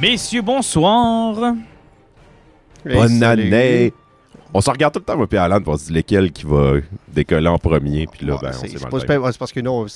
[0.00, 1.54] Messieurs, bonsoir.
[2.86, 3.92] Bonne année!
[4.52, 6.74] On se regarde tout le temps, moi, puis Alan, pour se dire lequel qui va
[7.12, 9.86] décoller en premier, puis là, Ah, ben, on c'est s'est c'est parce que non,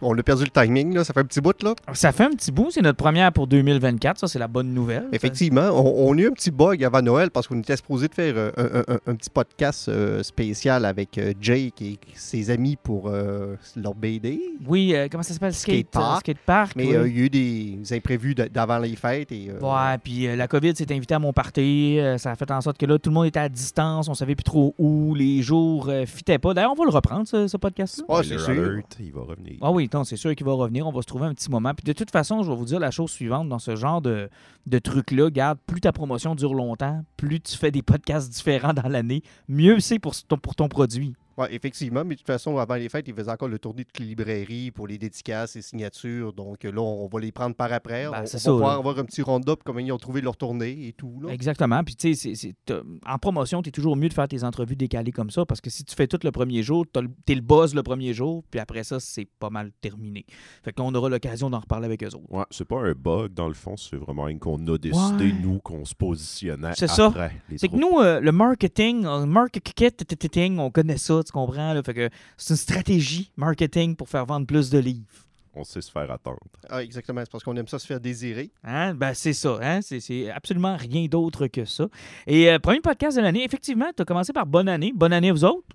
[0.00, 1.02] on a perdu le timing, là.
[1.04, 1.60] ça fait un petit bout.
[1.64, 1.74] là.
[1.92, 5.08] Ça fait un petit bout, c'est notre première pour 2024, ça c'est la bonne nouvelle.
[5.12, 8.14] Effectivement, on, on a eu un petit bug avant Noël parce qu'on était supposé de
[8.14, 12.50] faire euh, un, un- un- un petit podcast euh, spécial avec euh, Jake et ses
[12.50, 14.40] amis pour euh, leur BD.
[14.64, 15.54] Oui, euh, comment ça s'appelle?
[15.54, 16.16] Skate, Skatepark.
[16.16, 16.94] euh, skatepark, Mais oui.
[16.96, 19.32] euh, il y a eu des imprévus d'avant les fêtes.
[19.32, 21.98] Et, euh, Ouais, puis euh, la COVID s'est invitée à mon party.
[21.98, 23.71] euh, ça a fait en sorte que là, tout le monde était à distance.
[23.78, 25.14] On savait plus trop où.
[25.14, 26.54] Les jours euh, fitaient pas.
[26.54, 28.04] D'ailleurs, on va le reprendre, ce, ce podcast-là.
[28.08, 28.80] Ah, c'est sûr.
[29.00, 29.54] il va revenir.
[29.60, 30.86] Ah oui, non, c'est sûr qu'il va revenir.
[30.86, 31.72] On va se trouver un petit moment.
[31.74, 33.48] Puis de toute façon, je vais vous dire la chose suivante.
[33.48, 34.28] Dans ce genre de,
[34.66, 38.88] de truc-là, garde, plus ta promotion dure longtemps, plus tu fais des podcasts différents dans
[38.88, 41.14] l'année, mieux c'est pour ton, pour ton produit.
[41.38, 44.04] Ouais, effectivement, mais de toute façon, avant les fêtes, ils faisaient encore le tournée de
[44.04, 46.32] librairies pour les dédicaces et signatures.
[46.32, 48.04] Donc euh, là, on va les prendre par après.
[48.10, 50.20] Ben, on c'est on ça, va pouvoir avoir un petit round-up comme ils ont trouvé
[50.20, 51.20] leur tournée et tout.
[51.22, 51.32] là.
[51.32, 51.82] Exactement.
[51.84, 54.44] Puis, tu sais, c'est- c'est- t'as- en promotion, tu es toujours mieux de faire tes
[54.44, 57.00] entrevues décalées comme ça parce que si tu fais tout le premier jour, tu
[57.32, 60.24] es le buzz le premier jour, puis après ça, c'est pas mal terminé.
[60.62, 62.30] Fait qu'on aura l'occasion d'en reparler avec eux autres.
[62.30, 65.34] Ouais, c'est pas un bug dans le fond, c'est vraiment rien qu'on a décidé, Ouais.
[65.42, 67.12] nous, qu'on se positionnait C'est ça.
[67.56, 71.72] C'est que nous, euh, le marketing, euh, marketing, on connaît ça, tu comprends?
[71.74, 71.82] là?
[71.82, 75.06] Fait que c'est une stratégie marketing pour faire vendre plus de livres.
[75.54, 76.38] On sait se faire attendre.
[76.70, 78.50] Ah, exactement, c'est parce qu'on aime ça se faire désirer.
[78.64, 78.94] Hein?
[78.94, 79.58] Ben, c'est ça.
[79.60, 79.80] Hein?
[79.82, 81.88] C'est, c'est absolument rien d'autre que ça.
[82.26, 84.92] Et euh, premier podcast de l'année, effectivement, tu as commencé par bonne année.
[84.94, 85.66] Bonne année à vous autres.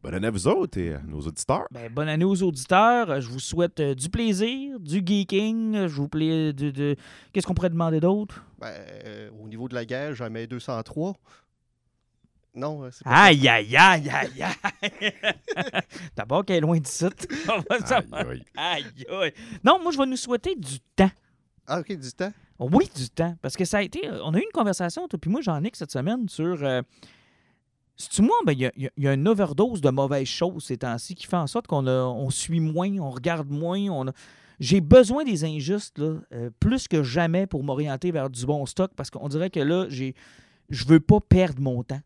[0.00, 1.66] Bonne année à vous autres et à nos auditeurs.
[1.72, 3.20] Ben, bonne année aux auditeurs.
[3.20, 5.88] Je vous souhaite euh, du plaisir, du geeking.
[5.88, 6.94] Je vous plais de, de-
[7.32, 8.44] Qu'est-ce qu'on pourrait demander d'autre?
[8.60, 8.68] Ben,
[9.04, 11.14] euh, au niveau de la guerre, j'en mets 203.
[12.56, 15.12] Non, euh, c'est pas Aïe, aïe, aïe, aïe, aïe.
[16.16, 17.28] D'abord qu'elle est loin du site.
[17.48, 18.28] On va Aïe, savoir.
[18.28, 18.44] aïe.
[18.56, 18.84] Aïe,
[19.22, 19.32] aïe.
[19.64, 21.10] Non, moi, je vais nous souhaiter du temps.
[21.66, 22.32] Ah, ok, du temps?
[22.58, 23.36] Oui, du temps.
[23.42, 24.08] Parce que ça a été.
[24.08, 26.62] euh, On a eu une conversation, toi puis moi, Jean-Nic, cette semaine, sur.
[26.64, 26.80] euh,
[27.96, 28.36] C'est-tu moi?
[28.46, 31.14] Ben, il y, a- il y y a une overdose de mauvaises choses ces temps-ci
[31.14, 33.80] qui fait en sorte qu'on on suit moins, on regarde moins.
[33.90, 34.12] On a-
[34.60, 38.92] J'ai besoin des injustes, là, euh, plus que jamais, pour m'orienter vers du bon stock,
[38.96, 40.14] parce qu'on dirait que là, j'ai.
[40.70, 42.00] Je veux pas perdre mon temps.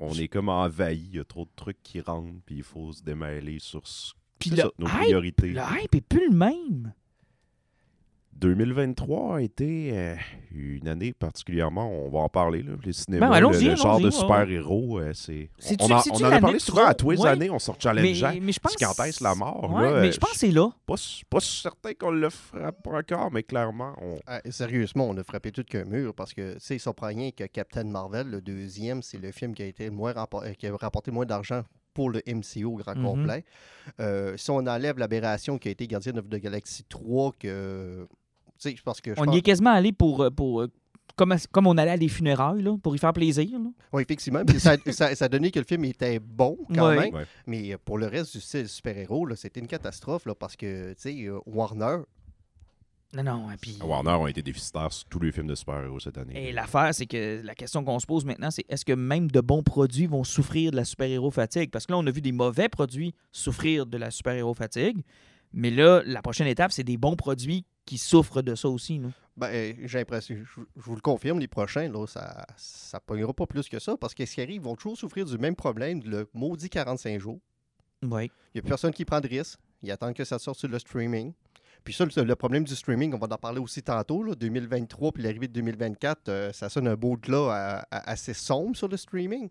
[0.00, 2.92] On est comme envahi, il y a trop de trucs qui rentrent, puis il faut
[2.92, 5.48] se démêler sur ce- Puis le nos hype, priorités.
[5.48, 6.92] Le hype est plus le même.
[8.40, 10.14] 2023 a été euh,
[10.52, 14.04] une année particulièrement, on va en parler, là, les cinémas, Ben, le, le genre de
[14.06, 15.50] ouais, super-héros, euh, c'est...
[15.80, 17.28] On, en- c'est-tu on en a parlé souvent, à tous les Ouais.
[17.28, 18.32] années, on sort challengeant.
[18.40, 18.74] mais je pense.
[18.76, 20.70] Puis quand est-ce la mort, Ouais, là, mais je pense que c'est là.
[20.86, 20.96] Pas,
[21.40, 24.18] certain qu'on le frappe encore, mais clairement, on...
[24.26, 27.44] Ah, sérieusement, on a frappé tout qu'un mur parce que c'est ça prend rien que
[27.44, 30.76] Captain Marvel, le deuxième, c'est le film qui a été le moins euh, qui a
[30.76, 31.62] rapporté moins d'argent
[31.94, 33.02] pour le MCU au grand Mhm.
[33.04, 33.44] complet.
[33.98, 38.06] Euh, si on enlève l'aberration qui a été Gardien of the Galaxy 3, que.
[38.84, 40.22] Parce que On pense- y est quasiment allé pour.
[40.22, 40.68] euh, pour euh,
[41.16, 43.58] comme, comme on allait à des funérailles, là, pour y faire plaisir.
[43.58, 43.70] là.
[43.92, 44.40] Oui, effectivement.
[44.58, 47.12] ça, ça, ça a donné que le film était bon quand même.
[47.46, 50.92] Mais euh, pour le reste du style super-héros, là, c'était une catastrophe là, parce que,
[50.92, 51.98] tu sais, Warner,
[53.14, 53.78] Non, non, et puis.
[53.82, 56.50] Warner ont été déficitaires sur tous les films de super-héros cette année.
[56.50, 59.40] Et l'affaire, c'est que la question qu'on se pose maintenant, c'est est-ce que même de
[59.40, 61.70] bons produits vont souffrir de la super-héros fatigue?
[61.70, 65.02] Parce que là, on a vu des mauvais produits souffrir de la super-héros fatigue.
[65.54, 69.00] Mais là, la prochaine étape, c'est des bons produits qui souffrent de ça aussi.
[69.36, 70.42] ben, euh, j'ai l'impression, je,
[70.76, 74.14] je vous le confirme, les prochains, là, ça ça pognera pas plus que ça parce
[74.14, 77.40] que ce qui arrive, ils vont toujours souffrir du même problème, le maudit 45 jours.
[78.02, 78.30] Oui.
[78.54, 79.58] Il n'y a personne qui prend de risque.
[79.82, 81.32] Ils attendent que ça sorte sur le streaming.
[81.84, 85.12] Puis ça, le, le problème du streaming, on va en parler aussi tantôt, là, 2023
[85.12, 88.88] puis l'arrivée de 2024, euh, ça sonne un beau là à- à- assez sombre sur
[88.88, 89.48] le streaming.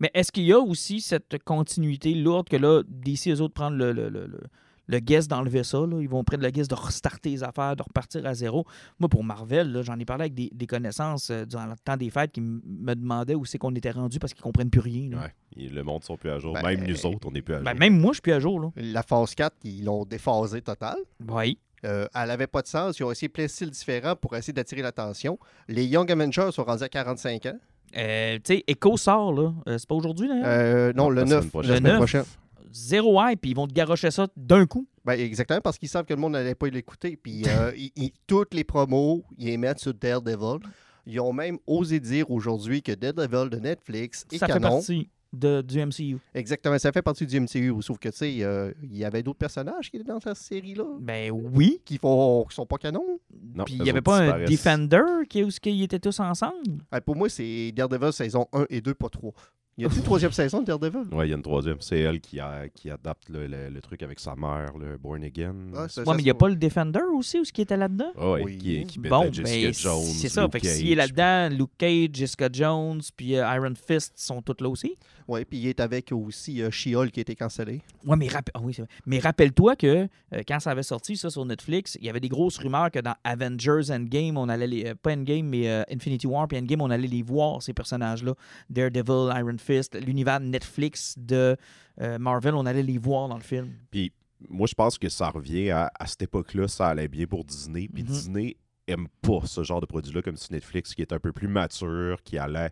[0.00, 3.76] Mais est-ce qu'il y a aussi cette continuité lourde que là, d'ici, eux autres prennent
[3.76, 4.40] le, le, le,
[4.86, 5.78] le- le guess d'enlever ça?
[5.78, 5.98] Là.
[6.00, 8.64] Ils vont prendre le guess de restarter les affaires, de repartir à zéro.
[9.00, 12.10] Moi, pour Marvel, j'en ai parlé avec des, des connaissances euh, durant le temps des
[12.10, 15.10] fêtes qui me demandaient où c'est qu'on était rendu parce qu'ils comprennent plus rien.
[15.10, 15.18] là.
[15.56, 15.68] Ouais.
[15.68, 16.54] Le monde sont plus à jour.
[16.54, 17.64] Ben, Même nous autres, on n'est plus à jour.
[17.64, 18.60] Ben, même moi, je suis plus à jour.
[18.60, 18.70] Là.
[18.76, 20.96] La phase 4, ils l'ont déphasé total.
[21.28, 21.58] Oui.
[21.84, 22.98] Euh, elle n'avait pas de sens.
[22.98, 25.38] Ils ont essayé plein de styles différents pour essayer d'attirer l'attention.
[25.68, 27.58] Les Young Avengers sont rendus à 45 ans.
[27.96, 29.52] Euh, tu sais, Echo sort, là.
[29.68, 30.42] Euh, c'est pas aujourd'hui, là?
[30.46, 31.68] Euh, non, le la 9, semaine prochaine.
[31.70, 32.38] la Le semaine 9.
[32.74, 34.86] Zéro hype, puis ils vont te garocher ça d'un coup.
[35.04, 37.16] Ben, exactement, parce qu'ils savent que le monde n'allait pas l'écouter.
[37.16, 40.58] Puis euh, ils- ils- toutes les promos, ils les mettent sur Daredevil.
[41.06, 45.60] Ils ont même osé dire aujourd'hui que Daredevil de Netflix est ça fait partie de,
[45.62, 46.18] du MCU.
[46.32, 47.74] Exactement, ça fait partie du MCU.
[47.82, 50.84] Sauf que, tu sais, euh, il y avait d'autres personnages qui étaient dans cette série-là
[51.00, 51.80] Ben oui.
[51.84, 53.18] qui font, qui sont pas canons.
[53.54, 54.44] Non, Puis il n'y avait pas un.
[54.44, 56.78] Defender qui, où ce qu'ils étaient tous ensemble?
[56.90, 59.32] Ah, pour moi, c'est Daredevil saison 1 et 2, pas 3.
[59.76, 61.12] Y a-t-il une troisième saison de Daredevil?
[61.12, 61.78] Ouais, il y a une troisième.
[61.80, 65.24] C'est elle qui, a- qui adapte le, le- le truc avec sa mère, le Born
[65.24, 65.54] Again.
[65.74, 67.62] Ah, ça- Ouais, ça mais il n'y a pas le Defender aussi, où ce qui
[67.62, 68.12] était là-dedans?
[68.16, 68.58] Ouais, Oui.
[68.58, 70.02] qui, qui Bon, Jessica ben, Jones.
[70.04, 70.42] c'est ça.
[70.42, 74.40] Luke Fait que s'il est là-dedans, Luke Cage, Jessica Jones, puis euh, Iron Fist sont
[74.42, 74.96] toutes là aussi.
[75.26, 77.80] Oui, puis il est avec aussi euh, She-Hulk qui a été cancellé.
[78.06, 78.90] Ouais, mais, rapp- ah oui, c'est vrai.
[79.06, 79.86] mais rappelle-toi que
[80.32, 82.98] euh, quand ça avait sorti ça sur Netflix, il y avait des grosses rumeurs que
[83.00, 84.84] dans Avengers Endgame, on allait les.
[84.86, 88.34] euh, pas Endgame, mais euh, Infinity War puis Endgame, on allait les voir, ces personnages-là.
[88.70, 89.63] Daredevil, Iron Fist,
[90.00, 91.56] l'univers Netflix de
[92.00, 93.72] euh, Marvel, on allait les voir dans le film.
[93.90, 94.12] Puis
[94.48, 97.88] moi, je pense que ça revient à, à cette époque-là, ça allait bien pour Disney.
[97.92, 98.08] Puis Mhm.
[98.08, 98.56] Disney
[98.86, 102.22] aime pas ce genre de produit-là, comme si Netflix, qui est un peu plus mature,
[102.22, 102.70] qui allait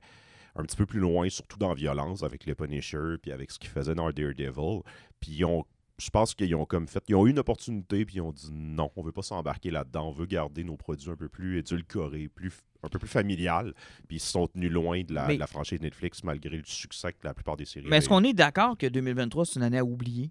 [0.54, 3.58] un petit peu plus loin, surtout dans la violence, avec le Punisher, puis avec ce
[3.58, 4.80] qu'ils faisaient dans Daredevil.
[5.20, 5.64] Puis ils ont.
[6.02, 7.02] Je pense qu'ils ont comme fait.
[7.08, 10.08] Ils ont eu une opportunité, puis ils ont dit non, on veut pas s'embarquer là-dedans.
[10.08, 12.50] On veut garder nos produits un peu plus édulcorés, plus,
[12.82, 13.72] un peu plus familial.
[14.08, 16.64] Puis ils se sont tenus loin de la, Mais- de la franchise Netflix, malgré le
[16.64, 17.86] succès que la plupart des séries.
[17.88, 20.30] Mais est-ce qu'on est d'accord que 2023, c'est une année à oublier?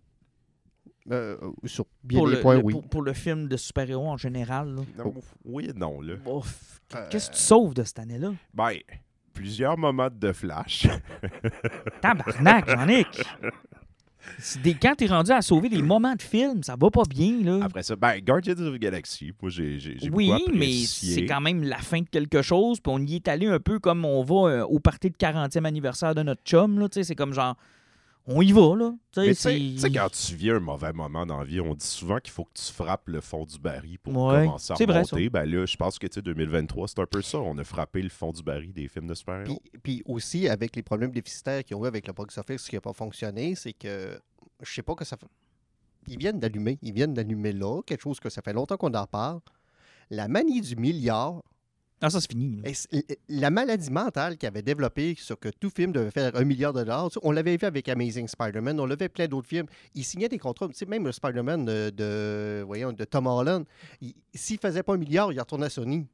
[1.09, 2.73] Euh, euh, sur bien pour, des le, points, le- oui.
[2.73, 4.75] pour, pour le film de super-héros en général.
[4.75, 4.81] là.
[4.97, 5.13] Non,
[5.45, 6.13] oui et non, là.
[6.25, 8.33] Ouf, Euh, Qu'est-ce que tu sauves de cette année-là?
[8.53, 8.73] Ben,
[9.33, 10.87] plusieurs moments de flash.
[12.01, 13.07] Tabarnak, Jean-Nic!
[14.63, 17.59] Des, quand t'es rendu à sauver des moments de film, ça va pas bien, là.
[17.63, 19.79] Après ça, ben, Guardians of the Galaxy, moi, j'ai
[20.11, 21.13] oui, beaucoup mais apprécié.
[21.15, 23.79] c'est quand même la fin de quelque chose, puis on y est allé un peu
[23.79, 27.03] comme on va euh, au party de 40e anniversaire de notre chum, là, tu sais,
[27.03, 27.55] c'est comme genre,
[28.27, 28.93] on y va, là.
[29.11, 32.31] Tu sais, quand tu vis un mauvais moment dans la vie, on dit souvent qu'il
[32.31, 35.29] faut que tu frappes le fond du baril pour Ouais, commencer à vrai, remonter.
[35.29, 37.39] ben là, je pense que tu sais, 2023, c'est un peu ça.
[37.39, 39.59] On a frappé le fond du baril des films de super-héros.
[39.73, 42.75] Puis, puis aussi, avec les problèmes déficitaires qu'ils ont eu avec le box-office, ce qui
[42.75, 44.19] n'a pas fonctionné, c'est que
[44.61, 45.27] je sais pas que ça fait.
[46.07, 46.77] Ils viennent d'allumer.
[46.81, 49.39] Ils viennent d'allumer là, quelque chose que ça fait longtemps qu'on en parle.
[50.09, 51.41] La manie du milliard,
[52.03, 52.61] Ah, ça, c'est fini.
[53.29, 56.79] la maladie mentale qu'ils avaient développée sur que tout film devait faire un milliard de
[56.79, 59.67] dollars, on l'avait vu avec Amazing Spider-Man, on l'avait plein d'autres films.
[59.93, 63.65] Ils signaient des contrats, même le Spider-Man de, de- Tom Holland,
[64.01, 66.07] il- s'il faisait pas un milliard, il retournait à Sony.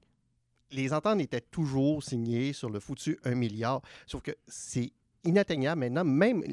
[0.71, 3.81] Les ententes étaient toujours signées sur le foutu un milliard.
[4.05, 4.91] Sauf que c'est
[5.27, 6.03] inatteignable maintenant.
[6.03, 6.43] Même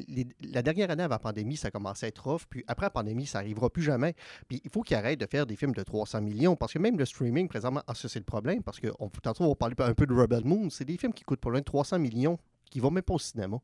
[0.41, 2.41] la dernière année avant la pandémie, ça commençait à être rough.
[2.49, 4.15] Puis après la pandémie, ça n'arrivera plus jamais.
[4.47, 6.55] Puis il faut qu'ils arrêtent de faire des films de 300 millions.
[6.55, 8.63] Parce que même le streaming, présentement, ah, ça c'est le problème.
[8.63, 10.69] Parce que on, tantôt, on va parler un peu de Rebel Moon.
[10.69, 12.37] C'est des films qui coûtent pour loin de 300 millions,
[12.69, 13.57] qui vont même pas au cinéma.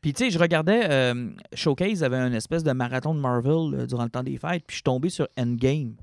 [0.00, 3.86] Puis, tu sais, je regardais euh, Showcase avait une espèce de marathon de Marvel euh,
[3.86, 5.94] durant le temps des fêtes, puis je suis tombé sur Endgame.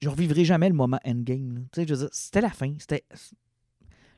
[0.00, 1.66] Je revivrai jamais le moment Endgame.
[1.72, 2.72] Tu sais, je c'était la fin.
[2.78, 3.04] C'était.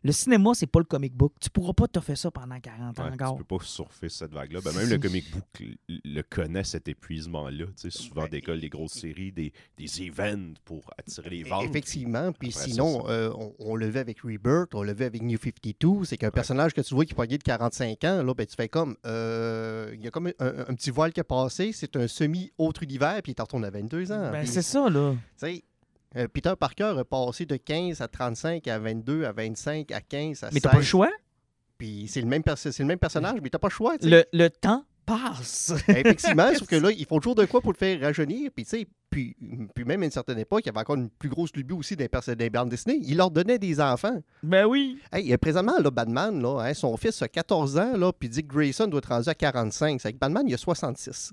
[0.02, 1.34] Le cinéma, c'est pas le comic book.
[1.42, 3.36] Tu pourras pas te faire ça pendant 40 ans Ouais, encore.
[3.36, 4.60] tu peux pas surfer cette vague-là.
[4.64, 7.66] Ben, même le comic book le- connaît, cet épuisement-là.
[7.66, 11.64] Tu sais, souvent, Ben, décolle des grosses séries, des, des events pour attirer les ventes.
[11.64, 12.32] Effectivement.
[12.32, 15.38] Puis sinon, ça- euh, on, on le vu avec Rebirth, on le vu avec New
[15.38, 16.04] 52.
[16.06, 18.68] C'est qu'un personnage que tu vois qui poignait de 45 ans, là, ben, tu fais
[18.70, 18.96] comme.
[19.06, 21.72] euh, Il y a comme un, un- un petit voile qui a passé.
[21.74, 24.30] C'est un semi-autre univers, puis il t'en retourne à 22 ans.
[24.32, 25.12] Ben, c'est ça, là.
[25.12, 25.64] tu sais,
[26.16, 30.42] euh, Peter Parker a passé de 15 à 35 à 22 à 25 à 15
[30.44, 30.62] à Mais 16.
[30.62, 31.10] t'as pas le choix?
[31.78, 33.96] Puis c'est le même, perso- c'est le même personnage, mais t'as pas le choix.
[34.02, 35.72] Le, le temps passe.
[35.88, 38.50] Effectivement, sauf que là, il faut toujours de quoi pour le faire rajeunir.
[38.54, 39.34] Puis, tu sais, puis,
[39.74, 41.96] puis même à une certaine époque, il y avait encore une plus grosse lubie aussi
[41.96, 43.00] des, des bandes dessinées.
[43.02, 44.20] Il leur donnait des enfants.
[44.42, 44.98] ben oui.
[45.10, 48.86] Hey, présentement, là, Batman, là, hein, son fils a 14 ans, là, puis Dick Grayson
[48.86, 50.00] doit être rendu à 45.
[50.00, 51.32] C'est que Batman, il a 66.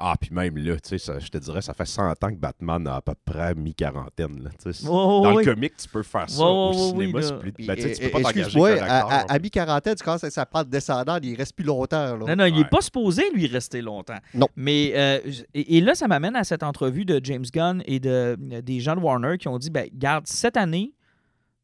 [0.00, 2.86] Ah, puis même là, tu sais, je te dirais, ça fait 100 ans que Batman
[2.86, 4.48] a à peu près mi-quarantaine.
[4.64, 5.44] Ouais, ouais, Dans ouais.
[5.44, 6.40] le comic, tu peux faire ça.
[6.40, 7.66] Ouais, Au ouais, ouais, cinéma, oui, c'est plus...
[7.66, 11.34] Ben, tu peux pas t'engager à, à, mi-quarantaine, tu commences à sa patte descendante, il
[11.34, 12.16] reste plus longtemps.
[12.16, 12.26] Là.
[12.28, 12.68] Non, non, il n'est Ouais.
[12.70, 14.18] pas supposé lui rester longtemps.
[14.34, 14.46] Non.
[14.54, 15.20] Mais euh,
[15.54, 18.94] et, et là, ça m'amène à cette entrevue de James Gunn et de, des gens
[18.94, 20.94] de Warner qui ont dit ben, garde, cette année,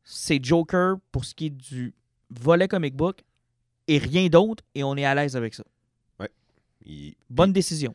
[0.03, 1.95] c'est Joker pour ce qui est du
[2.31, 3.21] volet comic book
[3.87, 5.63] et rien d'autre, et on est à l'aise avec ça.
[6.87, 7.95] Il, Bonne décision.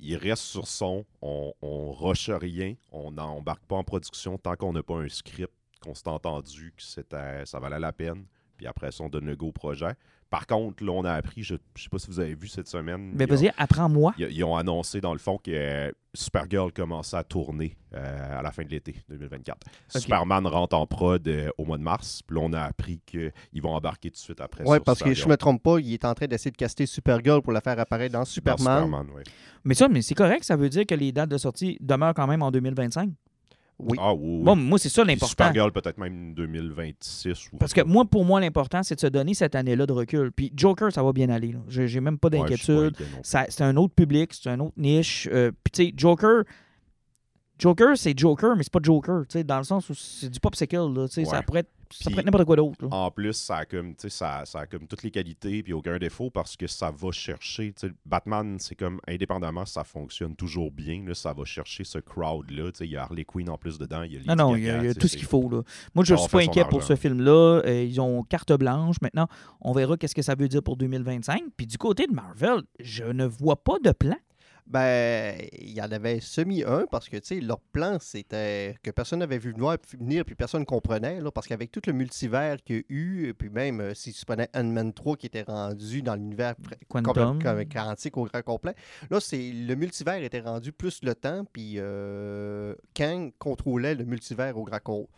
[0.00, 4.72] Il reste sur son, on, on rush rien, on n'embarque pas en production tant qu'on
[4.72, 8.26] n'a pas un script, qu'on s'est entendu que ça valait la peine,
[8.56, 9.94] puis après ça, on donne le go au projet.
[10.30, 12.68] Par contre, là, on a appris, je ne sais pas si vous avez vu cette
[12.68, 13.10] semaine.
[13.14, 14.14] Mais vas-y, apprends-moi.
[14.16, 18.40] ils, ils ont annoncé, dans le fond, que euh, Supergirl commençait à tourner euh, à
[18.40, 19.56] la fin de l'été 2024.
[19.96, 20.00] Ok.
[20.00, 22.22] Superman rentre en prod euh, au mois de mars.
[22.24, 25.00] Puis là, on a appris qu'ils vont embarquer tout de suite après Ouais, sur parce
[25.00, 25.30] que je Supergirl.
[25.32, 28.12] me trompe pas, il est en train d'essayer de caster Supergirl pour la faire apparaître
[28.12, 28.84] dans Dans Superman.
[28.84, 29.24] Superman, ouais.
[29.64, 32.28] Mais ça, mais c'est correct, ça veut dire que les dates de sortie demeurent quand
[32.28, 33.10] même en 2025.
[33.82, 33.98] Oui.
[34.00, 34.42] Ah oui, oui.
[34.42, 35.28] Bon, moi, c'est ça l'important.
[35.30, 37.52] Supergirl, peut-être même 2026.
[37.52, 40.32] Ou Parce que moi, pour moi, l'important, c'est de se donner cette année-là de recul.
[40.32, 41.54] Puis Joker, ça va bien aller.
[41.68, 42.96] J'ai même pas d'inquiétude.
[43.22, 45.28] c'est un autre public, c'est un autre niche.
[45.32, 46.44] Euh, Puis tu sais, Joker,
[47.60, 49.22] Joker, c'est Joker, mais c'est pas Joker.
[49.28, 50.76] tu sais, Dans le sens où c'est du popsicle.
[50.76, 52.86] Là, tu sais, Ça pourrait être, ça pourrait n'importe quoi d'autre.
[52.90, 56.30] En plus, ça a comme, ça, ça a comme toutes les qualités puis aucun défaut
[56.30, 57.74] parce que ça va chercher.
[58.06, 61.04] Batman, c'est comme indépendamment, ça fonctionne toujours bien.
[61.06, 62.70] là, ça va chercher ce crowd-là.
[62.80, 64.02] Il y a Harley Quinn en plus dedans.
[64.04, 65.48] Il y a Non, non, il y a, il y a tout ce qu'il faut.
[65.50, 65.62] Là.
[65.94, 67.62] Moi, je va suis pas inquiet pour ce film-là.
[67.66, 68.96] Euh, ils ont carte blanche.
[69.02, 69.28] Maintenant,
[69.60, 71.42] on verra qu'est-ce que ça veut dire pour 2025.
[71.56, 74.16] Puis du côté de Marvel, je ne vois pas de plan.
[74.70, 78.92] Ben, il y en avait semi un parce que, tu sais, leur plan, c'était que
[78.92, 82.62] personne n'avait vu venir, venir, puis personne ne comprenait, là, parce qu'avec tout le multivers
[82.62, 85.42] qu'il y a eu, et puis même euh, si tu prenais Ant-Man 3 qui était
[85.42, 86.54] rendu dans l'univers
[86.88, 87.40] Quantum.
[87.68, 88.76] quantique au grand complet,
[89.10, 94.56] là, c'est le multivers était rendu plus le temps, puis euh, Kang contrôlait le multivers
[94.56, 95.10] au grand complet.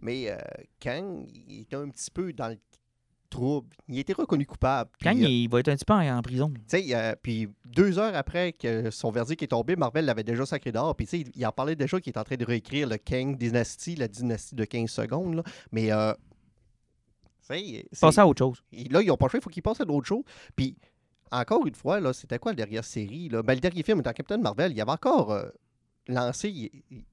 [0.00, 0.36] Mais euh,
[0.80, 2.58] Kang, il était un petit peu dans le
[3.34, 3.68] trouble.
[3.88, 4.90] Il était reconnu coupable.
[5.02, 6.52] Quand euh, il va être un petit peu en, en prison.
[6.94, 10.94] euh, puis deux heures après que son verdict est tombé, Marvel l'avait déjà sacré dehors.
[10.96, 13.96] Puis, sais, il en parlait déjà qu'il est en train de réécrire le Kang Dynasty,
[13.96, 15.34] la dynastie de 15 secondes.
[15.34, 15.42] Là.
[15.72, 16.12] Mais, euh,
[18.00, 18.62] Passer à autre chose.
[18.72, 20.24] et là, ils ont pas le choix, il faut qu'ils passent à d'autres choses.
[20.56, 20.76] Puis,
[21.30, 23.28] encore une fois, là, c'était quoi la dernière série?
[23.28, 23.42] Là?
[23.42, 25.48] Ben, le dernier film, dans Captain Marvel, il avait encore euh,
[26.08, 27.04] lancé il- il-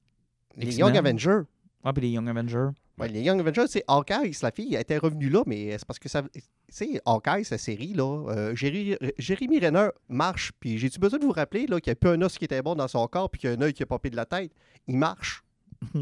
[0.56, 0.76] les.
[0.76, 1.40] Young Avengers.
[1.84, 2.68] Ah, puis les Young Avengers.
[3.02, 5.98] Ouais, les Young Avengers, c'est Hawkeye, la fille, elle était revenue là, mais c'est parce
[5.98, 6.22] que ça.
[6.22, 11.24] Tu sais, Hawkeye, cette série, là, euh, Jérémy, Jérémy Renner marche, puis j'ai-tu besoin de
[11.24, 13.28] vous rappeler là, qu'il n'y a plus un os qui était bon dans son corps,
[13.30, 14.52] puis qu'il y a un œil qui a popé de la tête?
[14.86, 15.42] Il marche.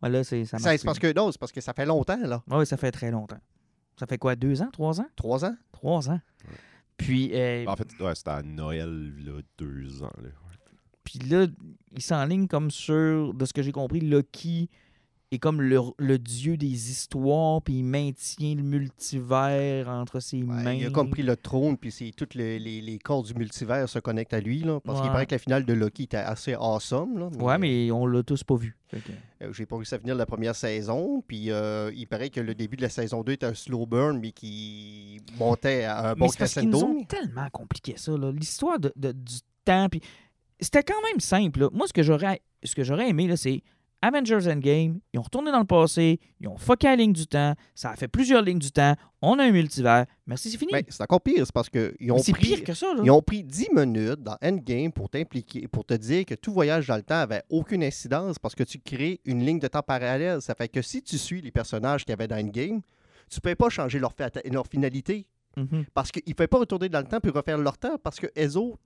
[0.00, 0.58] voilà, c'est ça.
[0.58, 2.42] C'est parce que non, c'est parce que ça fait longtemps, là.
[2.48, 3.38] Oui, ça fait très longtemps.
[3.98, 5.06] Ça fait quoi, deux ans, trois ans?
[5.14, 5.56] Trois ans?
[5.72, 6.20] Trois ans.
[6.96, 10.12] Puis, euh, En fait, ouais, c'était à Noël, là, deux ans.
[10.22, 10.28] là.
[11.04, 11.46] puis là,
[11.92, 14.68] il s'enligne comme sur, de ce que j'ai compris, Loki
[15.36, 20.62] est comme le, le dieu des histoires, puis il maintient le multivers entre ses Ouais,
[20.62, 20.72] mains.
[20.74, 23.88] il a comme pris le trône, puis c'est toutes les, les, les corps du multivers
[23.88, 24.80] se connectent à lui, là.
[24.80, 27.28] Parce qu'il paraît que la finale de Loki était assez awesome, là.
[27.38, 28.76] Ouais, mais on l'a tous pas vu.
[28.94, 32.54] Euh, J'ai pas réussi à finir la première saison, puis euh, il paraît que le
[32.54, 36.26] début de la saison 2 était un slow burn, mais qui montait à un bon
[36.26, 37.00] Mais c'est parce qu'ils nous crescendo.
[37.00, 39.88] ont tellement compliqué ça, l'histoire de, de- du temps.
[39.88, 40.00] Puis
[40.60, 41.60] c'était quand même simple.
[41.60, 41.68] là.
[41.72, 43.62] Moi, ce que j'aurais ce que j'aurais aimé, c'est
[44.06, 45.00] Avengers Endgame.
[45.12, 46.20] Ils ont retourné dans le passé.
[46.40, 47.54] Ils ont fucké la ligne du temps.
[47.74, 48.94] Ça a fait plusieurs lignes du temps.
[49.22, 50.06] On a un multivers.
[50.26, 50.72] Merci, c'est fini.
[50.72, 52.46] Ben, c'est encore pire, c'est parce qu'ils ont Mais c'est pris...
[52.46, 52.92] pire que ça.
[52.94, 53.00] Là.
[53.04, 56.86] Ils ont pris 10 minutes dans Endgame pour t'impliquer, pour te dire que tout voyage
[56.86, 60.40] dans le temps avait aucune incidence parce que tu crées une ligne de temps parallèle.
[60.42, 62.80] Ça fait que si tu suis les personnages qu'il y avait dans Endgame,
[63.30, 64.12] tu ne peux pas changer leur,
[64.50, 65.26] leur finalité
[65.58, 65.86] Mhm.
[65.94, 68.26] parce qu'ils ne peuvent pas retourner dans le temps puis refaire leur temps parce que
[68.38, 68.78] eux autres,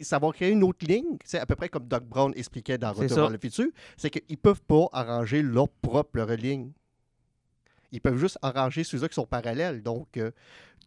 [0.00, 1.16] ça va créer une autre ligne.
[1.24, 3.66] C'est à peu près comme Doc Brown expliquait dans Retour vers le futur.
[3.96, 6.72] C'est qu'ils ne peuvent pas arranger leur propre ligne.
[7.92, 9.82] Ils peuvent juste arranger ceux-là qui sont parallèles.
[9.82, 10.30] Donc, euh,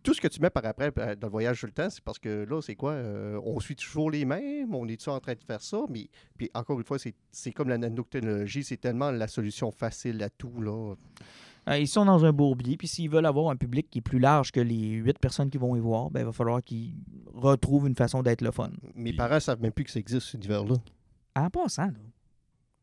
[0.04, 2.04] tout ce que tu mets par après euh, dans le voyage sur le temps, c'est
[2.04, 2.92] parce que là, c'est quoi?
[2.92, 5.82] euh, on suit toujours les mêmes, on est-tu en train de faire ça?
[5.90, 10.22] Mais puis encore une fois, c'est c'est comme la nanotechnologie, c'est tellement la solution facile
[10.24, 10.62] à tout.
[10.62, 10.96] Là.
[11.70, 12.78] Euh, Ils sont dans un bourbier.
[12.78, 15.58] Puis s'ils veulent avoir un public qui est plus large que les huit personnes qui
[15.58, 16.94] vont y voir, ben, il va falloir qu'ils
[17.34, 18.70] retrouvent une façon d'être le fun.
[18.96, 20.76] Mes Puis- parents ne savent même plus que ça existe, cet univers-là.
[21.36, 21.94] En passant, là,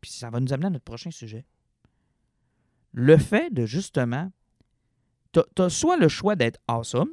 [0.01, 1.45] puis ça va nous amener à notre prochain sujet.
[2.93, 4.31] Le fait de justement,
[5.33, 7.11] t'as as soit le choix d'être awesome,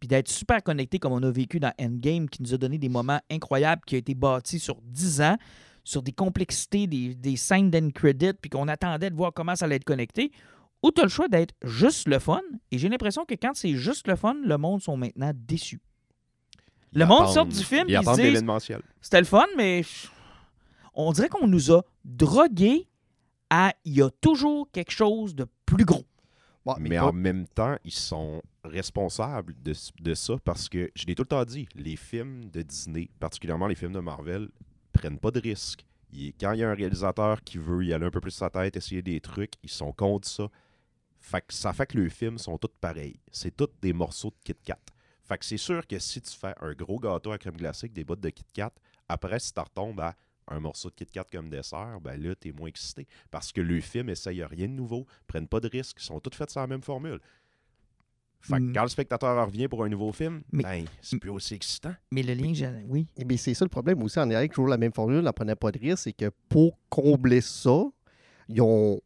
[0.00, 2.88] puis d'être super connecté comme on a vécu dans Endgame, qui nous a donné des
[2.88, 5.36] moments incroyables, qui a été bâti sur 10 ans,
[5.84, 9.66] sur des complexités, des, des scènes d'end credit, puis qu'on attendait de voir comment ça
[9.66, 10.32] allait être connecté,
[10.82, 13.74] ou tu as le choix d'être juste le fun, et j'ai l'impression que quand c'est
[13.74, 15.80] juste le fun, le monde sont maintenant déçus.
[16.92, 18.42] Le monde sort du film, Ils ils
[19.00, 19.82] c'était le fun, mais
[20.94, 22.88] on dirait qu'on nous a drogués
[23.48, 26.04] à il y a toujours quelque chose de plus gros.
[26.64, 31.14] Bon, Mais en même temps, ils sont responsables de, de ça parce que, je l'ai
[31.14, 34.48] tout le temps dit, les films de Disney, particulièrement les films de Marvel,
[34.92, 35.84] prennent pas de risques.
[36.38, 38.76] Quand il y a un réalisateur qui veut y aller un peu plus sa tête,
[38.76, 40.48] essayer des trucs, ils sont contre ça.
[41.24, 43.18] Fait que ça fait que les films sont tous pareils.
[43.30, 44.78] C'est tous des morceaux de Kit Kat.
[45.22, 47.92] Fait que c'est sûr que si tu fais un gros gâteau à crème glacée avec
[47.94, 48.72] des bottes de Kit Kat,
[49.08, 50.14] après, si tu retombes à
[50.48, 53.06] un morceau de Kit Kat comme dessert, ben là, t'es moins excité.
[53.30, 56.36] Parce que le film essaye rien de nouveau, prennent pas de risques, ils sont tous
[56.36, 57.20] faits sur la même formule.
[58.40, 58.72] Fait que Mm.
[58.74, 61.94] quand le spectateur revient pour un nouveau film, Mais- ben, c'est plus aussi excitant.
[62.10, 63.06] Mais le lien, que j'ai- oui.
[63.16, 65.32] Eh bien, c'est ça le problème aussi en Amérique, toujours la même formule, on n'en
[65.32, 67.84] prenait pas de risque, c'est que pour combler ça,
[68.48, 69.00] ils ont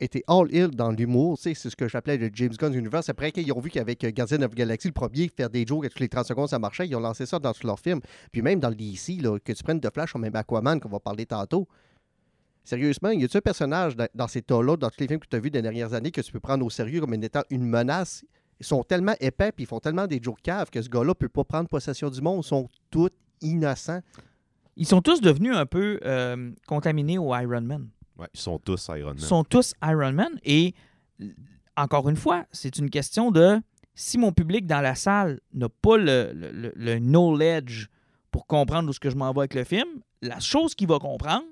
[0.00, 1.38] été all-in dans l'humour.
[1.38, 3.08] C'est ce que j'appelais le James Gunn Universe.
[3.08, 6.00] Après qu'ils ont vu qu'avec Guardian of Galaxy, le premier, faire des jokes à tous
[6.00, 8.00] les 30 secondes, ça marchait, ils ont lancé ça dans tous leurs films.
[8.32, 10.88] Puis même dans le DC, là, que tu prennes de Flash ou même Aquaman, qu'on
[10.88, 11.68] va parler tantôt.
[12.64, 15.40] Sérieusement, y a-tu un personnage dans, ces tas-là, dans tous les films que tu as
[15.40, 18.24] vus des dernières années, que tu peux prendre au sérieux comme étant une menace?
[18.60, 21.28] Ils sont tellement épais, puis ils font tellement des jokes caves que ce gars-là peut
[21.28, 22.42] pas prendre possession du monde.
[22.44, 24.00] Ils sont tous innocents.
[24.76, 27.88] Ils sont tous devenus un peu euh, contaminés au Iron Man.
[28.18, 29.16] Ouais, ils sont tous Iron Man.
[29.18, 30.38] Ils sont tous Iron Man.
[30.44, 30.74] Et
[31.76, 33.58] encore une fois, c'est une question de
[33.94, 37.86] si mon public dans la salle n'a pas le, le- le- le knowledge
[38.30, 39.88] pour comprendre où ce que je m'en vais avec le film,
[40.22, 41.44] la chose qu'il va comprendre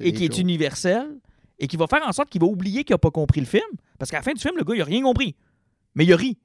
[0.00, 1.18] et qui est universelle
[1.58, 3.62] et qui va faire en sorte qu'il va oublier qu'il n'a pas compris le film.
[3.98, 5.34] Parce qu'à la fin du film, le gars, il n'a rien compris.
[5.94, 6.36] Mais il a ri.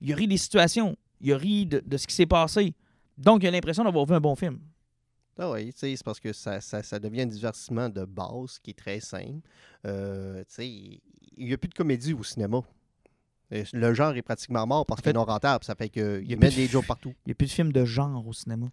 [0.00, 0.96] Il a ri des situations.
[1.20, 2.74] Il a ri de, de ce qui s'est passé.
[3.18, 4.58] Donc, il a l'impression d'avoir vu un bon film.
[5.42, 8.78] Ah oui, c'est parce que ça, ça, ça devient un divertissement de base qui est
[8.78, 9.40] très simple.
[9.86, 11.00] Euh, il
[11.38, 12.60] n'y a plus de comédie au cinéma.
[13.72, 15.64] Le genre est pratiquement mort parce qu'il est non rentable.
[15.64, 17.14] Ça fait Il y a qu'ils plus mettent de des jokes partout.
[17.24, 18.66] Il n'y a plus de films de genre au cinéma.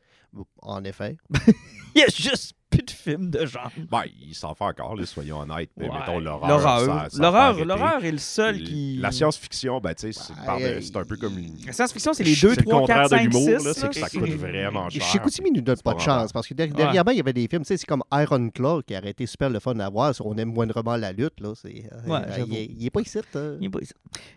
[0.61, 1.15] En effet.
[1.95, 3.71] Il y a juste plus de films de genre.
[3.89, 5.71] Ben, ils s'en font encore, là, soyons honnêtes.
[5.77, 5.99] Mais Ouais.
[5.99, 6.49] mettons l'horreur.
[6.49, 7.65] L'horreur.
[7.65, 8.97] L'horreur, est le seul qui.
[8.97, 11.55] La science-fiction, ben, tu sais, c'est Ouais, par- euh, c'est un peu comme une.
[11.65, 13.65] La science-fiction, c'est les C'est 2, le 3, 4, contraire de 5, l'humour, 6.
[13.65, 15.01] là, c'est que ça coûte vraiment cher.
[15.03, 17.47] Chicoutimi nous donne pas pas de chance parce que der- dernièrement, il y avait des
[17.47, 20.13] films, tu sais, c'est comme Iron Claw qui aurait été super le fun à voir
[20.13, 21.39] si on aime moindrement la lutte.
[21.39, 23.19] Là, c'est, euh, euh, il, est, il est pas ici.
[23.35, 23.57] euh.
[23.61, 23.93] Il est pas ici.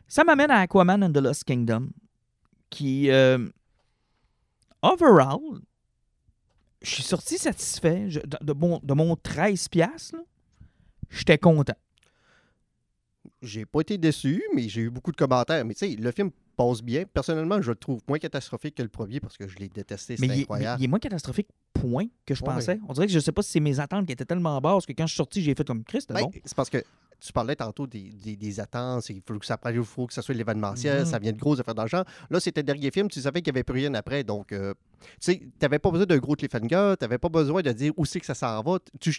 [0.07, 1.89] Ça m'amène à Aquaman and the Lost Kingdom,
[2.71, 3.39] qui, euh,
[4.83, 5.41] overall,
[6.83, 9.69] je suis sorti satisfait Je- de, de mon, de mon 13$.
[9.69, 10.23] piastres, là.
[11.11, 11.75] J'étais content.
[13.43, 15.65] J'ai pas été déçu, mais j'ai eu beaucoup de commentaires.
[15.65, 17.05] Mais tu sais, le film passe bien.
[17.05, 20.15] Personnellement, je le trouve moins catastrophique que le premier parce que je l'ai détesté.
[20.19, 20.81] Mais C'était il, est- incroyable.
[20.83, 22.49] il est moins catastrophique, point, que je Ouais.
[22.55, 22.79] pensais.
[22.89, 24.93] On dirait que je sais pas si c'est mes attentes qui étaient tellement basses que
[24.93, 26.31] quand je suis sorti, j'ai fait comme Christ, Ben, bon.
[26.45, 26.83] C'est parce que
[27.21, 30.13] tu parlais tantôt des, des- des attentes, il faut que ça prenne, il faut que
[30.13, 31.05] ça soit l'événementiel, Mhm.
[31.07, 32.03] ça vient de gros affaires d'argent.
[32.31, 34.25] Là, c'était le dernier film, tu savais qu'il n'y avait plus rien après.
[34.25, 37.73] Donc, euh, tu sais, n'avais pas besoin d'un gros cliffhanger, tu n'avais pas besoin de
[37.73, 38.79] dire où c'est que ça s'en va.
[39.01, 39.15] Tu,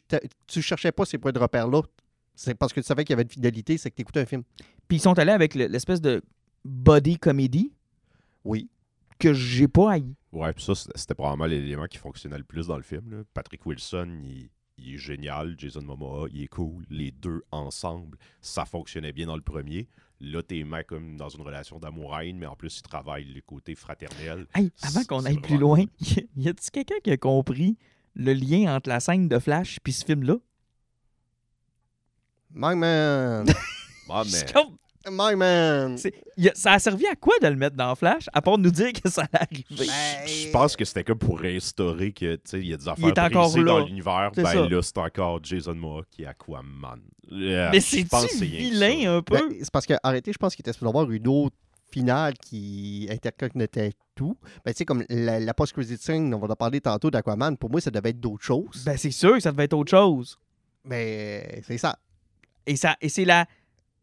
[0.48, 1.82] tu, cherchais pas ces points de repère-là.
[2.36, 4.26] C'est parce que tu savais qu'il y avait une fidélité, c'est que tu écoutais un
[4.26, 4.44] film.
[4.88, 6.22] Puis ils sont allés avec le- l'espèce de
[6.66, 7.72] body comedy
[8.44, 8.70] Oui.
[9.20, 10.16] que j'ai pas haï.
[10.32, 13.12] Ouais, puis ça, c'était c'était probablement l'élément qui fonctionnait le plus dans le film.
[13.12, 13.24] là.
[13.34, 14.50] Patrick Wilson, il,
[14.82, 15.56] il est génial.
[15.58, 16.86] Jason Momoa, il est cool.
[16.90, 19.88] Les deux ensemble, ça fonctionnait bien dans le premier.
[20.20, 23.74] Là, t'es mec comme dans une relation d'amour-haine, mais en plus, ils travaillent le côté
[23.76, 24.46] fraternel.
[24.54, 25.84] Hey, avant qu'on aille plus loin,
[26.36, 27.78] y a-t-il quelqu'un qui a compris
[28.16, 30.36] le lien entre la scène de Flash puis ce film-là?
[32.54, 33.48] My man!
[34.26, 34.78] Suis comme-
[35.10, 35.96] My man!
[35.96, 38.72] a- ça a servi à quoi de le mettre dans Flash, à part de nous
[38.72, 39.86] dire que ça allait arriver?
[39.88, 42.86] Ben, je pense que c'était comme pour réinstaurer que, tu sais, il y a des
[42.86, 43.66] est affaires encore brisées là.
[43.66, 44.32] dans l'univers.
[44.36, 44.68] Ben ça.
[44.68, 47.00] là, c'est encore Jason Momoa qui est Aquaman.
[47.32, 49.12] Euh, Mais que c'est que vilain ça.
[49.14, 49.36] un peu?
[49.50, 51.56] Ben, c'est parce que, arrêtez, je pense qu'il était supposé avoir une autre
[51.92, 54.38] finale qui interconnectait tout.
[54.64, 57.70] Ben, tu sais, comme la, la post-credit scene, on va en parler tantôt d'Aquaman, pour
[57.72, 58.84] moi, ça devait être d'autres choses.
[58.86, 60.38] Ben, c'est sûr que ça devait être autre chose.
[60.86, 61.98] Mais c'est ça.
[62.68, 63.46] Et, ça, et c'est la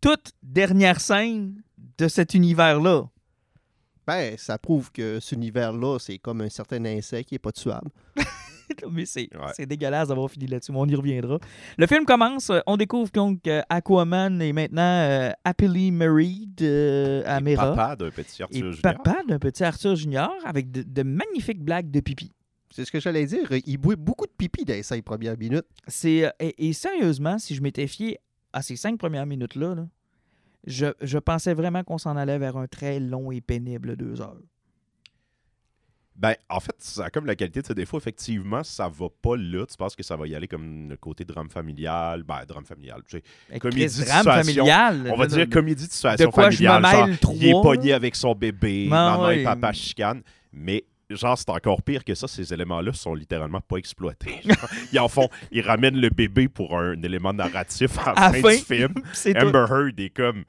[0.00, 1.62] toute dernière scène
[1.98, 3.04] de cet univers-là.
[4.06, 7.90] Ben, ça prouve que cet univers-là, c'est comme un certain insecte qui n'est pas tuable.
[8.90, 9.66] Mais c'est Ouais.
[9.66, 11.38] dégueulasse d'avoir fini là-dessus, mais on y reviendra.
[11.78, 17.22] Le film commence, euh, on découvre donc que Aquaman est maintenant euh, happily married euh,
[17.24, 17.70] à Et Mera.
[17.74, 18.82] Papa d'un petit et Arthur Junior.
[18.82, 22.30] papa d'un petit Arthur Junior avec de, de magnifiques blagues de pipi.
[22.70, 23.50] C'est ce que j'allais dire.
[23.66, 25.66] Il bouait beaucoup de pipi dans les cinq premières minutes.
[25.86, 28.18] C'est euh, et, et sérieusement, si je m'étais fié
[28.52, 29.86] à ces cinq premières minutes-là, là,
[30.66, 34.40] je, je pensais vraiment qu'on s'en allait vers un très long et pénible deux heures.
[36.18, 37.96] Ben, en fait, ça a comme la qualité de ses défauts.
[37.98, 39.64] Effectivement, ça va pas là.
[39.66, 42.24] Tu penses que ça va y aller comme le côté drame familial?
[42.24, 43.02] Ben, drame familial.
[43.08, 43.22] tu sais.
[43.48, 45.12] Avec Comédie drame familial.
[45.12, 47.16] On va dire comédie de situation de quoi je me familiale.
[47.22, 50.22] genre, il est pogné avec son bébé, Ben maman et papa chicanent.
[50.52, 52.28] Mais genre, c'est encore pire que ça.
[52.28, 54.40] Ces éléments-là sont littéralement pas exploités.
[54.44, 58.30] Genre, ils en font, ils ramènent le bébé pour un élément narratif à la fin
[58.30, 58.94] la du fin, film.
[59.36, 60.44] Amber Heard est comme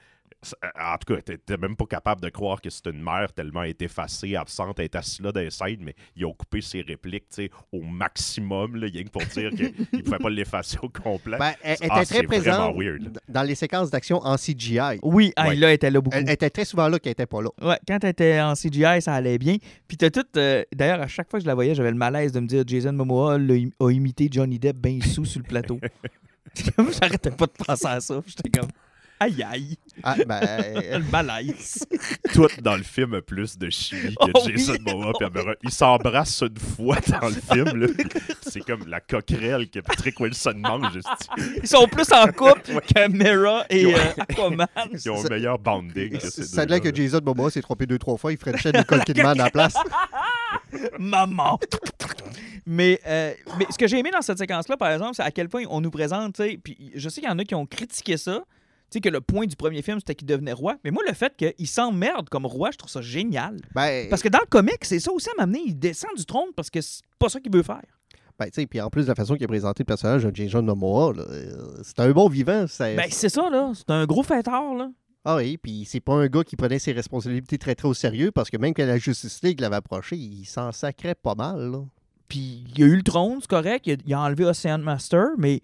[0.80, 3.72] en tout cas, t'étais même pas capable de croire que c'était une mère tellement elle
[3.72, 6.82] est effacée, absente, elle est assise là dans les scènes, mais ils ont coupé ses
[6.82, 10.78] répliques tu sais, au maximum, là, rien que pour dire qu'ils ne pouvaient pas l'effacer
[10.82, 11.38] au complet.
[11.38, 12.76] Ben, elle elle Ah, était très c'est présente
[13.28, 15.00] dans les séquences d'action en CGI.
[15.04, 15.56] Oui, ah, Ouais.
[15.56, 16.16] là, elle était là beaucoup.
[16.18, 17.50] Elle, elle était très souvent là qu'elle était pas là.
[17.62, 19.58] Ouais, quand elle était en CGI, ça allait bien.
[19.88, 20.26] Puis t'as tout.
[20.38, 22.64] euh, D'ailleurs, à chaque fois que je la voyais, j'avais le malaise de me dire
[22.66, 25.80] Jason Momoa a imité Johnny Depp bien sous sur le plateau.
[27.02, 28.22] J'arrêtais pas de penser à ça.
[28.26, 28.70] J'étais comme.
[29.22, 31.86] Aïe aïe, Ah, ben, euh, le malaise.
[32.34, 34.80] Tout dans le film a plus de chimie que Oh Jason oui.
[34.94, 35.44] Momoa et Amber.
[35.64, 37.78] Ils s'embrassent une fois dans le film.
[37.82, 37.88] là.
[38.42, 41.00] C'est comme la coquerelle que Patrick Wilson mange.
[41.62, 44.68] Ils sont plus en couple que Mera et euh, Aquaman.
[44.94, 48.00] Ils ont un meilleur banding que ces ça deux-là, que Jason Momoa s'est trompé deux,
[48.00, 48.32] trois fois.
[48.32, 49.74] Il Frenchait Nicole Kidman à la place.
[51.00, 51.60] Maman.
[52.66, 55.50] Mais, euh, mais ce que j'ai aimé dans cette séquence-là, par exemple, c'est à quel
[55.50, 57.66] point on nous présente, tu sais, puis je sais qu'il y en a qui ont
[57.66, 58.44] critiqué ça,
[58.92, 60.76] sais, que le point du premier film, c'était qu'il devenait roi.
[60.84, 63.58] Mais moi, le fait qu'il s'emmerde comme roi, je trouve ça génial.
[63.76, 65.62] Ben, Parce que dans le comic, c'est ça aussi à m'amener.
[65.66, 67.82] Il descend du trône parce que c'est pas ça qu'il veut faire.
[68.38, 70.34] ben, tu sais, puis en plus de la façon qu'il a présenté le personnage de
[70.34, 72.68] Jason Momoa, euh, c'est un bon vivant.
[72.68, 73.72] ça- Ben, c'est ça, là.
[73.76, 74.90] C'est un gros fêtard, là.
[75.26, 78.32] Ah oui, puis c'est pas un gars qui prenait ses responsabilités très très au sérieux
[78.32, 81.70] parce que même quand la Justice League l'avait approché, il s'en sacrait pas mal.
[81.72, 81.80] là.
[82.30, 83.86] Puis il a eu le trône, c'est correct.
[83.88, 85.62] Il a, il a enlevé Ocean Master, mais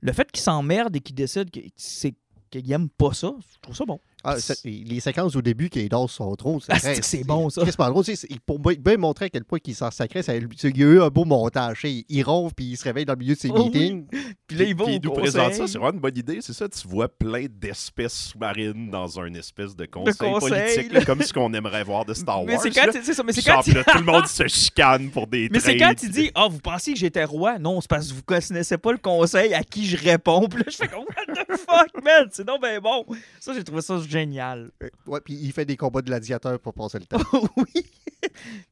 [0.00, 2.14] le fait qu'il s'emmerde et qu'il décide que c'est
[2.60, 4.00] qu'il aime pas ça, je trouve ça bon.
[4.24, 7.62] Ah, les séquences au début qui dort sur son trône, Ah, c'est c'est bon, ça?
[7.66, 8.04] C'est pas drôle.
[8.04, 8.14] tu
[8.46, 11.08] Pour bien montrer à quel point il s'en sacrait, ça, il y a eu un
[11.08, 11.80] beau montage.
[11.82, 13.64] tu sais, Il ronfle puis il se réveille dans le milieu de ses Oh oui.
[13.66, 14.06] meetings.
[14.46, 15.22] Puis là, il va il nous conseil.
[15.22, 16.38] présente ça, c'est vraiment une bonne idée.
[16.40, 20.98] C'est ça, tu vois plein d'espèces sous-marines dans un espèce de conseil, conseil, politique, là.
[21.00, 22.46] là, comme ce qu'on aimerait voir de Star Wars.
[22.46, 25.76] Mais c'est quand, ça, mais quand, tout le monde se chicane pour des mais c'est
[25.76, 28.22] quand il puis- dit Ah, vous pensiez que j'étais roi Non, c'est parce que vous
[28.22, 30.46] connaissez pas le conseil à qui je réponds.
[30.48, 33.04] Puis là, je fais comme What the fuck, man C'est donc ben bon.
[33.40, 34.70] Ça, j'ai trouvé ça génial.
[34.82, 37.18] Euh, Ouais, puis il fait des combats de gladiateurs pour passer le temps.
[37.56, 37.86] oui.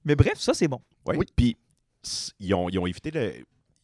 [0.04, 0.80] Mais bref, ça, c'est bon.
[1.06, 1.16] Ouais.
[1.16, 1.26] Oui.
[1.36, 1.56] Puis
[2.40, 3.32] ils ont, ils ont évité le.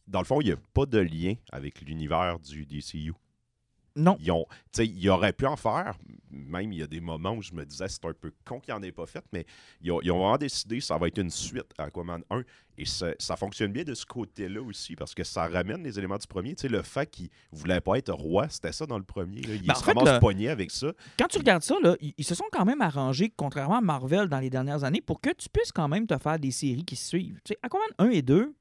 [0.07, 3.13] Dans le fond, il n'y a pas de lien avec l'univers du DCU.
[3.99, 4.17] Non.
[4.21, 4.45] Ils ont,
[4.79, 5.97] ils auraient pu en faire.
[6.31, 8.73] Même, il y a des moments où je me disais c'est un peu con qu'ils
[8.73, 9.45] n'en aient pas fait, mais
[9.81, 12.43] ils ont, ils ont vraiment décidé que ça va être une suite à Aquaman 1.
[12.77, 16.17] Et ça, ça fonctionne bien de ce côté-là aussi, parce que ça ramène les éléments
[16.17, 16.55] du premier.
[16.55, 19.41] Tu sais, le fait qu'il ne voulait pas être roi, c'était ça dans le premier.
[19.41, 19.55] là.
[19.55, 20.93] Il Ben, en se fait, ramasse le- pogné avec ça.
[21.17, 24.29] Quand tu regardes ça, là, ils, ils se sont quand même arrangés, contrairement à Marvel
[24.29, 26.95] dans les dernières années, pour que tu puisses quand même te faire des séries qui
[26.95, 27.41] suivent.
[27.43, 28.53] Tu sais, Aquaman 1 et 2,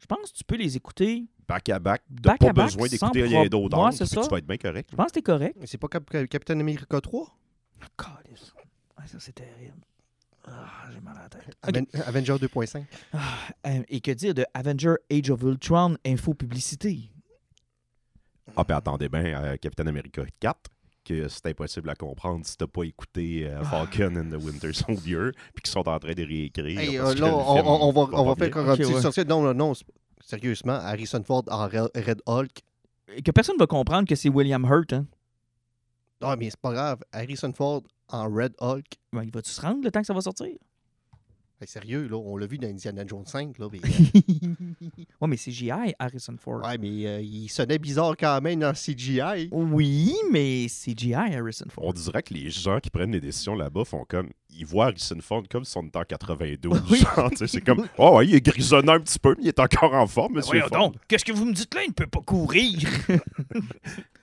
[0.00, 1.24] je pense que tu peux les écouter.
[1.48, 3.76] Back à back, pas back, besoin d'écouter rien d'autre.
[3.78, 4.20] Entre, c'est ça.
[4.22, 4.88] Tu vas être bien correct.
[4.92, 5.56] Je pense que t'es correct.
[5.58, 7.26] Mais C'est pas Cap- Captain America 3?
[7.80, 8.52] Ah, câlisse.
[8.98, 9.78] Ouais, ça, c'est terrible.
[10.46, 11.56] Ah, j'ai mal à la tête.
[11.66, 11.74] Ok.
[11.74, 12.84] Aven- Avenger 2.5.
[13.66, 17.10] Euh, et que dire de Avenger Age of Ultron info-publicité?
[18.56, 20.70] Ah, puis attendez bien, euh, Captain America 4,
[21.04, 25.30] que c'est impossible à comprendre si t'as pas écouté euh, Falcon and the Winter Soldier,
[25.54, 26.78] puis qu'ils sont en train de réécrire.
[26.78, 28.50] Hey, euh, là, on, film on- on va, va on va pas faire bien.
[28.50, 29.00] comme un Ok, petit ouais.
[29.02, 29.24] sorcier.
[29.24, 29.72] Non, non, non.
[30.24, 32.60] Sérieusement, Harrison Ford en Re- Red Hulk.
[33.14, 34.92] Et que personne ne va comprendre que c'est William Hurt.
[34.92, 35.06] Hein?
[36.20, 36.98] Non, mais c'est pas grave.
[37.12, 38.86] Harrison Ford en Red Hulk.
[39.12, 40.56] Ben, il va-tu se rendre le temps que ça va sortir?
[41.60, 43.58] Hey, sérieux, là, on l'a vu dans Indiana Jones 5.
[43.58, 43.80] Là, mais,
[45.20, 45.92] ouais, mais J.I.
[45.98, 46.62] Harrison Ford.
[46.64, 49.48] ouais, mais euh, il sonnait bizarre quand même dans CGI.
[49.50, 51.14] Oui, mais J.I.
[51.14, 51.84] Harrison Ford.
[51.84, 54.28] On dirait que les gens qui prennent les décisions là-bas font comme.
[54.50, 56.80] Ils voient Harrison Ford comme si on était en 92.
[56.90, 56.98] Oui.
[57.00, 57.88] genre, tu sais, c'est comme.
[57.98, 60.36] Oh, ouais, il est grisonnant un petit peu, mais il est encore en forme, Ben
[60.40, 60.70] monsieur Ford.
[60.70, 61.82] donc, qu'est-ce que vous me dites là?
[61.82, 62.78] Il ne peut pas courir.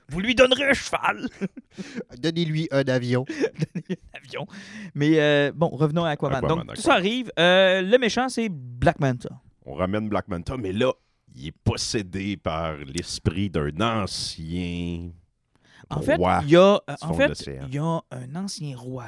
[0.10, 1.28] vous lui donnerez un cheval.
[2.20, 3.26] Donnez-lui un avion.
[4.13, 4.48] avion.
[4.94, 6.38] Mais euh, bon, revenons à Aquaman.
[6.38, 7.32] Aquaman, Donc, tout ça arrive.
[7.39, 9.30] Euh, le méchant, c'est Black Manta.
[9.65, 10.94] On ramène Black Manta, mais là,
[11.36, 15.10] il est possédé par l'esprit d'un ancien.
[15.89, 19.06] En fait, roi il y a, euh, en fait, il y a un ancien roi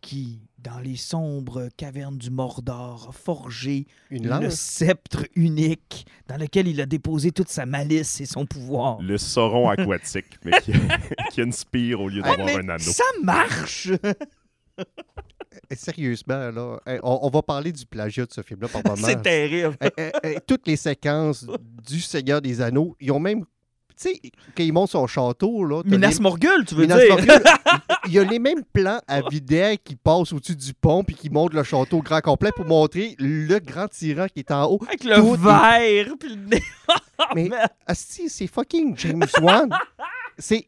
[0.00, 6.68] qui, dans les sombres cavernes du Mordor, a forgé Une le sceptre unique dans lequel
[6.68, 9.00] il a déposé toute sa malice et son pouvoir.
[9.02, 10.72] Le sauron aquatique, mais qui,
[11.32, 12.78] qui a une spire au lieu Ah, d'avoir un anneau.
[12.78, 13.90] ça marche!
[15.68, 19.06] Eh, Sérieusement, là, eh, on, on va parler du plagiat de ce film-là par moment.
[19.06, 19.76] c'est terrible.
[20.24, 21.44] Eh, toutes les séquences
[21.86, 23.44] du Seigneur des Anneaux, ils ont même.
[24.00, 24.20] Tu sais,
[24.56, 25.82] quand ils montent son château, là.
[25.84, 27.08] Minas les- Morgul, tu veux Minas dire?
[27.10, 27.42] Morgul,
[28.06, 31.28] il y a les mêmes plans à vidéo qui passent au-dessus du pont puis qui
[31.28, 34.80] montrent le château au grand complet pour montrer le grand tyran qui est en haut.
[34.88, 36.62] Avec le Tout est- verre, puis le nez.
[37.34, 37.50] Mais-.
[37.86, 39.68] Asti, c'est fucking James Wan.
[40.38, 40.64] C'est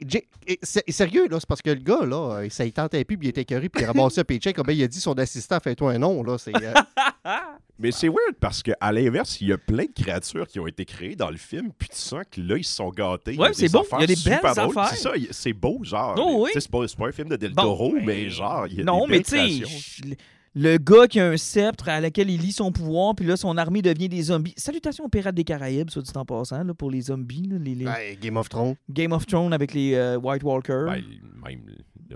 [0.90, 3.31] sérieux, là, c'est parce que le gars, là, euh, ça il tentait plus, puis il
[3.31, 5.92] était écœuré, puis il ramassait un paycheck, comme ben, il a dit son assistant, fais-toi
[5.92, 6.55] un nom, là, c'est...
[6.55, 6.75] euh,
[7.78, 10.85] Mais c'est weird parce qu'à l'inverse, il y a plein de créatures qui ont été
[10.85, 13.37] créées dans le film, puis tu sens que là, ils se sont gâtés.
[13.37, 13.85] Ouais, des c'est beau.
[13.94, 14.78] Il y a des super belles drôles.
[14.78, 14.96] affaires.
[14.96, 16.14] C'est ça, c'est beau, genre.
[16.18, 16.50] Oh, oui.
[16.54, 19.06] C'est pas, un film de Del Bon, Toro, ben, mais genre, il y a Non,
[19.06, 20.16] des mais tu sais,
[20.54, 23.56] le- gars qui a un sceptre à laquelle il lit son pouvoir, puis là, son
[23.56, 24.54] armée devient des zombies.
[24.56, 27.48] Salutations aux Pirates des Caraïbes, soit dit en passant, là, pour les zombies.
[27.48, 28.74] là, les, les- Ouais, Game of Thrones.
[28.90, 30.87] Game of Thrones avec les euh, White Walkers.
[30.87, 31.02] Ben,
[31.44, 31.62] même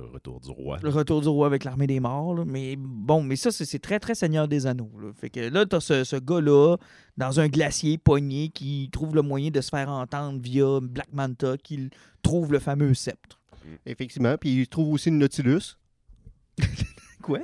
[0.02, 0.78] le retour du roi.
[0.82, 2.34] Le retour du roi avec l'armée des morts.
[2.34, 2.44] là.
[2.46, 4.90] Mais bon, mais ça, c'est c'est très, très Seigneur des Anneaux.
[5.00, 5.10] là.
[5.14, 6.76] Fait que là, t'as ce, ce gars-là,
[7.16, 11.56] dans un glacier pogné, qui trouve le moyen de se faire entendre via Black Manta,
[11.56, 11.90] qui
[12.22, 13.40] trouve le fameux sceptre.
[13.84, 14.36] Effectivement.
[14.38, 15.76] Puis il trouve aussi une Nautilus.
[17.22, 17.40] Quoi?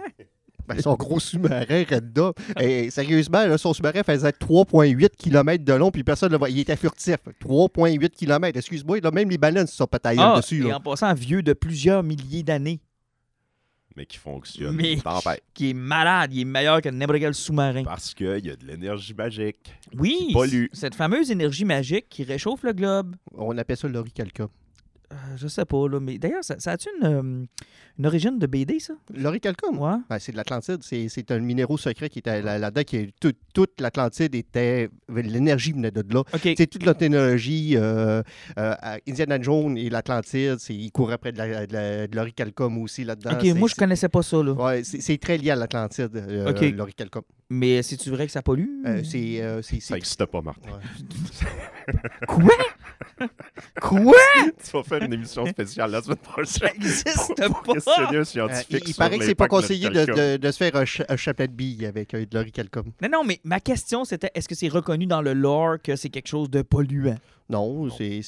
[0.68, 2.32] Ben, son gros sous-marin Redda.
[2.60, 6.50] Et sérieusement, là, son sous-marin faisait 3,8 km de long, puis personne ne le voit.
[6.50, 7.16] Il était furtif.
[7.40, 8.56] 3,8 km.
[8.56, 10.64] Excuse-moi, là, même les baleines se sont pataillées Ah, dessus.
[10.64, 10.76] et Là.
[10.76, 12.80] en passant, vieux de plusieurs milliers d'années,
[13.96, 14.74] Mais qui fonctionne.
[14.74, 15.42] Mais- Tempête.
[15.52, 17.84] qui est malade, il est meilleur que n'importe quel sous-marin.
[17.84, 19.74] Parce qu'il y a de l'énergie magique.
[19.98, 20.66] Oui, qui pollue.
[20.72, 23.16] cette fameuse énergie magique qui réchauffe le globe.
[23.34, 24.48] On appelle ça l'oricalca.
[25.12, 27.44] Euh, je sais pas, là, mais d'ailleurs, ça, ça a-tu une, euh,
[27.98, 28.94] une origine de BD, ça?
[29.14, 29.78] L'oricalcum?
[29.78, 29.98] Ouais.
[30.08, 30.78] Ben, c'est de l'Atlantide.
[30.82, 32.82] C'est, c'est un minéraux secret qui était là- là-dedans.
[32.82, 34.88] Qui tout- toute l'Atlantide était.
[35.14, 36.22] L'énergie venait de là.
[36.42, 37.76] C'est toute la technologie.
[37.76, 38.22] Euh,
[38.58, 38.74] euh,
[39.06, 43.32] Indiana Jones et l'Atlantide, c'est, ils couraient près de, l'oricalcum aussi là-dedans.
[43.32, 44.52] OK, moi, je connaissais pas ça, là.
[44.52, 46.60] Ouais, c'est, très lié à l'Atlantide, euh, OK.
[46.74, 47.22] l'oricalcum.
[47.54, 48.66] Mais c'est-tu vrai que ça pollue?
[48.86, 50.70] Euh, c'est, euh, c'est, Ça c'est- n'existe pas, Martin.
[50.70, 51.94] ouais.
[52.26, 52.54] Quoi?
[53.80, 54.14] Quoi?
[54.64, 56.68] tu vas faire une émission spéciale la semaine prochaine.
[56.68, 57.72] Ça existe Pour pas!
[57.74, 58.66] questionner un Euh, scientifique.
[58.70, 60.76] il, il sur paraît que c'est pas l'impact de conseillé de, de- de se faire
[60.76, 62.84] un, cha- un chapelet de billes avec euh, de l'oricalcum.
[63.02, 66.08] Non, non, mais ma question, c'était est-ce que c'est reconnu dans le lore que c'est
[66.08, 67.18] quelque chose de polluant?
[67.48, 68.20] Non, c'est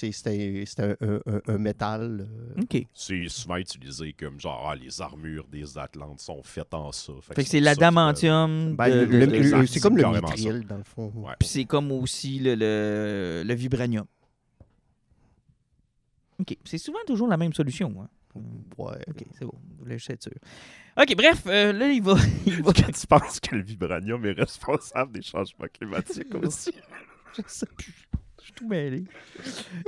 [0.78, 2.26] un, un- un- un- un métal.
[2.28, 2.86] euh, OK.
[2.92, 7.12] C'est souvent utilisé comme genre ah, les armures des Atlantes sont faites en ça.
[7.22, 8.76] Fait que c'est l'adamantium.
[8.76, 11.10] Ben, c'est comme le mithril, dans le fond.
[11.14, 11.32] Ouais.
[11.38, 14.04] Puis c'est comme aussi le, le, le vibranium.
[16.40, 16.56] OK.
[16.64, 17.94] C'est souvent toujours la même solution.
[18.02, 18.08] hein.
[18.76, 18.98] Ouais.
[19.08, 19.54] OK, c'est bon.
[19.76, 20.32] Je voulais juste être sûr.
[21.00, 22.14] OK, bref, euh, là, il va...
[22.46, 26.72] il va- que tu penses que le vibranium est responsable des changements climatiques aussi?
[27.36, 28.08] Je sais plus.
[28.44, 29.04] Je suis tout mêlé.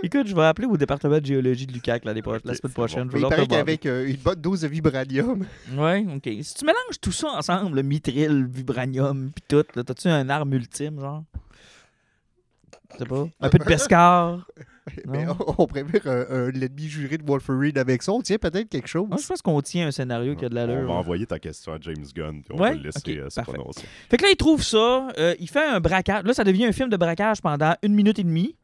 [0.03, 1.79] Écoute, je vais appeler au département de géologie de
[2.23, 3.05] pro- la semaine prochaine.
[3.05, 3.11] bon.
[3.11, 6.27] Je vais il qu'avec euh, une bonne dose de vibranium, Ouais, OK.
[6.43, 10.55] Si tu mélanges tout ça ensemble, le mithril, le vibranium, puis tout, t'as-tu un arme
[10.55, 11.25] ultime, genre?
[12.95, 13.27] Je sais pas.
[13.41, 14.47] Un peu de pescar.
[15.07, 18.13] mais on, on préfère un, un l'ennemi juré de Wolverine avec ça.
[18.13, 19.09] On tient peut-être quelque chose.
[19.09, 20.83] Moi, je pense qu'on tient un scénario qui a de On l'allure.
[20.83, 21.01] va là.
[21.01, 22.71] envoyer ta question à James Gunn, puis on Ouais?
[22.71, 23.53] va le laisser euh, se parfait.
[23.55, 23.87] prononcer.
[24.09, 25.09] Fait que là, il trouve ça.
[25.19, 26.23] euh, il fait un braquage.
[26.25, 28.55] Là, ça devient un film de braquage pendant une minute et demie.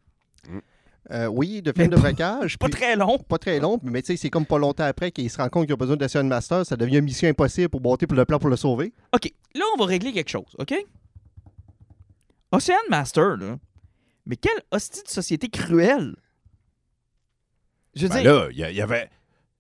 [1.11, 2.57] Euh, oui, de Mais film de braquage.
[2.61, 3.19] Pas puis- très long.
[3.19, 5.65] pas très long, mais tu sais, c'est comme pas longtemps après qu'il se rend compte
[5.65, 8.39] qu'il a besoin d'Ocean Master, ça devient une mission impossible pour monter pour le plan
[8.39, 8.93] pour le sauver.
[9.13, 9.33] OK.
[9.57, 10.73] Là, on va régler quelque chose, OK?
[12.53, 13.57] Ocean Master, là.
[14.27, 16.15] Mais quelle hostie de société cruelle.
[17.95, 19.11] Je veux Ben dire, là, il y, avait.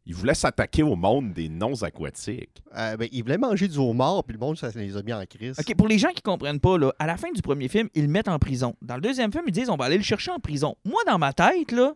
[0.06, 2.62] Il voulait s'attaquer au monde des non aquatiques.
[2.76, 5.24] Euh, ben, il voulait manger du homard, puis le monde, ça les a mis en
[5.26, 5.58] crise.
[5.58, 8.02] OK, pour les gens qui comprennent pas, là, à la fin du premier film, ils
[8.02, 8.74] le mettent en prison.
[8.80, 10.76] Dans le deuxième film, ils disent on va aller le chercher en prison.
[10.84, 11.94] Moi, dans ma tête, là,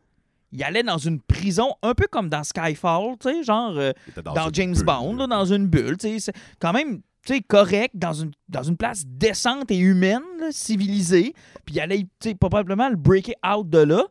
[0.53, 4.53] il allait dans une prison un peu comme dans Skyfall, tu sais, genre euh, dans
[4.53, 7.01] James bulle, Bond, là, dans une bulle, tu sais, c'est quand même
[7.35, 11.35] sais, correct, dans une, dans une place décente et humaine, là, civilisée,
[11.65, 12.07] puis il allait,
[12.41, 14.05] probablement le breaker out de là.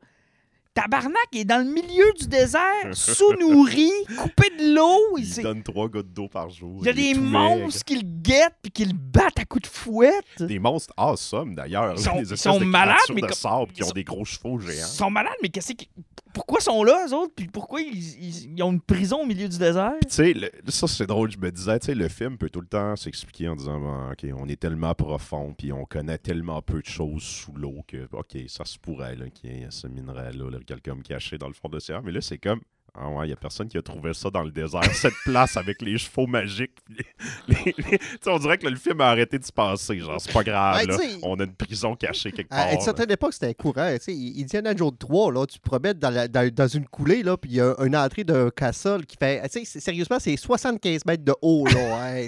[0.73, 5.17] Tabarnak il est dans le milieu du désert, sous-nourri, coupé de l'eau.
[5.17, 6.80] Il Il, donne trois gouttes d'eau par jour.
[6.82, 9.67] il y a des monstres qui le guettent puis qui le battent à coups de
[9.73, 10.25] fouette.
[10.43, 11.93] Des monstres awesome, d'ailleurs.
[11.97, 13.93] Ils sont- des ils sont de malades, mais de comme- sable qui ils ont sont-
[13.93, 14.86] des gros chevaux Ils géants.
[14.88, 15.88] sont malades, mais qu'est-ce qui...
[16.36, 17.34] Pourquoi sont là, eux autres?
[17.36, 19.93] Puis pourquoi ils, ils- ont une prison au milieu du désert?
[20.02, 20.34] Tu sais,
[20.67, 23.48] ça c'est drôle, je me disais, tu sais, le film peut tout le temps s'expliquer
[23.48, 27.24] en disant, Bon, OK, on est tellement profond, puis on connaît tellement peu de choses
[27.24, 31.38] sous l'eau que, OK, ça se pourrait qu'il y ait ce minéral-là, là, quelqu'un caché
[31.38, 32.02] dans le fond de l'océan.
[32.04, 32.60] Mais là, c'est comme,
[32.97, 35.58] ah ouais, il n'y a personne qui a trouvé ça dans le désert, cette place
[35.58, 36.71] avec les chevaux magiques.
[37.47, 39.99] les- les- les- on dirait que là, le film a arrêté de se passer.
[39.99, 40.97] Genre, c'est pas grave, là.
[41.23, 42.60] on a une prison cachée quelque part.
[42.60, 42.84] À une là.
[42.84, 43.93] certaine époque, c'était courant.
[44.08, 47.51] Indiana Jones 3, là, tu te promènes dans, la- dans- dans une coulée, là, puis
[47.51, 49.41] il y a une entrée d'un castle qui fait.
[49.65, 51.99] Sérieusement, c'est 75 mètres de haut, là.
[52.01, 52.25] hein.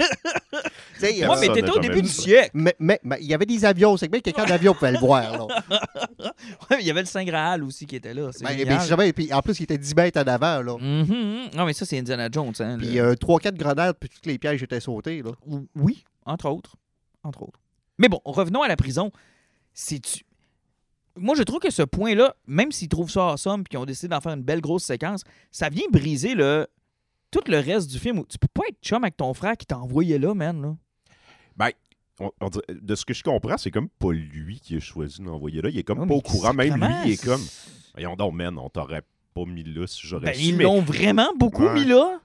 [1.25, 2.49] Moi, euh, mais t'étais au début du siècle.
[2.53, 4.99] mais mais- mais il y avait des avions, c'est que même quelqu'un d'avion pouvait le
[4.99, 5.47] voir.
[5.47, 5.47] Là.
[6.69, 8.30] Ouais, mais il y avait le Saint Graal aussi qui était là.
[8.41, 8.86] Ben, génial.
[8.88, 10.57] jamais, puis en plus, il était 10 mètres en avant.
[10.62, 10.78] Là.
[10.78, 11.50] Mhm.
[11.56, 12.54] Non, mais ça, c'est Indiana Jones.
[12.60, 15.22] Hein, Puis le- euh, 3-4 grenades, puis tous les pièges étaient sautés.
[15.22, 15.32] Là.
[15.46, 16.76] Ou- Oui, entre autres.
[17.24, 17.60] Entre autres.
[17.98, 19.12] Mais bon, revenons à la prison.
[21.20, 24.08] Moi, je trouve que ce point-là, même s'ils trouvent ça awesome puis qu'ils ont décidé
[24.10, 26.67] d'en faire une belle grosse séquence, ça vient briser le...
[27.32, 28.20] tout le reste du film.
[28.20, 30.62] où Tu peux pas être chum avec ton frère qui t'a envoyé là, man.
[30.62, 30.76] Là.
[31.56, 31.70] Ben,
[32.20, 35.22] on- on dirait- de ce que je comprends, c'est comme pas lui qui a choisi
[35.24, 35.70] d'envoyer là.
[35.70, 36.54] Il est comme pas au courant.
[36.54, 37.41] Même lui, il est comme.
[37.96, 39.02] Voyons donc, man, on t'aurait
[39.45, 40.41] pas mis là si j'aurais Ben, su.
[40.45, 41.73] ils mais- l'ont vraiment beaucoup Ouais.
[41.73, 42.19] mis là?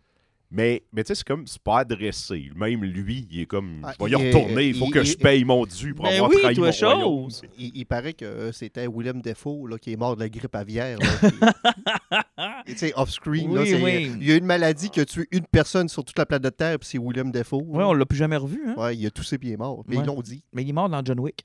[0.54, 2.50] Mais, mais tu sais, c'est comme, c'est pas adressé.
[2.54, 5.06] Même lui, il est comme, Ah, je vais y retourner, il faut il- que il-
[5.06, 7.40] je paye mon dû pour Ben avoir oui, trahi toi, mon chose.
[7.58, 10.54] Il, il paraît que euh, c'était Willem Defoe là, qui est mort de la grippe
[10.54, 10.98] aviaire.
[12.66, 13.48] Tu sais, off-screen.
[13.50, 14.12] Oui, oui.
[14.20, 16.78] Il y a une maladie qui a tué une personne sur toute la planète Terre,
[16.78, 17.62] puis c'est Willem Defoe.
[17.66, 18.60] Ouais, on l'a plus jamais revu.
[18.68, 18.74] Hein?
[18.76, 19.82] Ouais, il a toussé puis il est mort.
[19.88, 20.02] Mais Ouais.
[20.02, 20.44] ils l'ont dit.
[20.52, 21.44] Mais il est mort dans John Wick.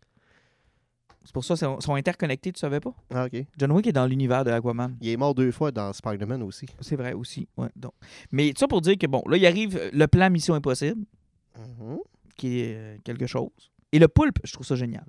[1.28, 2.94] C'est pour ça qu'ils sont- sont interconnectés, tu savais pas?
[3.14, 3.46] Ah, OK.
[3.58, 4.96] John Wick est dans l'univers de Aquaman.
[5.02, 6.68] Il est mort deux fois dans Spider-Man aussi.
[6.80, 7.50] C'est vrai aussi.
[7.58, 7.92] Ouais, donc.
[8.32, 11.04] Mais ça pour dire que, bon, là, il arrive euh, le plan Mission Impossible,
[11.58, 11.98] Mhm.
[12.38, 13.50] qui est euh, quelque chose.
[13.92, 15.06] Et le poulpe, je trouve ça génial.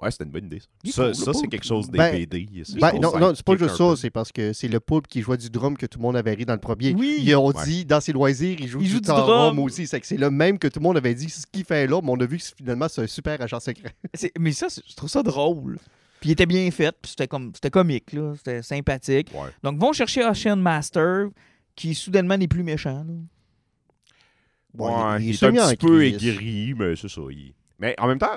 [0.00, 0.62] Ouais, c'était une bonne idée.
[0.82, 2.48] Il Ça, c'est quelque chose des Ben, BD.
[2.80, 5.36] Ben, non, non, c'est pas juste ça, c'est parce que c'est le poulpe qui jouait
[5.36, 6.94] du drum que tout le monde avait ri dans le premier.
[6.94, 7.18] Oui.
[7.22, 7.64] Ils ont Ouais.
[7.64, 9.58] dit, dans ses loisirs, il joue Il du, joue du drum drum.
[9.58, 9.86] aussi.
[9.86, 12.00] C'est que c'est le même que tout le monde avait dit ce qu'il fait là,
[12.02, 13.94] mais on a vu que finalement, c'est un super agent secret.
[14.38, 15.78] Mais ça, je trouve ça drôle.
[16.20, 18.34] Puis il était bien fait, puis c'était comme c'était comique, là.
[18.36, 19.28] C'était sympathique.
[19.34, 19.48] Ouais.
[19.62, 21.28] Donc, vont chercher Ocean Master,
[21.76, 23.04] qui soudainement n'est plus méchant.
[23.06, 23.14] là.
[24.74, 27.20] Ouais, il, est est un petit peu aigri, mais c'est ça.
[27.30, 28.36] il- Mais en même temps,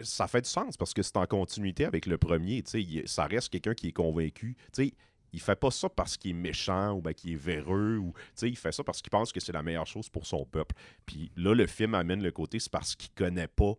[0.00, 2.62] ça fait du sens parce que c'est en continuité avec le premier.
[2.74, 4.56] il- Ça reste quelqu'un qui est convaincu.
[4.72, 4.92] Sais,
[5.32, 7.98] il fait pas ça parce qu'il est méchant ou ben, qu'il est véreux.
[7.98, 10.76] Ou, il fait ça parce qu'il pense que c'est la meilleure chose pour son peuple.
[11.06, 13.74] Puis là, le film amène le côté, c'est parce qu'il connaît pas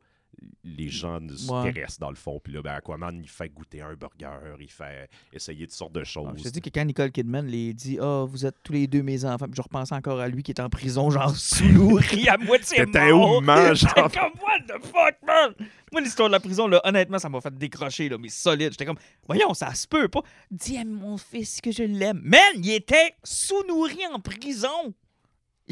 [0.64, 1.72] les gens du Ouais.
[1.72, 2.40] terrestre dans le fond.
[2.44, 6.04] Puis là, ben, Aquaman, il fait goûter un burger, il fait essayer toutes sortes de
[6.04, 6.28] choses.
[6.32, 8.88] Ah, je te dis que quand Nicole Kidman les dit Ah, vous êtes tous les
[8.88, 12.28] deux mes enfants, Puis je repense encore à lui qui est en prison, genre sous-nourri
[12.28, 13.42] à moitié T'étais mort.
[13.76, 14.12] J'étais genre?
[14.12, 15.54] comme What the fuck, man?
[15.92, 18.72] Moi, l'histoire de la prison, là, honnêtement, ça m'a fait décrocher, là, mais solide.
[18.72, 20.22] J'étais comme Voyons, ça se peut pas.
[20.52, 22.22] Dis à mon fils que je l'aime.
[22.24, 24.94] Man, il était sous-nourri en prison.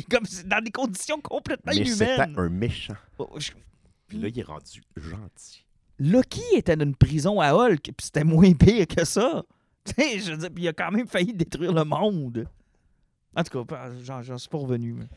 [0.09, 2.35] Comme dans des conditions complètement Mais c'était inhumaines.
[2.37, 2.95] un méchant.
[3.19, 3.51] Oh, je-
[4.07, 5.65] Puis là, il est rendu gentil.
[5.99, 9.43] Loki était dans une prison à Hulk, puis c'était moins pire que ça.
[9.85, 12.47] Tu sais, je veux dire, puis il a quand même failli détruire le monde.
[13.35, 14.93] En tout cas, j'en, suis pas revenu.
[14.93, 15.07] mais-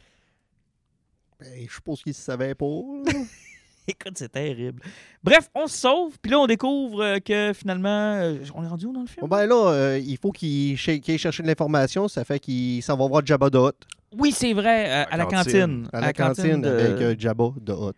[1.38, 2.66] Ben, je suppose qu'il ne savait pas.
[3.88, 4.82] Écoute, c'est terrible.
[5.22, 8.14] Bref, on se sauve, puis là, on découvre euh, que finalement.
[8.14, 9.20] euh, on est rendu où dans le film?
[9.20, 12.08] Bon, ben là, euh, il faut qu'il ch- aille chercher de l'information.
[12.08, 13.76] Ça fait qu'il s'en va voir Jabba the Hutt.
[14.18, 15.88] Oui, c'est vrai, euh, à la cantine.
[15.92, 17.96] À la cantine, de- avec euh, Jabba the Hutt.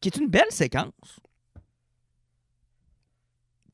[0.00, 1.20] Qui est une belle séquence.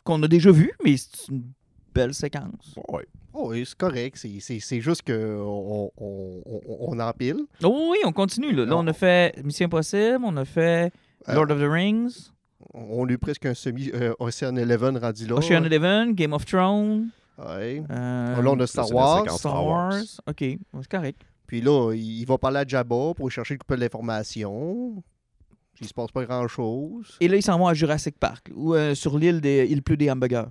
[0.05, 1.45] Qu'on a déjà vue, mais c'est une
[1.93, 2.75] belle séquence.
[2.89, 3.07] Ouais.
[3.33, 4.17] Oh, oui, c'est correct.
[4.17, 6.43] C'est- C'est c'est juste qu'on on, on,
[6.93, 7.41] on empile.
[7.63, 8.53] Oh oui, on continue.
[8.53, 10.93] Là, Là, on a fait Mission Impossible, on a fait
[11.29, 12.31] Euh, Lord of the Rings,
[12.73, 15.37] On a eu presque un semi-Ocean Eleven rendu là.
[15.37, 17.09] Ocean Eleven, Game of Thrones.
[17.39, 17.81] Euh,
[18.43, 19.31] Là, on a Star Wars.
[19.39, 20.03] Star Wars.
[20.27, 21.21] OK, c'est correct.
[21.47, 25.03] Puis là, il va parler à Jabba pour chercher un peu d'informations.
[25.81, 27.17] Il se passe pas grand-chose.
[27.21, 29.97] Et là, ils s'en vont à Jurassic Park, ou euh, sur l'île des Il pleut
[29.97, 30.51] des hamburgers.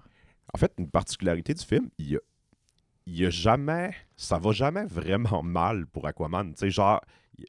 [0.54, 2.20] En fait, une particularité du film, il y a,
[3.08, 3.94] il y a jamais.
[4.16, 6.54] Ça va jamais vraiment mal pour Aquaman.
[6.54, 7.02] Tu sais, genre,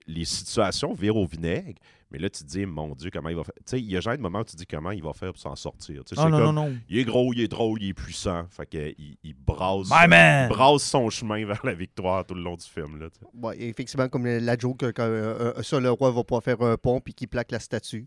[0.06, 1.78] les situations virent au vinaigre,
[2.10, 3.54] mais là, tu te dis, mon Dieu, comment il va faire?
[3.56, 5.12] Tu sais, il y a jamais de moment où tu te dis comment il va
[5.12, 6.04] faire pour s'en sortir.
[6.04, 6.78] Tu sais, Oh c'est non, comme, non, non.
[6.88, 8.46] Il est gros, il est drôle, il est puissant.
[8.48, 9.88] Fait que, il, il brasse.
[9.90, 10.48] My man!
[10.48, 13.00] il brasse son chemin vers la victoire tout le long du film.
[13.00, 13.08] Là.
[13.34, 16.76] Ouais, effectivement, comme la joke, que, euh, euh, ça, le roi va pas faire un
[16.76, 18.06] pont puis qu'il plaque la statue.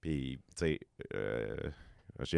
[0.00, 0.80] Puis, tu sais,
[1.14, 1.56] euh,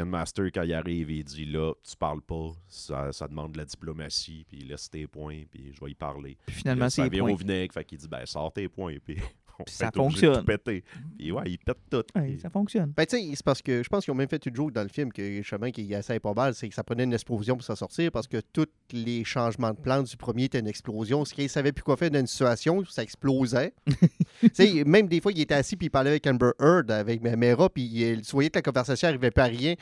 [0.05, 3.65] Master, quand il arrive, il dit là, tu parles pas, ça, ça demande de la
[3.65, 6.39] diplomatie, puis il laisse tes points, puis je vais y parler.
[6.47, 7.33] Puis finalement, c'est vire point.
[7.33, 9.19] au vinaigre, fait qu'il dit ben sors tes points, puis
[9.59, 10.39] on ça fonctionne.
[10.39, 10.83] tout péter.
[11.19, 12.03] Puis ouais, il pète tout.
[12.15, 12.93] Ouais, Puis- ça fonctionne.
[12.97, 14.83] Ben, tu sais, c'est parce que je pense qu'ils ont même fait une joke dans
[14.83, 17.57] le film que le chemin qui essaie pas mal, c'est que ça prenait une explosion
[17.57, 21.25] pour s'en sortir parce que tous les changements de plan du premier étaient une explosion.
[21.25, 23.73] Ce qu'ils savaient plus quoi faire dans une situation, ça explosait.
[24.41, 27.23] tu sais, même des fois, il était assis puis il parlait avec Amber Heard, avec
[27.23, 29.75] Mera, puis il- tu voyais que la conversation n'arrivait pas à rien.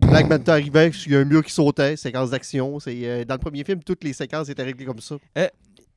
[0.00, 2.78] Black Manta arrivait, il y a un mur qui sautait, séquence d'action.
[2.80, 5.16] C'est, euh, dans le premier film, toutes les séquences étaient réglées comme ça.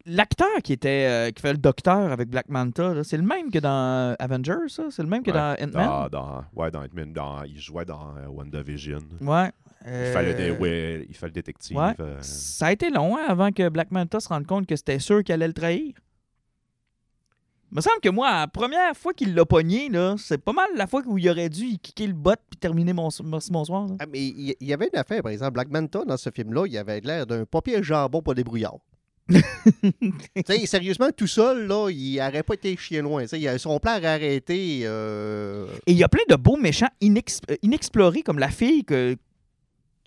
[0.10, 3.60] L'acteur qui était euh, qui fait le docteur avec Black Manta, c'est le même que
[3.60, 4.84] dans Avengers, ça?
[4.90, 5.38] C'est le même que Ouais.
[5.38, 6.10] dans Ant-Man?
[6.10, 9.00] Dans, dans, ouais, dans Ant-Man, dans- il jouait dans euh, WandaVision.
[9.20, 9.52] Ouais.
[9.86, 11.76] Il, fait le dé- Euh, ouais, il fait le détective.
[11.78, 11.94] ouais.
[12.00, 15.00] euh, Ça a été long hein, avant que Black Manta se rende compte que c'était
[15.00, 15.94] sûr qu'elle allait le trahir.
[17.72, 20.68] Il me semble que moi, la première fois qu'il l'a pogné, là, c'est pas mal
[20.78, 23.88] la fois où il aurait dû y kicker le bot puis terminer mon, merci bonsoir.
[23.88, 23.96] là.
[24.00, 26.78] Ah, mais il y avait une affaire, par exemple, Black Manta, dans ce film-là, il
[26.78, 28.78] avait l'air d'un papier jambon pas débrouillard.
[30.66, 33.24] sérieusement, tout seul, là, il n'aurait pas été chien loin.
[33.32, 34.82] Il a- son plan aurait arrêté.
[34.84, 38.84] euh, Et il y a plein de beaux méchants inex- euh, inexplorés, comme la fille
[38.84, 39.16] que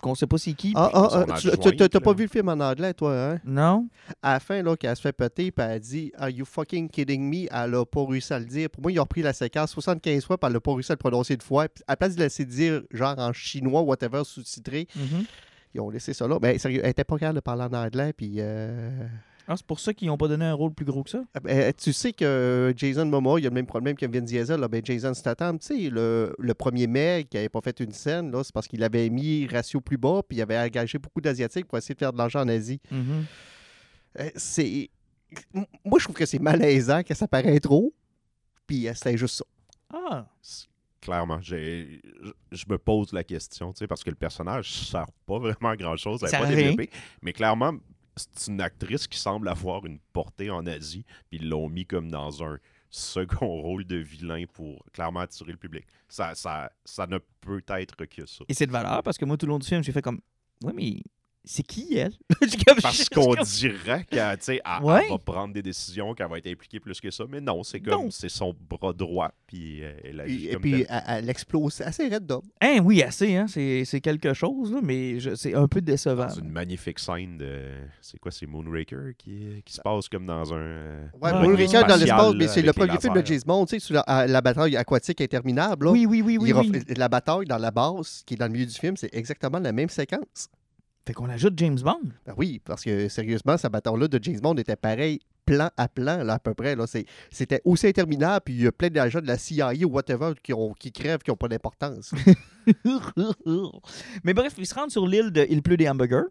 [0.02, 0.72] qu'on sait pas c'est qui.
[0.74, 3.38] Ah, ah, ah, tu- t'as pas vu le film en anglais, toi, hein?
[3.44, 3.87] Non?
[4.22, 6.88] À la fin, là, quand elle se fait péter, puis elle dit Are you fucking
[6.88, 7.46] kidding me?
[7.52, 8.70] Elle a pas réussi à le dire.
[8.70, 10.94] Pour moi, ils ont repris la séquence 75 fois, puis elle a pas réussi à
[10.94, 11.68] le prononcer une fois.
[11.68, 15.25] Puis à la place de laisser dire, genre en chinois, whatever, sous-titré, Mhm.
[15.75, 16.38] Ils ont laissé ça là.
[16.42, 18.35] Mais sérieux, elle était pas capable de parler en anglais, puis.
[18.38, 19.06] euh,
[19.48, 21.23] Ah, c'est pour ça qu'ils n'ont pas donné un rôle plus gros que ça?
[21.42, 24.60] ben, tu sais que Jason Momoa, il a le même problème que Vin Diesel.
[24.60, 24.68] Là.
[24.68, 28.31] Ben, Jason Statham, tu sais, le, le premier mec qui avait pas fait une scène,
[28.31, 31.66] là, c'est parce qu'il avait mis ratio plus bas, puis il avait engagé beaucoup d'Asiatiques
[31.66, 32.81] pour essayer de faire de l'argent en Asie.
[32.90, 33.25] Mhm.
[34.21, 34.88] Euh, c'est.
[35.54, 37.92] Moi, je trouve que c'est malaisant, que ça paraît trop.
[38.66, 39.44] Puis euh, c'était juste ça.
[39.92, 40.27] Ah!
[41.01, 42.03] Clairement, j'ai-
[42.53, 45.71] je me pose la question, tu sais, parce que le personnage ne sert pas vraiment
[45.71, 46.90] à grand-chose, elle n'est pas développée.
[47.23, 47.73] Mais clairement,
[48.17, 52.11] c'est une actrice qui semble avoir une portée en Asie, puis ils l'ont mis comme
[52.11, 52.59] dans un
[52.90, 55.87] second rôle de vilain pour clairement attirer le public.
[56.09, 58.44] Ça, ça, ça ne peut être que ça.
[58.48, 60.21] Et c'est de valeur parce que moi, tout le long du film, j'ai fait comme.
[60.63, 61.01] Ouais, mais
[61.44, 62.12] c'est qui elle?
[62.82, 64.38] Parce qu'on dirait qu'elle
[64.82, 65.08] Ouais.
[65.08, 67.24] va prendre des décisions, qu'elle va être impliquée plus que ça.
[67.28, 70.84] Mais non, c'est comme c'est son bras droit, puis euh, elle agit Et, comme puis
[70.88, 72.42] elle, elle explose assez raide d'homme.
[72.60, 73.46] Hein, oui, assez, hein?
[73.48, 76.26] C'est c'est quelque chose, là, mais c'est un peu décevant.
[76.26, 77.62] Dans une magnifique scène de.
[78.00, 80.56] C'est quoi, c'est Moonraker qui, qui se passe comme dans un.
[80.58, 83.24] euh, Ouais, Moonraker dans l'espace, mais c'est avec le premier film de.
[83.26, 85.86] James Bond, tu sais, sur la, bataille aquatique interminable.
[85.86, 85.92] Là.
[85.92, 86.50] Oui, oui, oui, oui.
[86.50, 86.70] Il oui.
[86.70, 89.58] ref- La bataille dans la base, qui est dans le milieu du film, c'est exactement
[89.58, 90.48] la même séquence.
[91.07, 92.11] Fait qu'on ajoute James Bond.
[92.27, 96.23] Ben oui, parce que sérieusement, cette bataille-là de James Bond était pareil, plan à plan,
[96.23, 96.77] là, à peu près.
[96.77, 96.87] Là.
[96.87, 100.35] C'est- C'était aussi interminable, puis il y a plein d'agents de la CIA ou whatever
[100.42, 102.13] qui, ont, qui crèvent, qui n'ont pas d'importance.
[104.25, 106.29] mais bref, ils se rendent sur l'île de Il pleut des hamburgers.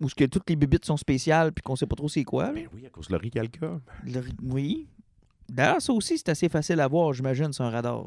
[0.00, 2.52] Où ce que toutes les bébites sont spéciales puis qu'on sait pas trop c'est quoi.
[2.52, 3.80] Ben oui, à cause de Calca.
[4.04, 4.86] Le- Oui.
[5.48, 8.04] D'ailleurs, ça aussi, c'est assez facile à voir, j'imagine, sur un radar.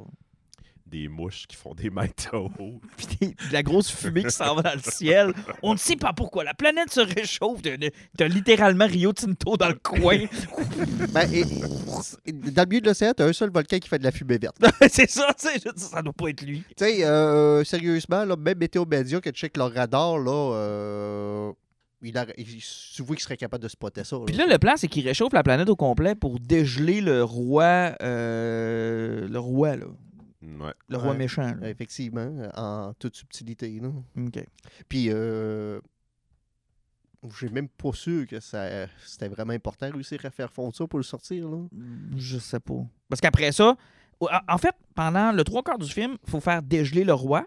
[0.89, 2.49] Des mouches qui font des métaux.
[2.97, 5.33] Puis de la grosse fumée qui s'en va dans le ciel.
[5.61, 6.43] On ne sait pas pourquoi.
[6.43, 7.61] La planète se réchauffe.
[8.17, 10.17] T'as littéralement Rio Tinto dans le coin.
[11.13, 11.43] Ben, et-
[12.25, 14.11] et- dans le milieu de l'océan, tu as un seul volcan qui fait de la
[14.11, 14.57] fumée verte.
[14.89, 15.59] c'est ça, tu sais.
[15.65, 16.63] je dis, Ça doit pas être lui.
[16.77, 21.51] Tu sais, euh, sérieusement, là, même Météo Média, que tu checkes leur radar, là, euh,
[22.01, 22.45] il a, il-
[22.95, 24.17] tu vois qu'il serait capable de spotter ça.
[24.25, 27.93] Puis là, le plan, c'est qu'il réchauffe la planète au complet pour dégeler le roi.
[28.01, 29.85] euh, le roi, là.
[30.41, 30.73] Ouais.
[30.87, 31.17] Le roi Ouais.
[31.17, 31.53] méchant.
[31.59, 31.69] là.
[31.69, 33.79] Effectivement, en toute subtilité.
[33.81, 33.89] Là.
[34.17, 34.45] OK.
[34.87, 35.79] Puis, euh,
[37.39, 40.87] j'ai même pas sûr que ça, c'était vraiment important de réussir à faire fondre ça
[40.87, 41.49] pour le sortir.
[41.49, 41.57] Là.
[42.15, 42.85] Je sais pas.
[43.09, 43.75] Parce qu'après ça,
[44.47, 47.45] en- fait, pendant le trois quarts du film, il faut faire dégeler le roi.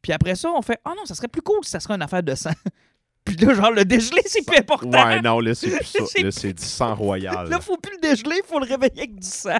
[0.00, 2.02] Puis après ça, on fait Ah non, ça serait plus cool si ça serait une
[2.02, 2.50] affaire de sang.
[3.24, 4.88] Puis là, genre, le dégeler, c'est plus important.
[4.90, 5.98] Ouais, non, là, c'est plus ça.
[6.22, 7.48] Là, c'est du sang royal.
[7.48, 9.58] Là, faut plus le dégeler, il faut le réveiller avec du sang.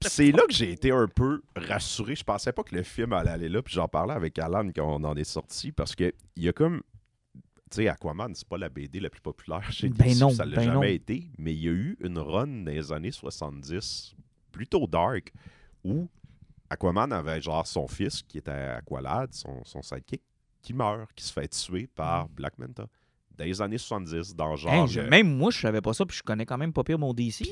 [0.00, 2.14] C'est là que j'ai été un peu rassuré.
[2.14, 3.62] Je pensais pas que le film allait aller là.
[3.62, 5.72] Puis j'en parlais avec Alan quand on en est sorti.
[5.72, 6.82] Parce que il y a comme.
[7.70, 10.44] Tu sais, Aquaman, c'est pas la BD la plus populaire chez Ben DC, non, ça
[10.44, 10.82] l'a ben jamais non.
[10.94, 11.30] été.
[11.38, 14.14] Mais il y a eu une run dans les années 70,
[14.52, 15.32] plutôt dark,
[15.82, 16.08] où
[16.70, 20.22] Aquaman avait genre son fils, qui était Aqualad, son, son sidekick,
[20.62, 22.86] qui meurt, qui se fait tuer par Black Manta.
[23.36, 24.72] Dans les années 70, dans genre.
[24.72, 26.84] Hey, je- le- même moi, je savais pas ça, puis je connais quand même pas
[26.84, 27.44] pire mon DC.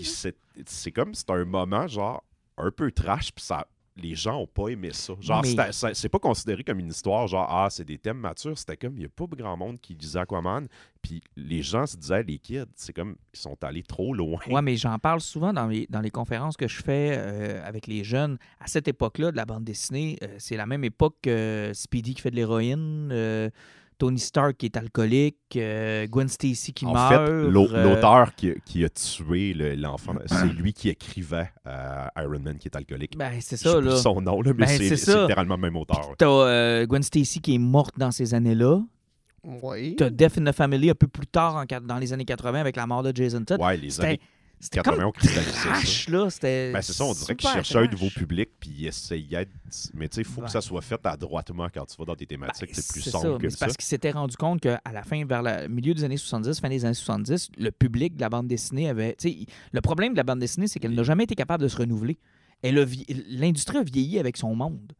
[0.67, 2.23] c'est comme c'est un moment genre
[2.59, 5.15] un peu trash puis ça les gens ont pas aimé ça.
[5.21, 8.77] Genre Mais- c'est pas considéré comme une histoire genre ah c'est des thèmes matures, c'était
[8.77, 10.67] comme il y a pas grand monde qui lisait Aquaman
[11.03, 14.41] puis les gens se disaient les kids, c'est comme ils sont allés trop loin.
[14.49, 17.87] Ouais, mais j'en parle souvent dans les, dans les conférences que je fais euh, avec
[17.87, 18.39] les jeunes.
[18.61, 22.23] À cette époque-là de la bande dessinée, euh, c'est la même époque que Speedy qui
[22.23, 23.51] fait de l'héroïne, euh,
[24.03, 27.09] Tony Stark qui est alcoolique, euh, Gwen Stacy qui en meurt.
[27.09, 32.41] fait, euh, l'auteur qui, qui a tué le- l'enfant, c'est lui qui écrivait euh, Iron
[32.41, 33.17] Man qui est alcoolique.
[33.17, 33.95] Ben, c'est ça, là.
[33.95, 36.15] son nom, là, mais Ben, c'est littéralement le même auteur.
[36.19, 38.81] T'as euh, Gwen Stacy qui est morte dans ces années-là.
[39.45, 39.95] Oui.
[39.97, 42.75] T'as Death in the Family un peu plus tard, en, dans les années 80, avec
[42.75, 43.61] la mort de Jason Todd.
[43.61, 44.21] Ouais, les années
[44.63, 45.13] c'était 80 comme
[45.53, 46.31] trash, là.
[46.31, 49.49] C'était Ben, c'est ça, on dirait qu'ils cherchaient un nouveau public, puis ils essayaient.
[49.95, 50.47] Mais tu sais, il faut Ouais.
[50.47, 52.69] que ça soit fait adroitement quand tu vas dans tes thématiques.
[52.69, 53.59] Ben, c'est plus sombre que ça.
[53.67, 56.69] parce qu'il s'était rendu compte qu'à la fin, vers le milieu des années 70, fin
[56.69, 59.17] des années 70, le public de la bande dessinée avait.
[59.19, 61.69] tu sais, Le problème de la bande dessinée, c'est qu'elle n'a jamais été capable de
[61.69, 62.19] se renouveler.
[62.63, 64.93] Elle a vie- L'industrie a vieilli avec son monde.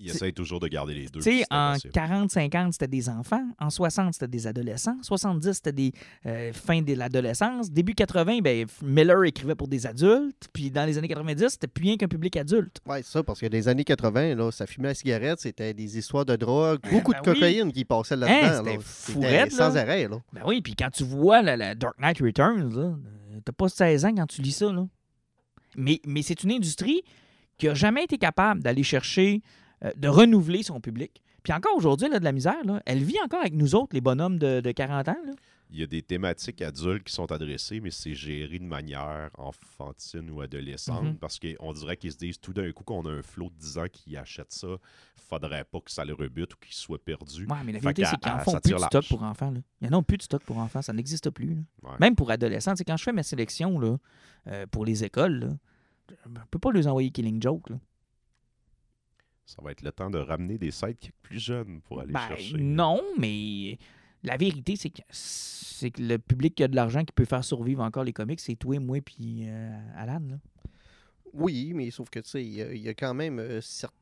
[0.00, 1.20] Ils essayent toujours de garder les deux.
[1.20, 1.92] Tu sais, en impossible.
[1.94, 3.44] 40-50, c'était des enfants.
[3.58, 4.96] En 60, c'était des adolescents.
[5.02, 5.92] 70, c'était des
[6.26, 7.70] euh, fins de l'adolescence.
[7.70, 10.48] Début 80, ben, Miller écrivait pour des adultes.
[10.52, 12.80] Puis dans les années 90, c'était plus rien qu'un public adulte.
[12.86, 15.74] Oui, c'est ça, parce que dans les années 80, là, ça fumait la cigarette, c'était
[15.74, 17.34] des histoires de drogue, beaucoup ben de oui.
[17.40, 18.80] cocaïne qui passaient Hein, là-dedans.
[18.82, 19.50] c'était là.
[19.50, 19.80] sans là.
[19.82, 20.08] arrêt.
[20.08, 20.16] Là.
[20.32, 22.92] Ben oui, puis quand tu vois la, la Dark Knight Returns, euh,
[23.44, 24.72] t'as pas 16 ans quand tu lis ça.
[24.72, 24.86] Là.
[25.76, 27.02] Mais, mais c'est une industrie
[27.58, 29.42] qui a jamais été capable d'aller chercher,
[29.84, 31.22] euh, de renouveler son public.
[31.42, 32.62] Puis encore aujourd'hui, elle a de la misère.
[32.64, 32.82] Là.
[32.84, 35.16] Elle vit encore avec nous autres, les bonhommes de, de 40 ans.
[35.24, 35.32] Là.
[35.72, 40.28] Il y a des thématiques adultes qui sont adressées, mais c'est géré de manière enfantine
[40.30, 41.16] ou adolescente Mhm.
[41.18, 43.78] parce qu'on dirait qu'ils se disent tout d'un coup qu'on a un flot de 10
[43.78, 44.66] ans qui achète ça.
[45.28, 47.46] Faudrait pas que ça le rebute ou qu'il soit perdu.
[47.46, 49.52] Ouais, mais la vérité, c'est qu'ils en à- font plus de stock pour enfants.
[49.52, 49.60] Là.
[49.80, 50.82] Il n'y en a plus de stock pour enfants.
[50.82, 51.56] Ça n'existe plus.
[51.84, 51.90] Ouais.
[52.00, 52.72] Même pour adolescents.
[52.72, 53.96] Tu sais, quand je fais ma sélection là,
[54.48, 55.48] euh, pour les écoles, là,
[56.24, 57.70] je ne peux pas les envoyer Killing Joke.
[57.70, 57.76] Là.
[59.46, 62.56] Ça va être le temps de ramener des sidekicks plus jeunes pour aller Ben, chercher.
[62.58, 63.78] non, mais
[64.22, 67.44] la vérité, c'est que, c'est que le public qui a de l'argent qui peut faire
[67.44, 70.20] survivre encore les comics, c'est toi, moi, puis euh, Alan.
[70.28, 70.36] Là.
[71.32, 73.60] Oui, mais sauf que tu sais, il y, a- il y a quand même euh,
[73.60, 73.98] certaines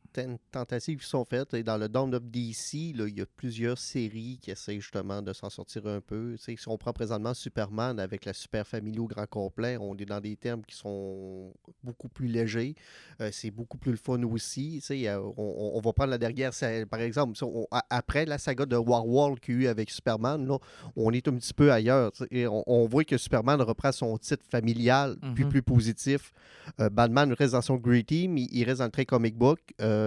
[0.53, 1.55] tentatives qui sont faites.
[1.55, 5.23] Et dans le Dawn of DC, là, il y a plusieurs séries qui essaient justement
[5.23, 6.37] de s'en sortir un peu.
[6.37, 10.21] Si on prend présentement Superman avec la super famille au grand complet, on est dans
[10.21, 11.53] des termes qui sont
[11.83, 12.75] beaucoup plus légers.
[13.21, 14.83] Euh, c'est beaucoup plus le fun aussi.
[14.91, 16.53] Euh, on, va prendre la dernière,
[16.91, 20.59] par exemple, on- après la saga de Warworld qu'il y a eu avec Superman, là,
[20.97, 22.13] on est un petit peu ailleurs.
[22.31, 25.51] et on, on voit que Superman reprend son titre familial, puis Mhm.
[25.51, 26.33] plus positif.
[26.81, 29.59] Euh, Batman reste dans son Grey Team, il, il reste dans le très comic book.
[29.81, 29.98] Euh,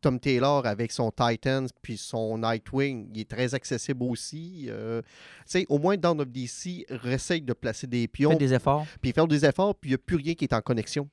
[0.00, 4.66] Tom Taylor avec son Titans puis son Nightwing, il est très accessible aussi.
[4.68, 5.08] Euh, tu
[5.46, 8.86] sais, au moins dans notre DC, essaye de placer des pions, Faites des efforts.
[9.00, 11.08] puis faire des efforts, puis il n'y a plus rien qui est en connexion.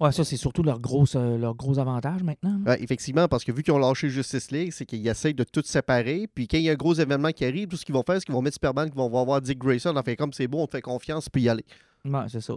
[0.00, 2.60] Ouais, ça, c'est surtout leur gros, euh, leur gros avantage maintenant.
[2.66, 5.62] Ouais, effectivement, parce que vu qu'ils ont lâché Justice League, c'est qu'ils essayent de tout
[5.64, 6.28] séparer.
[6.34, 8.16] Puis quand il y a un gros événement qui arrive, tout ce qu'ils vont faire,
[8.16, 9.94] c'est qu'ils vont mettre Superman, qu'ils vont avoir Dick Grayson.
[9.96, 11.64] Enfin, comme c'est beau, on te fait confiance, puis y aller.
[12.04, 12.54] Ouais, c'est ça.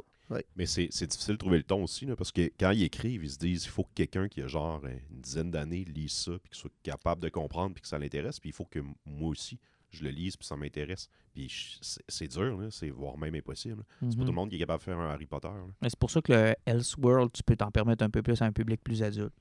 [0.55, 3.30] Mais c'est difficile de trouver le ton aussi, là, parce que quand ils écrivent, ils
[3.32, 6.32] se disent il faut que quelqu'un qui a genre euh, une dizaine d'années lise ça,
[6.39, 9.30] puis qu'il soit capable de comprendre, puis que ça l'intéresse, puis il faut que moi
[9.30, 9.57] aussi,
[9.91, 11.09] je le lise, puis ça m'intéresse.
[11.34, 13.84] Puis c'est- dur, c'est voire même impossible.
[14.01, 14.15] C'est pas Mhm.
[14.19, 15.47] tout le monde qui est capable de faire un Harry Potter.
[15.84, 18.51] C'est pour ça que le Elseworld, tu peux t'en permettre un peu plus à un
[18.51, 19.34] public plus adulte.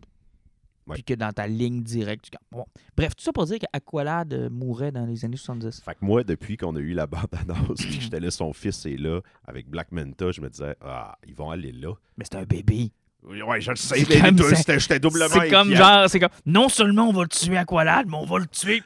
[0.95, 2.26] Puis que dans ta ligne directe.
[2.30, 2.64] tu- Bon.
[2.97, 5.82] Bref, tout ça pour dire qu'Aqualad euh, mourait dans les années 70.
[5.84, 8.87] Fait que moi, depuis qu'on a eu la bande-annonce, puis que j'étais là, son fils
[8.87, 11.93] est là, avec Black Manta, je me disais, ah, ils vont aller là.
[12.16, 12.91] Mais c'est un bébé.
[13.28, 17.09] Oui, Ouais, je le sais, mais j'étais doublement C'est comme genre, c'est comme, non seulement
[17.09, 18.84] on va le tuer Aqualad, mais on va le tuer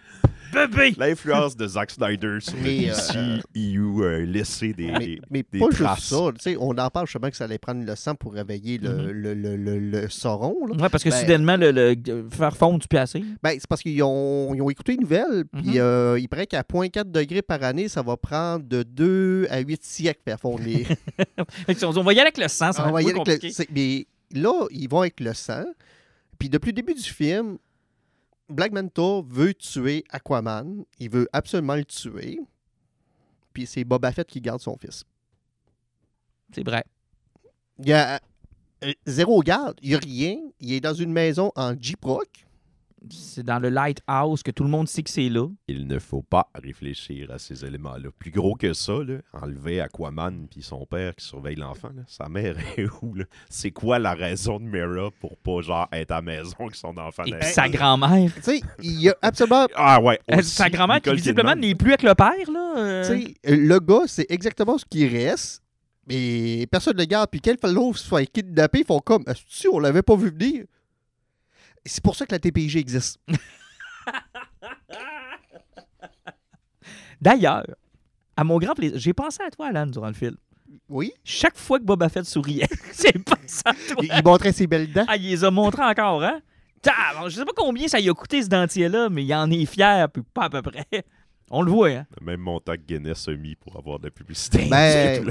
[0.53, 0.94] bébé.
[0.98, 5.44] L'influence de Zack Snyder sur le Mais, euh, DC EU euh, laisser des, Mais, mais
[5.51, 5.98] des pas traces.
[6.01, 6.30] juste ça.
[6.34, 9.12] tu sais, On en parle justement que ça allait prendre le sang pour réveiller le,
[9.12, 10.55] le, le, le- le Sauron.
[10.68, 13.22] Ouais, parce que Ben- soudainement, le, le- faire fondre du piacé.
[13.42, 15.74] Ben, c'est parce qu'ils ont, ils ont écouté une nouvelle, puis Mhm.
[15.78, 19.82] euh, il paraît qu'à 0.4 degrés par année, ça va prendre de 2 à 8
[19.84, 20.86] siècles faire fondre les.
[21.84, 23.68] On, va y aller avec le sang, ça On va va être y aller avec
[23.74, 25.64] Mais là, ils vont avec le sang.
[26.38, 27.59] Puis depuis le début du film,
[28.51, 30.84] Black Manta veut tuer Aquaman.
[30.98, 32.40] Il veut absolument le tuer.
[33.53, 35.05] Puis c'est Boba Fett qui garde son fils.
[36.53, 36.84] C'est vrai.
[37.78, 38.20] Il y a
[38.84, 39.78] euh, zéro garde.
[39.82, 40.38] Il n'y a rien.
[40.61, 42.46] Il est dans une maison en Jeep Rock.
[43.09, 45.48] C'est dans le Lighthouse que tout le monde sait que c'est là.
[45.68, 48.11] Il ne faut pas réfléchir à ces éléments-là.
[48.18, 52.57] Plus gros que ça, là, enlever Aquaman puis son père qui surveille l'enfant, sa mère
[52.76, 53.14] est où?
[53.48, 56.96] C'est quoi la raison de Mera pour pas genre être à la maison avec son
[56.98, 57.24] enfant?
[57.24, 58.32] Et sa grand-mère.
[58.34, 59.66] Tu sais, il y a absolument.
[59.74, 60.20] Ah ouais.
[60.30, 62.74] Euh, aussi, Sa grand-mère qui visiblement n'est plus avec le père, là.
[62.76, 63.03] euh.
[63.03, 65.62] Tu sais, le gars, c'est exactement ce qui reste.
[66.07, 67.30] Mais personne ne le garde.
[67.30, 70.64] Puis quelqu'un l'autre soit kidnappé, ils font comme si on l'avait pas vu venir?
[71.85, 73.18] C'est pour ça que la TPIG existe.
[77.20, 77.66] D'ailleurs,
[78.37, 80.37] à mon grand plaisir, j'ai pensé à toi, Alan, durant le film.
[80.89, 81.12] Oui?
[81.24, 82.68] Chaque fois que Boba Fett souriait,
[83.03, 84.03] j'ai pensé à toi.
[84.03, 85.05] Il, il montrait ses belles dents.
[85.09, 86.41] Ah, il les a montrés encore, hein?
[86.85, 90.09] Je sais pas combien ça y a coûté ce dentier-là, mais il en est fier,
[90.11, 90.87] puis pas à peu près.
[91.53, 92.07] On le voit, hein?
[92.20, 94.68] Le même montant que Guinness a mis pour avoir de la publicité.
[94.70, 95.30] Ben, tout.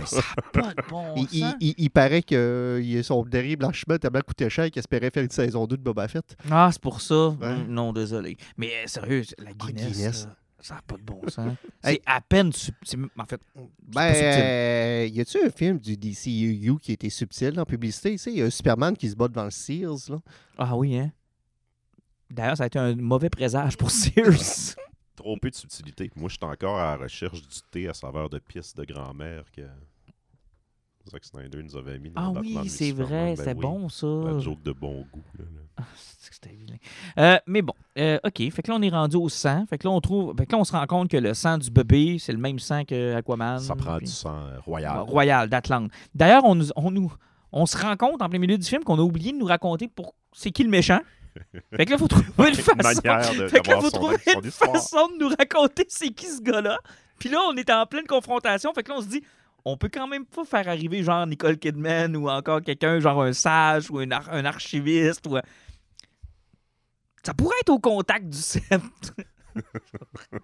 [0.52, 1.56] Pas de bon Il, sens.
[1.62, 5.30] il- il paraît que euh, son dernier blanchiment tellement coûté cher qu'il espérait faire une
[5.30, 6.36] saison 2 de Boba Fett.
[6.52, 7.30] Ah, c'est pour ça.
[7.30, 7.48] Ouais.
[7.48, 8.36] Hum, Non, désolé.
[8.58, 10.28] Mais euh, sérieux, la Ah, Guinness,
[10.60, 11.54] ça n'a pas de bon sens.
[11.86, 11.96] Hey.
[11.96, 12.52] C'est à peine...
[12.52, 13.40] sub- c'est- En fait,
[13.88, 14.42] Ben, subtil.
[14.44, 18.12] euh, y a-tu un film du DCU qui était subtil en publicité?
[18.12, 20.10] Tu sais, il y a un Superman qui se bat devant le Sears.
[20.10, 20.18] Là.
[20.58, 21.14] ah oui, hein?
[22.30, 24.76] D'ailleurs, ça a été un mauvais présage pour Sears.
[25.20, 26.10] Trop peu de subtilité.
[26.16, 29.44] Moi, je suis encore à la recherche du thé à saveur de pisse de grand-mère
[29.52, 29.64] que
[31.10, 33.62] Zack Snyder nous avait mis dans ah Batman oui, c'est vrai, Ben oui.
[33.62, 34.08] bon, ça.
[34.08, 35.24] La joke de bon goût.
[35.38, 35.62] là, là.
[35.78, 36.78] Ah, c'est que c'était vilain.
[37.18, 38.38] Euh, mais bon, euh, OK.
[38.52, 39.66] Fait que là, on est rendu au sang.
[39.70, 40.36] Fait que là, on trouve.
[40.38, 42.60] Fait que là, on se rend compte que le sang du bébé, c'est le même
[42.60, 43.60] sang que Aquaman.
[43.60, 45.00] Ça prend puis- du sang euh, royal.
[45.00, 45.92] Royal d'Atlante.
[46.14, 47.12] D'ailleurs, on, nous- on, nous,
[47.52, 49.88] on se rend compte en plein milieu du film qu'on a oublié de nous raconter
[49.88, 51.00] pour c'est qui le méchant.
[51.76, 52.76] Fait que là, il faut trouver une Une façon.
[53.04, 56.10] manière de- Fait que là, faut son, trouver son une façon de nous raconter c'est
[56.10, 56.80] qui ce gars-là.
[57.18, 58.74] Puis là, on est en pleine confrontation.
[58.74, 59.24] Fait que là, on se dit,
[59.66, 63.34] on peut quand même pas faire arriver genre Nicole Kidman ou encore quelqu'un, genre un
[63.34, 65.28] sage ou un, ar- un archiviste.
[65.28, 65.38] Ou
[67.24, 69.14] Ça pourrait être au contact du sceptre.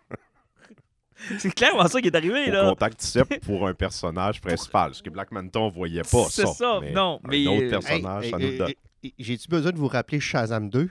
[1.39, 2.70] C'est clairement ça qui est arrivé, Au là.
[2.70, 4.93] contact CEP pour un personnage principal.
[4.93, 6.54] Ce que Black Manta, on voyait pas C'est ça.
[6.54, 8.74] ça, mais non, un mais, autre euh, personnage, Hey, ça hey, nous donne.
[9.20, 10.89] J'ai-tu besoin de vous rappeler Shazam 2?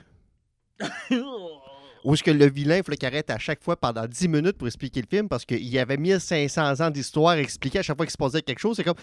[2.05, 4.57] Où est-ce que le vilain, il fallait qu'il arrête à chaque fois pendant 10 minutes
[4.57, 8.05] pour expliquer le film parce qu'il y avait 1500 ans d'histoire expliquée à chaque fois
[8.05, 8.75] qu'il se passait quelque chose.
[8.75, 8.93] C'est comme,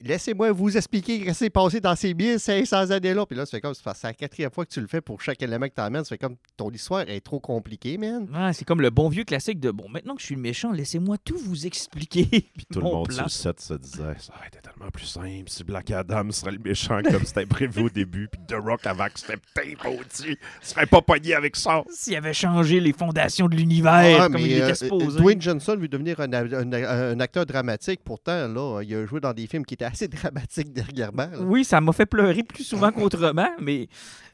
[0.00, 3.26] laissez-moi vous expliquer ce qui s'est passé dans ces 1500 années-là.
[3.26, 5.66] Puis là, c'est comme, c'est la quatrième fois que tu le fais pour chaque élément
[5.68, 6.04] que tu amènes.
[6.04, 8.28] C'est comme, ton histoire est trop compliquée, man.
[8.32, 10.72] Ouais, c'est comme le bon vieux classique de bon, maintenant que je suis le méchant,
[10.72, 12.24] laissez-moi tout vous expliquer.
[12.30, 15.44] Puis Tout le monde sur le set se disait ça aurait été tellement plus simple
[15.46, 19.06] si Black Adam serait le méchant comme c'était prévu au début, puis The Rock avant
[19.06, 21.82] que c'était peut-être maudit, serait pas pogné avec ça.
[21.90, 25.18] S'il avait changé les fondations de l'univers Ah, comme mais, il euh, était supposé.
[25.18, 28.00] Dwayne Johnson veut devenir un, un- un acteur dramatique.
[28.04, 31.26] Pourtant, là, il a joué dans des films qui assez dramatiques dernièrement.
[31.26, 31.40] là.
[31.40, 33.88] Oui, ça m'a fait pleurer plus souvent qu'autrement, mais,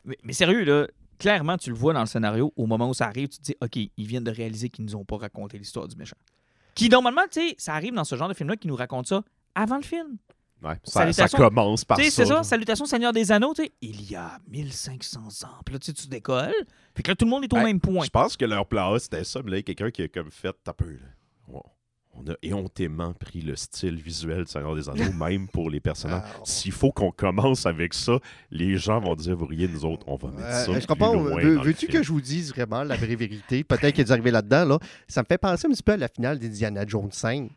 [0.04, 0.86] mais, mais sérieux, là,
[1.18, 3.56] clairement, tu le vois dans le scénario, au moment où ça arrive, tu te dis,
[3.60, 6.16] OK, ils viennent de réaliser qu'ils nous ont pas raconté l'histoire du méchant.
[6.74, 9.22] Qui, normalement, tu sais, ça arrive dans ce genre de film-là qui nous raconte ça
[9.54, 10.16] avant le film.
[10.62, 12.24] Ouais, ça, commence par Tu sais, ça.
[12.24, 12.42] c'est ça.
[12.42, 15.48] Salutations Seigneur des Anneaux, tu sais, il y a 1500 ans.
[15.64, 16.54] Puis là, tu sais, tu décolles.
[16.94, 18.04] Puis que là, tout le monde est au Ben, même point.
[18.04, 20.02] Je pense que leur plan A, c'était ça, mais là, il y a quelqu'un qui
[20.02, 20.98] a comme fait, t'as peu, là.
[21.52, 21.60] On-
[22.16, 26.22] On a éhontément pris le style visuel de Seigneur des Anneaux, même pour les personnages.
[26.24, 28.18] Ah, on- S'il faut qu'on commence avec ça,
[28.50, 30.86] les gens vont dire, vous riez, nous autres, on va mettre ça Euh, je plus
[30.86, 31.16] comprends.
[31.16, 33.64] Veux- Veux-tu que je vous dise vraiment la vraie vérité?
[33.64, 34.64] Peut-être qu'il est arrivé là-dedans.
[34.64, 34.78] Là.
[35.08, 37.50] Ça me fait penser un petit peu à la finale d'Indiana Jones 5.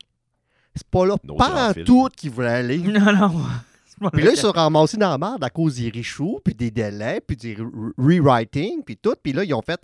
[0.76, 2.78] C'est pas là, Nos pas en tout qu'ils voulaient aller.
[2.80, 4.10] Non, non.
[4.14, 7.20] Puis là, ils sont ramassés dans la merde à cause des richoux, puis des délais,
[7.20, 9.16] puis des re- rewriting, puis tout.
[9.24, 9.80] Puis là, ils ont fait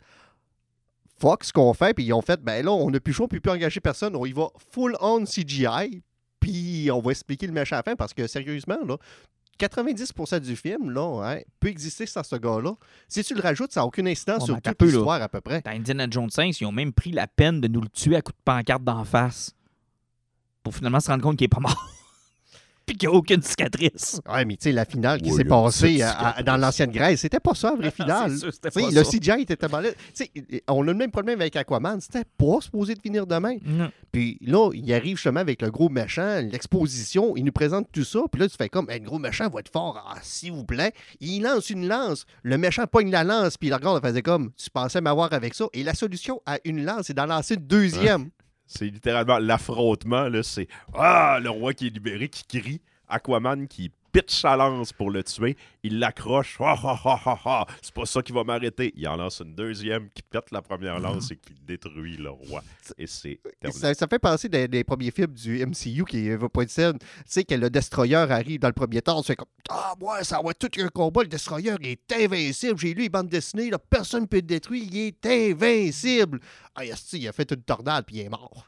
[1.19, 3.33] fuck ce qu'on fait, puis ils ont fait ben là, on n'a plus choix, on
[3.33, 6.01] ne peut plus engager personne, on y va full on CGI,
[6.39, 8.97] puis on va expliquer le méchant à la fin, parce que sérieusement, là,
[9.59, 12.73] 90% du film là, hein, peut exister sans ce gars-là.
[13.07, 15.61] Si tu le rajoutes, ça n'a aucune incidence sur toute l'histoire à peu près.
[15.61, 18.21] Dans Indiana Jones 5, ils ont même pris la peine de nous le tuer à
[18.21, 19.53] coups de pancarte d'en face.
[20.63, 21.89] Pour finalement se rendre compte qu'il est pas mort.
[22.85, 24.19] Puis qu'il n'y a aucune cicatrice.
[24.31, 27.39] Ouais, mais tu sais, la finale qui s'est passée à- à- dans l'ancienne Grèce, c'était
[27.39, 28.31] pas ça, la vraie finale.
[28.31, 29.09] C'est sûr, pas le ça.
[29.09, 29.89] CGI était tellement là.
[30.13, 30.31] Tu sais,
[30.67, 32.01] on a le même problème avec Aquaman.
[32.01, 33.55] C'était pas supposé de finir demain.
[33.65, 33.89] Non.
[34.11, 38.19] Puis là, il arrive justement avec le gros méchant, l'exposition, il nous présente tout ça.
[38.31, 40.65] Puis là, tu fais comme, Hey, le gros méchant va être fort, ah, s'il vous
[40.65, 40.91] plaît.
[41.19, 42.25] Il lance une lance.
[42.43, 45.53] Le méchant pogne la lance, puis il regarde, il faisait comme, tu pensais m'avoir avec
[45.53, 45.65] ça.
[45.73, 48.29] Et la solution à une lance, c'est d'en lancer une deuxième.
[48.65, 50.43] C'est littéralement l'affrontement, là.
[50.43, 52.81] C'est Ah, le roi qui est libéré, qui crie.
[53.09, 55.57] Aquaman qui pitch sa lance pour le tuer.
[55.81, 56.57] Il l'accroche.
[56.59, 57.65] Ah, ah, ah.
[57.81, 58.93] C'est pas ça qui va m'arrêter.
[58.95, 62.63] Il en lance une deuxième qui pète la première lance et qui détruit le roi.
[62.97, 63.39] Et c'est.
[63.71, 66.99] Ça, ça fait penser des, des premiers films du MCU qui va pas de scène.
[66.99, 70.23] Tu sais, que le Destroyer arrive dans le premier temps, tu fais comme Ah, ouais,
[70.23, 71.23] ça va être tout un combat.
[71.23, 72.77] Le Destroyer il est invincible.
[72.77, 74.83] J'ai lu les bandes dessinées, là, personne ne peut le détruire.
[74.91, 76.39] Il est invincible.
[76.75, 78.67] Ah, il a fait une tornade puis il est mort.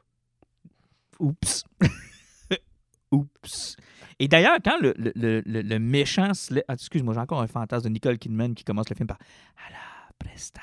[1.20, 1.64] Oups.
[3.12, 3.78] Oups.
[4.20, 5.12] Et d'ailleurs, quand le, le,
[5.46, 8.64] le, le- méchant se lève- Ah, excuse-moi, j'ai encore un fantasme de Nicole Kidman qui
[8.64, 9.18] commence le film par
[9.68, 9.78] À la
[10.18, 10.62] Prestaine,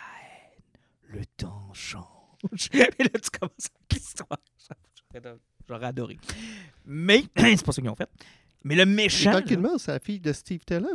[1.08, 2.04] le temps change.
[2.72, 2.88] Et là,
[3.22, 4.38] tu commences avec l'histoire.
[5.68, 6.18] J'aurais- adoré.
[6.86, 8.08] Mais, c'est pas ça qu'ils ont fait.
[8.64, 9.30] Mais le méchant.
[9.30, 10.90] Nicole Kidman, c'est la fille de Steve Taylor.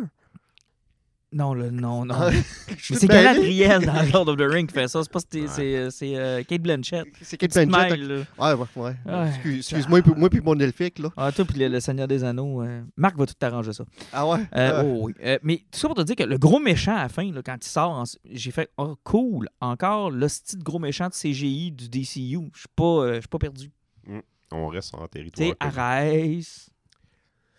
[1.34, 2.15] Non, le- non, non.
[2.17, 2.30] Ah,
[2.69, 5.03] Mais c'est Galadriel dans Lord of the Rings qui fait ça.
[5.03, 5.47] C'est pas c'est, Ouais.
[5.49, 7.05] c'est, c'est, euh, Kate Blanchett.
[7.21, 7.69] C'est Kate Blanchett.
[7.69, 8.15] maille, là.
[8.39, 8.95] Ouais, ouais, ouais.
[9.05, 9.28] Ouais.
[9.30, 11.09] Excuse- Excuse-moi, puis- moi puis mon elfique, là.
[11.17, 12.61] Ah, toi, puis le, le Seigneur des Anneaux.
[12.63, 13.84] euh, Marc va tout t'arranger ça.
[14.13, 14.39] Ah ouais?
[14.55, 15.13] Euh, oh, oui.
[15.21, 17.41] Euh, mais tout ça pour te dire que le gros méchant à la fin, là,
[17.43, 21.71] quand il sort, en- j'ai fait Oh, cool, encore l'hostie de gros méchant de CGI
[21.73, 22.39] du DCU.
[22.53, 23.69] Je suis pas, euh, je suis pas perdu.
[24.49, 25.49] On reste en Tu territoire.
[25.49, 25.73] sais, connu.
[25.75, 26.69] Arès,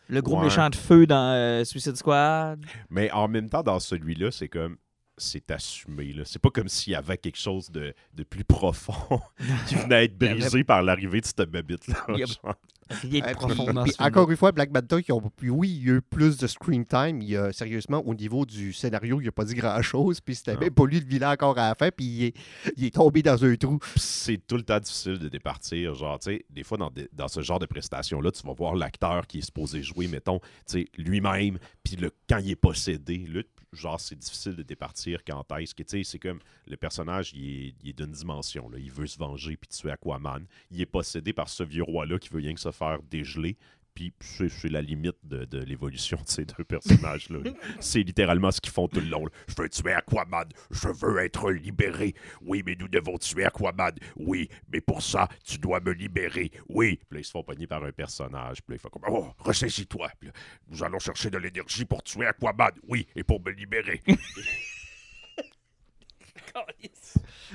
[0.08, 0.44] le gros Ouais.
[0.44, 2.64] méchant de feu dans euh, Suicide Squad.
[2.90, 4.76] Mais en même temps, dans celui-là, c'est comme.
[5.18, 6.12] C'est assumé.
[6.12, 6.22] là.
[6.24, 9.20] C'est pas comme s'il y avait quelque chose de, de plus profond
[9.68, 11.96] qui venait à être brisé par l'arrivée de cette babite-là.
[12.10, 12.54] Il y a- genre.
[13.02, 14.08] Rien de profond puis- dans puis ce film-là.
[14.08, 16.86] encore une fois, Black Manta, qui ont, oui, il y a eu plus de screen
[16.86, 17.20] time.
[17.20, 20.22] Il y a, sérieusement, au niveau du scénario, il n'a pas dit grand-chose.
[20.22, 21.90] Puis c'était même pas lui le vilain encore à la fin.
[21.94, 22.34] Puis il est,
[22.78, 23.78] il est tombé dans un trou.
[23.96, 25.94] C'est tout le temps difficile de départir.
[25.96, 28.74] Genre, tu sais, des fois, dans, des- dans ce genre de prestations-là, tu vas voir
[28.74, 33.18] l'acteur qui est supposé jouer, mettons, tu sais, lui-même, puis le, quand il est possédé,
[33.28, 33.42] là,
[33.72, 37.74] genre, c'est difficile de départir quand est-ce que, tu sais, c'est comme le personnage, il
[37.84, 38.78] est, d'une dimension, là.
[38.78, 40.46] Il veut se venger puis tuer Aquaman.
[40.70, 43.56] Il est possédé par ce vieux roi-là qui veut rien que se faire dégeler.
[43.98, 44.12] Puis
[44.48, 47.38] c'est la limite de, de l'évolution de ces deux personnages-là.
[47.80, 49.24] c'est littéralement ce qu'ils font tout le long.
[49.24, 49.32] là.
[49.48, 50.44] Je veux tuer Aquaman.
[50.70, 52.14] Je veux être libéré.
[52.42, 53.92] Oui, mais nous devons tuer Aquaman.
[54.16, 56.52] Oui, mais pour ça, tu dois me libérer.
[56.68, 56.96] Oui.
[57.08, 58.62] Puis là, ils se font pogner par un personnage.
[58.62, 60.10] Puis là, il fait comme Oh, ressaisis-toi.
[60.20, 60.34] Puis là,
[60.68, 62.70] nous allons chercher de l'énergie pour tuer Aquaman.
[62.86, 64.02] Oui, et pour me libérer.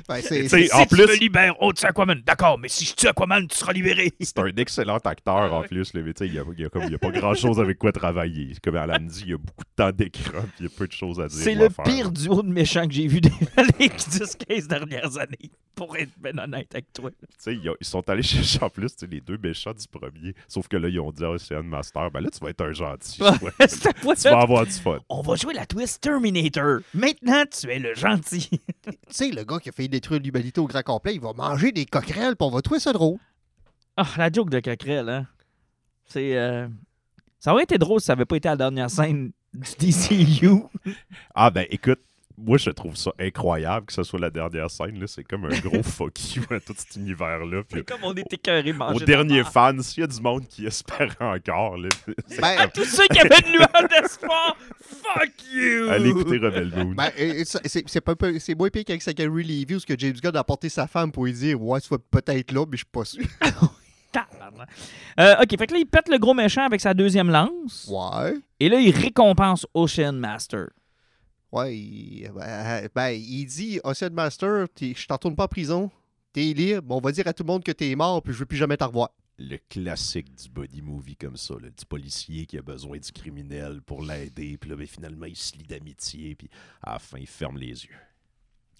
[0.09, 2.21] Ben, c'est- Si en tu me libères, oh, tu es Aquaman.
[2.25, 4.11] D'accord, mais si je tue Aquaman, tu seras libéré.
[4.19, 5.91] C'est un excellent acteur en plus.
[5.93, 8.53] Il n'y a, y a comme- il y a pas grand chose avec quoi travailler.
[8.63, 10.87] Comme Alan dit, il y a beaucoup de temps d'écran puis il y a peu
[10.87, 11.37] de choses à dire.
[11.37, 11.85] C'est le faire.
[11.85, 13.29] pire duo de méchants que j'ai vu dans
[13.79, 15.51] les 10-15 dernières années.
[15.75, 17.09] Pour être ben honnête avec toi.
[17.11, 19.73] Tu sais, ils, ont- ils sont allés chercher en plus tu sais, les deux méchants
[19.73, 20.35] du premier.
[20.47, 22.73] Sauf que là, ils ont dit à Ocean Master, ben là, tu vas être un
[22.73, 23.21] gentil.
[23.23, 23.31] Ouais,
[23.67, 24.99] tu vas avoir du fun.
[25.09, 26.79] on va jouer la twist Terminator.
[26.93, 28.49] Maintenant, tu es le gentil.
[29.07, 31.71] Tu sais, le gars qui a fait détruire l'humanité au grand complet, il va manger
[31.71, 33.17] des coquerelles, puis on va trouver ça drôle.
[33.97, 35.27] Ah, la joke de Coquerel, hein.
[36.05, 36.35] C'est.
[36.37, 36.67] euh,
[37.39, 40.49] Ça aurait été drôle si ça avait pas été la dernière scène du DCU.
[41.35, 41.99] Ah, ben écoute,
[42.37, 44.99] moi, je trouve ça incroyable que ce soit la dernière scène.
[44.99, 45.07] là.
[45.07, 47.63] C'est comme un gros fuck you à tout cet univers-là.
[47.63, 49.53] Puis C'est comme on était écœurés manger Au de dernier la merde.
[49.53, 51.89] fan, s'il y a du monde qui espère encore, là,
[52.27, 55.89] c'est Ben, À tous ceux qui avaient une lueur d'espoir, fuck you!
[55.89, 56.93] allez écouter Rebel Moon.
[56.95, 57.11] Ben,
[57.45, 60.39] ça- c'est c'est pas peu- c'est moins pire qu'avec Secondary Reviews que James Gunn a
[60.39, 63.05] apporté sa femme pour lui dire Ouais, tu vas peut-être là, mais je suis pas
[63.05, 63.23] sûr.
[64.11, 64.69] Tabarnak.
[65.19, 67.89] Euh, ok, fait que là, il pète le gros méchant avec sa deuxième lance.
[67.91, 68.35] Ouais.
[68.59, 70.67] Et là, il récompense Ocean Master.
[71.53, 75.91] Ouais, il, ben, ben, il dit Ocean Master, t'es- je t'en retourne pas en prison,
[76.33, 78.47] t'es libre, on va dire à tout le monde que t'es mort, puis je veux
[78.47, 79.11] plus jamais te revoir.
[79.37, 83.81] Le classique du body movie comme ça, là, du policier qui a besoin du criminel
[83.83, 86.49] pour l'aider, puis là, ben, finalement, il se lie d'amitié, puis
[86.81, 87.99] à la fin, il ferme les yeux.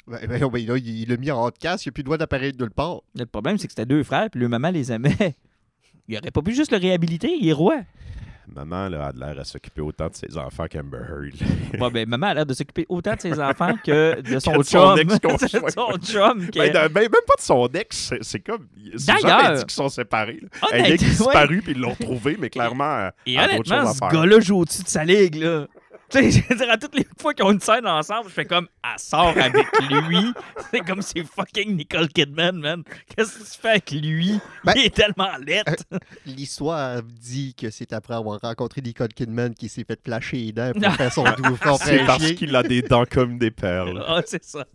[0.08, 2.02] Ben, ben, non, ben, là, il il l'a mis en casse, il n'y a plus
[2.04, 3.04] de droit d'apparaître nulle part.
[3.14, 5.36] Le problème, c'est que c'était deux frères, puis le maman les aimait.
[6.08, 7.82] Il aurait pas pu juste le réhabiliter, il est roi.
[8.54, 11.34] Maman là, a de l'air à s'occuper autant de ses enfants qu'Amber Heard.
[11.82, 14.58] Ouais, ben, maman a l'air de s'occuper autant de ses enfants que de son Que
[14.60, 15.00] de son chum.
[15.00, 15.62] ex-conjoint.
[15.66, 16.48] de son chum.
[16.48, 18.68] que- Ben, ben, même pas de son ex, c'est- comme.
[19.08, 20.42] D'ailleurs- dit qu'ils sont séparés.
[20.72, 20.98] Honnête- qui est ouais.
[20.98, 25.04] disparu, puis ils l'ont retrouvé, mais clairement, Et honnêtement, ce gars-là joue au-dessus de sa
[25.06, 25.68] ligue, là.
[26.14, 28.34] Tu sais, je veux dire, à toutes les fois qu'ils ont une scène ensemble, je
[28.34, 29.54] fais comme, elle sort avec
[30.10, 30.32] lui.
[30.72, 32.84] C'est comme c'est fucking Nicole Kidman, man.
[33.16, 34.40] Qu'est-ce que tu fais avec lui?
[34.64, 35.64] Ben- Il est tellement laid.
[36.26, 40.72] L'histoire dit que c'est après avoir rencontré Nicole Kidman qui s'est fait flasher les dents
[40.72, 40.92] pour Non.
[40.92, 44.04] faire son doux C'est parce qu'il a des dents comme des perles.
[44.08, 44.66] Ah, c'est ça.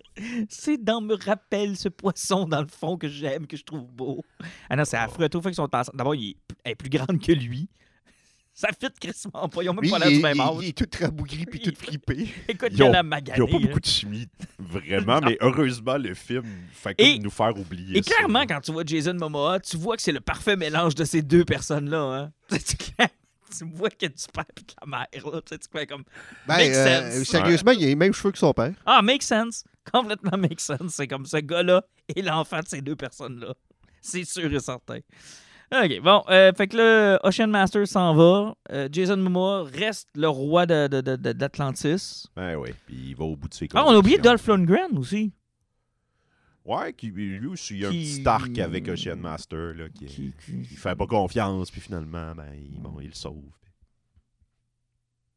[0.48, 4.24] C'est dans me rappelle ce poisson dans le fond que j'aime, que je trouve beau.
[4.68, 5.28] Ah non, c'est affreux.
[5.28, 5.96] Tout fait qu'ils sont ensemble.
[5.96, 7.68] D'abord, il est plus grande que lui.
[8.60, 9.62] Ça fit crissement pas.
[9.62, 10.56] Ils ont même pas l'air du même âge.
[10.62, 12.28] il est tout rabougri puis tout fripé.
[12.48, 13.38] Écoute, Ils il a ont- la Il maganée.
[13.44, 14.26] n'y a pas beaucoup de chimie,
[14.58, 16.42] vraiment, mais heureusement, le film
[16.72, 20.02] fait comme nous faire oublier Et clairement, quand tu vois Jason Momoa, tu vois que
[20.02, 22.00] c'est le parfait mélange de ces deux personnes-là.
[22.00, 22.32] Hein?
[23.50, 25.32] Tu- tu vois qu'il y a du père et de la mère.
[25.32, 25.40] Là.
[25.40, 26.02] Tu sais, tu fais comme...
[26.46, 27.28] Ben, Makes euh, sense.
[27.28, 28.74] sérieusement, il a les mêmes cheveux que son père.
[28.84, 29.64] Ah, make sense.
[29.90, 30.94] Complètement make sense.
[30.94, 31.82] C'est comme ce gars-là
[32.14, 33.54] et l'enfant de ces deux personnes-là.
[34.02, 34.98] C'est sûr et certain.
[35.70, 36.22] OK, bon.
[36.30, 38.54] euh, fait que là, Ocean Master s'en va.
[38.72, 42.24] Euh, Jason Momoa reste le roi de- de- de- de- d'Atlantis.
[42.34, 44.16] Ben oui, puis il va au bout de ses Ah, on a oublié.
[44.18, 45.32] Dolph Lundgren aussi.
[46.64, 50.06] Ouais, qui, lui aussi, il y a un petit arc avec Ocean Master, là, qui,
[50.06, 53.42] Qui- qui- il fait pas confiance, puis finalement, ben, il, bon, il le sauve.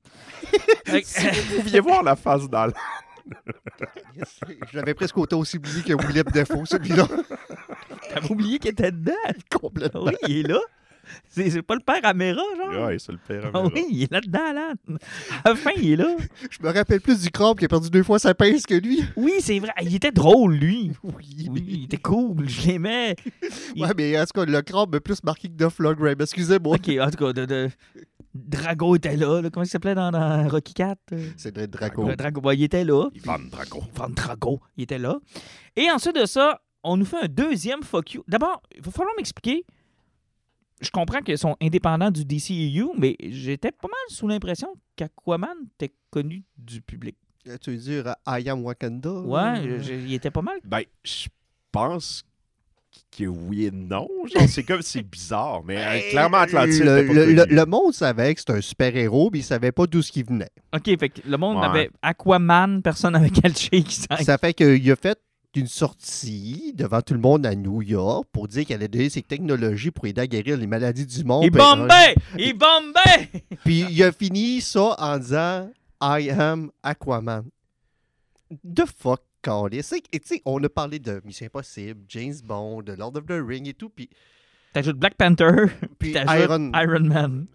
[1.04, 2.74] Si vous pouviez voir la face d'Alan.
[4.72, 7.08] Je l'avais presque autant aussi oublié que Willem Defoe, celui-là.
[8.14, 9.14] T'avais oublié qu'il était dedans.
[9.62, 10.04] Complètement.
[10.06, 10.60] Oui, il est là.
[11.28, 12.86] C'est c'est pas le père Améra, genre?
[12.86, 13.50] Ouais, c'est le père.
[13.54, 14.74] Ah oui, il est là-dedans, là.
[15.44, 16.16] À la fin, il est là.
[16.50, 19.04] Je me rappelle plus du crabe qui a perdu deux fois sa pince que lui.
[19.18, 19.72] Oui, c'est vrai.
[19.82, 20.92] Il était drôle, lui.
[21.04, 22.48] Oui, Oui, il était cool.
[22.48, 23.16] Je l'aimais.
[23.76, 23.82] mais...
[23.82, 26.16] Ouais, mais en tout cas, le crabe m'a plus marqué que Duff Lundgren.
[26.22, 26.76] Excusez-moi.
[26.78, 27.70] OK, en tout cas, de, de-
[28.34, 29.42] Drago était là.
[29.42, 29.50] là.
[29.50, 30.98] Comment il s'appelait dans, dans Rocky 4?
[31.36, 31.58] C'est.
[31.58, 33.10] Euh, Drago, bah, il était là.
[33.14, 33.84] Ivan Drago.
[33.96, 35.18] Van Drago, il était là.
[35.76, 38.24] Et ensuite de ça, on nous fait un deuxième fuck you.
[38.28, 39.64] D'abord, il va falloir m'expliquer.
[40.82, 45.94] Je comprends qu'ils sont indépendants du DCEU, mais j'étais pas mal sous l'impression qu'Aquaman était
[46.10, 47.16] connu du public.
[47.48, 49.12] Euh, Tu veux dire euh, I am Wakanda?
[49.12, 50.58] Ouais, il était pas mal.
[50.64, 51.28] Ben, je
[51.72, 52.24] pense
[53.16, 54.08] que oui et non.
[54.48, 57.36] C'est comme, c'est bizarre, mais euh, clairement, Atlantique le, était pas le- connu.
[57.36, 60.24] le- le monde savait que c'était un super-héros, mais il savait pas d'où ce qui
[60.24, 60.50] venait.
[60.76, 61.66] OK, fait que le monde Ouais.
[61.66, 65.20] avait Aquaman, personne n'avait catché qui s'en- Ça fait qu'il a fait
[65.56, 69.22] une sortie devant tout le monde à New York pour dire qu'il allait donner ses
[69.22, 71.44] technologies pour aider à guérir les maladies du monde.
[71.46, 72.16] Il Ben, bombait!
[72.38, 73.44] Il bombait!
[73.66, 75.70] Puis il a fini ça en disant
[76.02, 77.44] I am Aquaman.
[78.66, 79.82] The fuck, Carly.
[79.84, 83.26] C'est- et tu sais, on a parlé de Mission Impossible, James Bond, de Lord of
[83.26, 83.90] the Ring et tout.
[83.90, 84.10] Puis,
[84.74, 85.66] T'ajoutes Black Panther,
[86.00, 87.46] puis t'ajoutes Iron, Iron Man.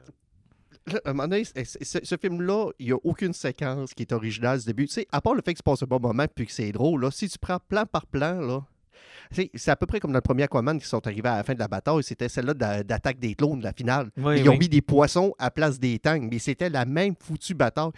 [0.93, 3.93] Là, à un moment donné, c- c- ce, ce film-là, il n'y a aucune séquence
[3.93, 4.87] qui est originale du début.
[4.87, 6.71] Tu sais, à part le fait que se passe un bon moment puis que c'est
[6.73, 8.63] drôle, là, si tu prends plan par plan, là,
[9.33, 11.55] c'est à peu près comme dans le premier Aquaman qui sont arrivés à la fin
[11.55, 12.03] de la bataille.
[12.05, 14.11] C'était celle-là d'a- d'attaque des clones, la finale.
[14.17, 17.55] Oui, Ils ont mis des poissons à place des tanks, mais c'était la même foutue
[17.55, 17.91] bataille.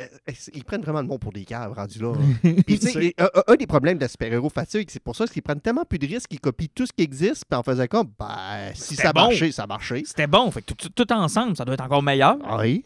[0.00, 2.12] Euh, ils prennent vraiment le monde pour des caves rendus là?
[2.66, 3.14] Puis, tu sais,
[3.46, 6.06] un, des problèmes de la super-héros fatigue, c'est pour ça qu'ils prennent tellement plus de
[6.06, 9.22] risques qu'ils copient tout ce qui existe, puis en faisant comme, ben, si ça bon.
[9.22, 10.02] marchait, ça marchait.
[10.04, 10.50] C'était bon.
[10.50, 12.36] Fait que tout, tout ensemble, ça doit être encore meilleur.
[12.60, 12.84] Oui.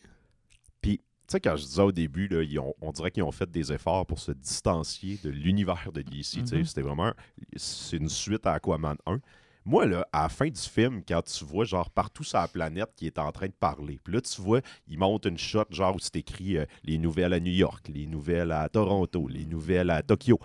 [0.83, 0.99] Tu
[1.37, 3.73] sais, quand je disais au début, là, ils ont- on dirait qu'ils ont fait des
[3.73, 6.41] efforts pour se distancier de l'univers de DC.
[6.41, 6.65] Mhm.
[6.65, 7.13] C'était vraiment.
[7.57, 9.19] C'est une suite à Aquaman 1.
[9.65, 12.91] Moi, là, à la fin du film, quand tu vois, genre, partout sur la planète
[12.97, 15.95] qui est en train de parler, puis là, tu vois, ils montent une shot, genre,
[15.95, 19.91] où c'est écrit euh, les nouvelles à New York, les nouvelles à Toronto, les nouvelles
[19.91, 20.39] à Tokyo.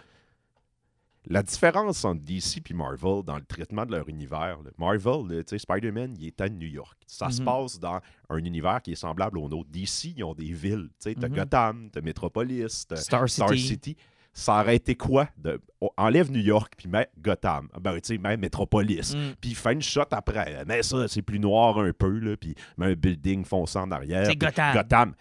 [1.30, 5.60] La différence entre DC et Marvel dans le traitement de leur univers, là, Marvel, tu
[5.60, 6.98] Spider-Man, il est à New York.
[7.06, 7.46] Ça se Mhm.
[7.46, 8.00] passe dans
[8.30, 9.70] un univers qui est semblable au nôtre.
[9.70, 10.88] DC, ils ont des villes.
[11.02, 11.36] Tu sais, t'as Mhm.
[11.36, 13.36] Gotham, t'as Metropolis, t'as Star City.
[13.42, 13.98] Star City.
[14.38, 15.28] Ça aurait été quoi?
[15.40, 15.60] De...
[15.98, 17.70] enlève New York, puis mets Gotham.
[17.82, 19.16] Ben, tu sais, mets Metropolis.
[19.16, 19.34] Mm.
[19.42, 20.64] Puis fais une shot après.
[20.68, 22.38] Mais ça, c'est plus noir un peu, là.
[22.38, 24.28] Puis mets un building fonçant en arrière.
[24.28, 24.76] C'est Gotham.
[24.76, 25.16] Gotham.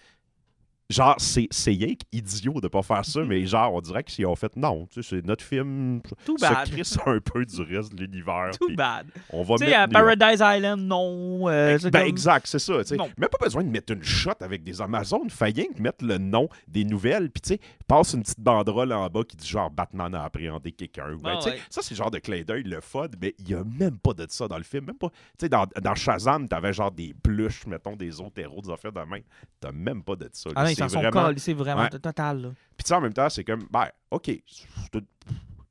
[0.88, 4.36] Genre, c'est c'est rien idiot de pas faire ça, mais genre, on dirait qu'ils ont
[4.36, 4.86] fait non.
[4.86, 6.00] Tu sais, c'est notre film.
[6.24, 6.70] Se bad.
[6.70, 8.50] crisse un peu du reste de l'univers.
[8.64, 9.06] Puis bad.
[9.30, 9.88] On va Tu sais, mettre à.
[9.88, 11.48] Paradise Island, non.
[11.48, 12.78] euh, Ben, comme- exact, c'est ça.
[12.84, 12.96] tu sais.
[12.96, 15.28] Même pas besoin de mettre une shot avec des Amazones.
[15.28, 17.30] Que mettre le nom des nouvelles.
[17.30, 20.70] Puis, tu sais, passe une petite banderole en bas qui dit genre Batman a appréhendé
[20.72, 21.16] quelqu'un.
[21.20, 21.60] ben, Ah tu sais, ouais.
[21.68, 23.08] Ça, c'est le genre de clin d'œil, le fun.
[23.20, 24.86] Mais il n'y a même pas de ça dans le film.
[24.86, 25.08] Même pas.
[25.10, 28.92] Tu sais, dans, dans Shazam, t'avais genre des pluches, mettons, des autres héros, des affaires
[28.92, 29.20] de main.
[29.60, 30.50] T'as même pas de ça.
[30.50, 30.54] là.
[30.56, 31.90] Ah ils C'est s'en sont vraiment- collés, c'est vraiment Ouais.
[31.90, 32.42] total.
[32.42, 32.48] là.
[32.76, 34.30] Puis, tu sais, en même temps, c'est comme, ben, OK.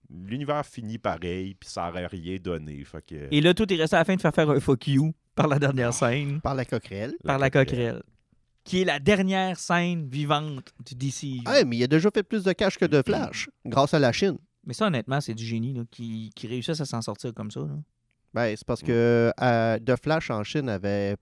[0.10, 2.84] L'univers finit pareil, puis ça aurait rien donné.
[2.86, 3.28] Fait que.
[3.32, 5.48] Et là, tout est resté à la fin de faire faire un fuck you par
[5.48, 7.16] la dernière scène, Par la coquerelle.
[7.24, 8.02] par la coquerelle,
[8.64, 11.42] qui est la dernière scène vivante du DC.
[11.46, 14.12] Ah, mais il a déjà fait plus de cash que de Flash, grâce à la
[14.12, 14.38] Chine.
[14.66, 17.62] Mais ça, honnêtement, c'est du génie là, qui, qui réussissent à s'en sortir comme ça.
[17.62, 17.76] là.
[18.34, 21.16] Ben, c'est parce que euh, The Flash en Chine avait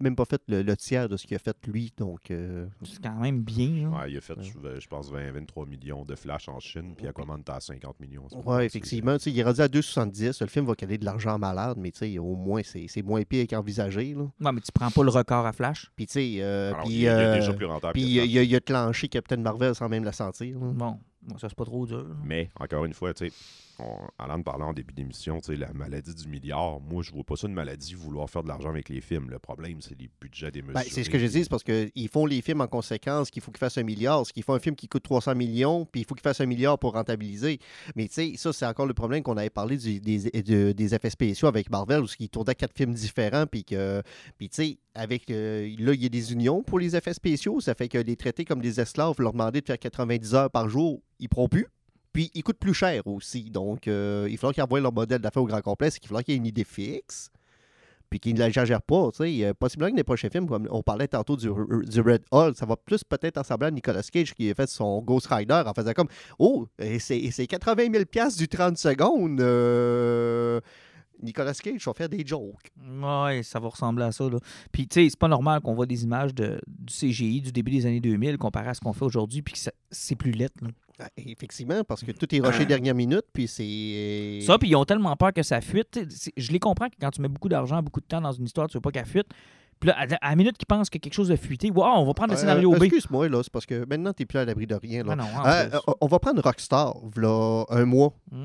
[0.00, 2.30] même pas fait le, le tiers de ce qu'il a fait lui, donc...
[2.30, 3.88] euh, C'est quand même bien.
[3.90, 3.98] là.
[3.98, 7.40] Ouais, il a fait, je, je pense, 20-23 millions de flash en Chine, puis Aquaman
[7.40, 8.24] était à 50 millions.
[8.24, 8.50] en ce moment.
[8.50, 9.16] Ouais, C'est- effectivement.
[9.26, 10.40] Il est rendu à 2,70.
[10.40, 13.22] Le film va caler de l'argent malade, mais tu sais, au moins, c'est c'est moins
[13.24, 14.14] pire qu'envisagé.
[14.14, 14.22] là.
[14.40, 15.90] Ouais, mais tu prends pas le record à Flash.
[15.96, 17.92] Puis, tu sais, euh, il, il est euh, déjà plus rentable.
[17.92, 18.32] puis il a, Flash.
[18.32, 20.58] il a- il a clenché Captain Marvel sans même la sentir.
[20.58, 20.66] là.
[20.72, 21.98] Bon, bon, ça, c'est pas trop dur.
[22.08, 22.14] là.
[22.24, 23.32] Mais, encore une fois, tu sais,
[23.82, 27.10] on- allant de parler en début d'émission, tu sais, la maladie du milliard, moi, je
[27.12, 29.28] vois pas ça une maladie vouloir faire de l'argent avec les films.
[29.30, 32.08] Le problème, c'est les budgets des Ben, c'est ce que je dis, c'est parce qu'ils
[32.08, 34.24] font les films en conséquence, qu'il faut qu'ils fassent un milliard.
[34.26, 36.46] Ce qu'ils font un film qui coûte 300 millions, puis il faut qu'ils fassent un
[36.46, 37.58] milliard pour rentabiliser.
[37.96, 40.94] Mais tu sais, ça, c'est encore le problème qu'on avait parlé du- des, de- des
[40.94, 44.02] effets spéciaux avec Marvel, où ils tournaient quatre films différents, puis que,
[44.38, 47.60] puis tu sais, avec, euh, là, il y a des unions pour les effets spéciaux,
[47.60, 50.68] ça fait que les traités comme des esclaves, leur demander de faire 90 heures par
[50.68, 51.66] jour, ils ne pourront plus.
[52.12, 53.50] Puis, ils coûtent plus cher aussi.
[53.50, 55.90] Donc, euh, il faudra qu'ils envoient leur modèle d'affaires au grand complet.
[55.90, 57.30] C'est qu'il faudra qu'il y ait une idée fixe
[58.10, 59.10] puis qu'ils ne l'exagèrent pas.
[59.12, 59.44] tu sais.
[59.44, 62.66] Euh, possiblement que les prochains films, comme on parlait tantôt du, du Red Hall, ça
[62.66, 65.92] va plus peut-être ressembler à Nicolas Cage qui a fait son Ghost Rider en faisant
[65.92, 66.08] comme
[66.40, 66.66] Oh,
[66.98, 69.40] c'est et c'est 80 000 piastres du 30 secondes.
[69.40, 70.60] euh,
[71.22, 72.70] Nicolas Cage va faire des jokes.
[73.02, 74.28] Ouais, ça va ressembler à ça.
[74.28, 74.38] Là.
[74.72, 77.70] Puis, tu sais, c'est pas normal qu'on voit des images de, du CGI du début
[77.72, 79.60] des années 2000 comparé à ce qu'on fait aujourd'hui, puis que
[79.90, 80.46] c'est plus là.
[80.98, 84.40] Ah, Effectivement, parce que tout est rushé dernière minute, puis c'est.
[84.46, 85.98] Ça, puis ils ont tellement peur que ça fuite.
[86.36, 88.68] Je les comprends que quand tu mets beaucoup d'argent, beaucoup de temps dans une histoire,
[88.68, 89.28] tu veux pas qu'elle fuite.
[89.78, 92.12] Puis là, à, la minute qu'ils pensent que quelque chose a fuité, wow, on va
[92.12, 92.82] prendre le Euh, scénario B.
[92.82, 95.02] Excuse-moi, là, c'est parce que maintenant, tu n'es plus à l'abri de rien.
[95.04, 95.12] Là.
[95.12, 98.12] Ah non, Euh, euh, on va prendre Rockstar, là, un mois.
[98.30, 98.44] Mm.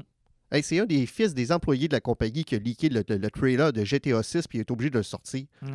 [0.52, 3.18] Hey, c'est un des fils des employés de la compagnie qui a leaké le, le-
[3.18, 5.46] le trailer de GTA 6 puis il est obligé de le sortir.
[5.64, 5.70] Ouais.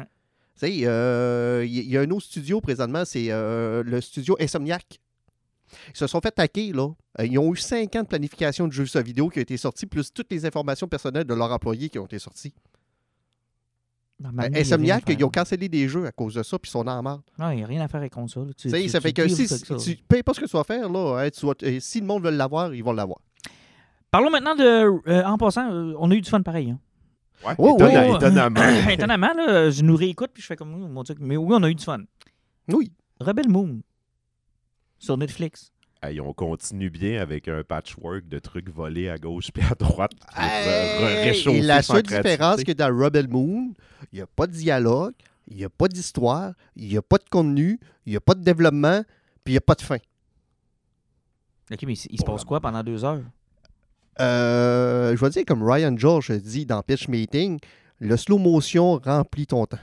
[0.59, 5.01] Tu sais, euh, il y, a un autre studio présentement, c'est euh, le studio Insomniac.
[5.89, 6.91] Ils se sont fait taquer, là.
[7.19, 9.87] Euh, Ils ont eu cinq ans de planification de jeux vidéo qui ont été sortis,
[9.87, 12.53] plus toutes les informations personnelles de leurs employés qui ont été sorties.
[14.23, 17.03] A Insomniac, ils ont cancellé des jeux à cause de ça, puis ils sont en
[17.03, 17.23] marre.
[17.39, 18.41] Non, il n'y a rien à faire contre ça.
[18.57, 19.77] Tu, ça fait que si, avec ça.
[19.77, 22.75] tu payes pas ce que tu vas faire, là, hein, si le monde veut l'avoir,
[22.75, 23.21] ils vont l'avoir.
[24.11, 24.63] Parlons maintenant de.
[25.09, 26.71] euh, en passant, euh, on a eu du fun pareil.
[26.71, 26.79] hein.
[27.47, 28.61] Ouais, Oh, étonnant- oh, étonnamment.
[28.91, 30.75] Étonnamment, là, je nous réécoute puis je fais comme.
[30.75, 32.01] Oh, mon Dieu, mais oui, on a eu du fun.
[32.69, 32.93] Oui.
[33.21, 33.81] Rebel Moon
[34.99, 35.73] sur Netflix.
[36.03, 40.13] Hey, on continue bien avec un patchwork de trucs volés à gauche puis à droite.
[40.19, 41.25] pour, euh, Hey!
[41.29, 42.31] réchauffer Et la sans seule créativité.
[42.37, 43.75] différence que dans Rebel Moon,
[44.11, 45.13] il n'y a pas de dialogue,
[45.49, 48.35] il n'y a pas d'histoire, il n'y a pas de contenu, il n'y a pas
[48.35, 49.03] de développement,
[49.45, 49.99] puis il n'y a pas de fin.
[51.71, 53.23] OK, mais il se passe quoi pendant deux heures?
[54.21, 57.59] Euh, je vais dire comme Ryan George dit dans Pitch Meeting,
[57.99, 59.79] le slow motion remplit ton temps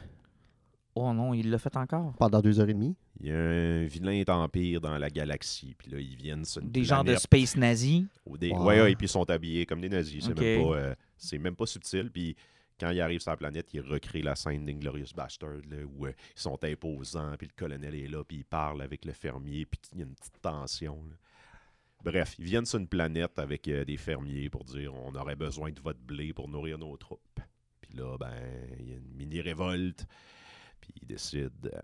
[0.95, 2.13] Oh non, il l'a fait encore.
[2.17, 2.95] pendant deux heures et demie.
[3.19, 6.83] Il y a un vilain empire dans la galaxie, puis là, ils viennent sur Des
[6.83, 8.03] genres de space nazis.
[8.25, 8.57] ou des- Ouais.
[8.57, 10.23] Ouais, ouais, et puis ils sont habillés comme des nazis.
[10.25, 10.39] C'est Ok.
[10.39, 12.09] même, pas, euh, c'est même pas subtil.
[12.11, 12.35] Puis
[12.79, 16.11] quand il arrive sur la planète, il recrée la scène d'Inglorious Bastard, là, où euh,
[16.35, 19.79] ils sont imposants, puis le colonel est là, puis il parle avec le fermier, puis
[19.93, 20.95] il y a une petite tension.
[21.09, 21.15] là.
[22.03, 25.71] Bref, ils viennent sur une planète avec euh, des fermiers pour dire on aurait besoin
[25.71, 27.39] de votre blé pour nourrir nos troupes.
[27.81, 28.33] Puis là, ben,
[28.79, 30.05] il y a une mini-révolte,
[30.79, 31.79] puis ils décident euh,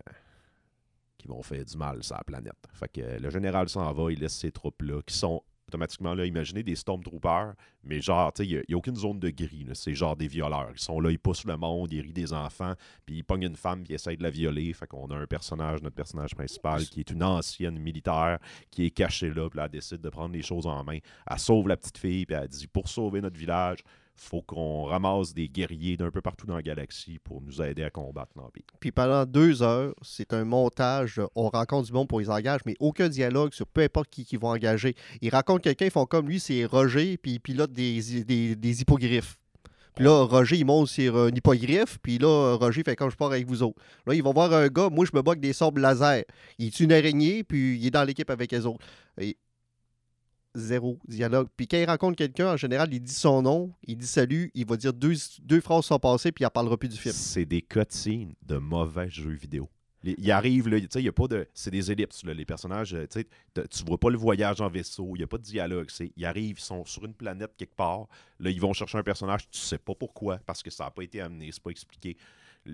[1.18, 2.68] qu'ils vont faire du mal sur la planète.
[2.72, 5.42] Fait que le général s'en va, il laisse ses troupes-là, qui sont
[5.74, 9.30] automatiquement là, imaginez des Stormtroopers, mais genre, tu sais, il n'y a, aucune zone de
[9.30, 9.66] gris.
[9.74, 10.70] C'est genre des violeurs.
[10.72, 13.56] Ils sont là, ils poussent le monde, ils rient des enfants, puis ils pognent une
[13.56, 14.72] femme, puis ils essayent de la violer.
[14.72, 18.38] Fait qu'on a un personnage, notre personnage principal, qui est une ancienne militaire,
[18.70, 20.98] qui est cachée là, puis là, elle décide de prendre les choses en main.
[21.28, 23.80] Elle sauve la petite fille, puis elle dit pour sauver notre village,
[24.16, 27.90] faut qu'on ramasse des guerriers d'un peu partout dans la galaxie pour nous aider à
[27.90, 28.64] combattre l'Empire.
[28.80, 31.20] Puis pendant deux heures, c'est un montage.
[31.34, 34.38] On rencontre du monde pour les engager, mais aucun dialogue sur peu importe qui qu'ils
[34.38, 34.94] vont engager.
[35.20, 39.36] Ils rencontrent quelqu'un, ils font comme lui, c'est Roger, puis il pilote des, hippogriffes.
[39.94, 43.30] Puis là, Roger, il monte sur un hippogriffe, puis là, Roger fait comme je pars
[43.30, 43.80] avec vous autres.
[44.06, 46.24] Là, ils vont voir un gars, moi, je me bats avec des sabres laser.
[46.58, 48.84] Il est une araignée, puis il est dans l'équipe avec les autres.
[50.54, 51.48] Zéro dialogue.
[51.56, 54.66] Puis quand il rencontre quelqu'un, en général, il dit son nom, il dit salut, il
[54.66, 57.14] va dire deux, deux phrases sont passées, puis il en parlera plus du film.
[57.14, 59.68] C'est des cutscenes de mauvais jeux vidéo.
[60.04, 61.48] Il arrive, il y a pas de.
[61.54, 65.12] C'est des ellipses, les personnages, euh, tu sais, tu vois pas le voyage en vaisseau,
[65.14, 65.88] il n'y a pas de dialogue.
[66.16, 68.06] Ils arrivent, ils sont sur une planète quelque part,
[68.38, 71.02] là, ils vont chercher un personnage, tu sais pas pourquoi, parce que ça n'a pas
[71.02, 72.18] été amené, c'est pas expliqué.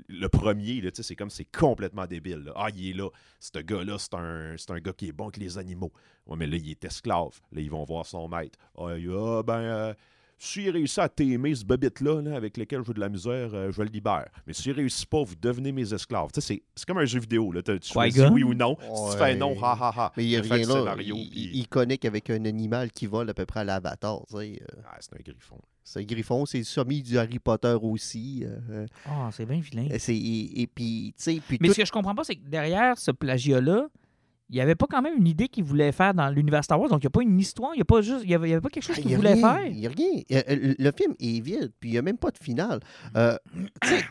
[0.08, 2.44] Le premier, là, tu sais, c'est comme c'est complètement débile.
[2.44, 2.52] là.
[2.56, 3.08] Ah, il est là.
[3.40, 5.92] Ce gars-là, c'est un, c'est un gars qui est bon avec les animaux.
[6.26, 7.40] Ouais, mais là, il est esclave.
[7.52, 8.58] Là, ils vont voir son maître.
[8.78, 9.94] Ah, il- ah, ben, euh,
[10.38, 13.70] s'il réussit à t'aimer ce bobite-là, là, avec lequel je joue de la misère, euh,
[13.72, 14.26] je le libère.
[14.46, 16.30] Mais s'il réussit pas, vous devenez mes esclaves.
[16.32, 17.50] Tu sais, c'est- c'est comme un jeu vidéo.
[17.52, 17.60] Là.
[17.62, 18.76] Tu choisis oui ou non.
[18.80, 20.12] Si tu fais non, ha ha ha.
[20.16, 23.28] Mais il fait revient le là, scénario, il, il connecte avec un animal qui vole
[23.28, 24.22] à peu près à l'avatar.
[24.34, 24.56] euh.
[24.86, 25.58] Ah, c'est un griffon.
[25.92, 28.44] C'est Griffon, c'est le sommet du Harry Potter aussi.
[28.46, 29.88] euh, Ah, c'est bien vilain.
[29.90, 33.10] euh, et, et puis, Mais tout- ce que je comprends pas, c'est que derrière ce
[33.10, 33.88] plagiat-là,
[34.50, 36.88] il n'y avait pas quand même une idée qu'il voulait faire dans l'univers Star Wars.
[36.90, 38.48] Donc, il n'y a pas une histoire, il n'y a, pas juste- il y avait,
[38.48, 39.66] il y avait pas quelque chose Ah, qu'il voulait rien, faire.
[39.66, 40.20] Il n'y a rien.
[40.32, 42.78] Euh, euh, Le film est vide, puis il n'y a même pas de finale.
[43.16, 43.36] Euh,
[43.84, 44.04] sais,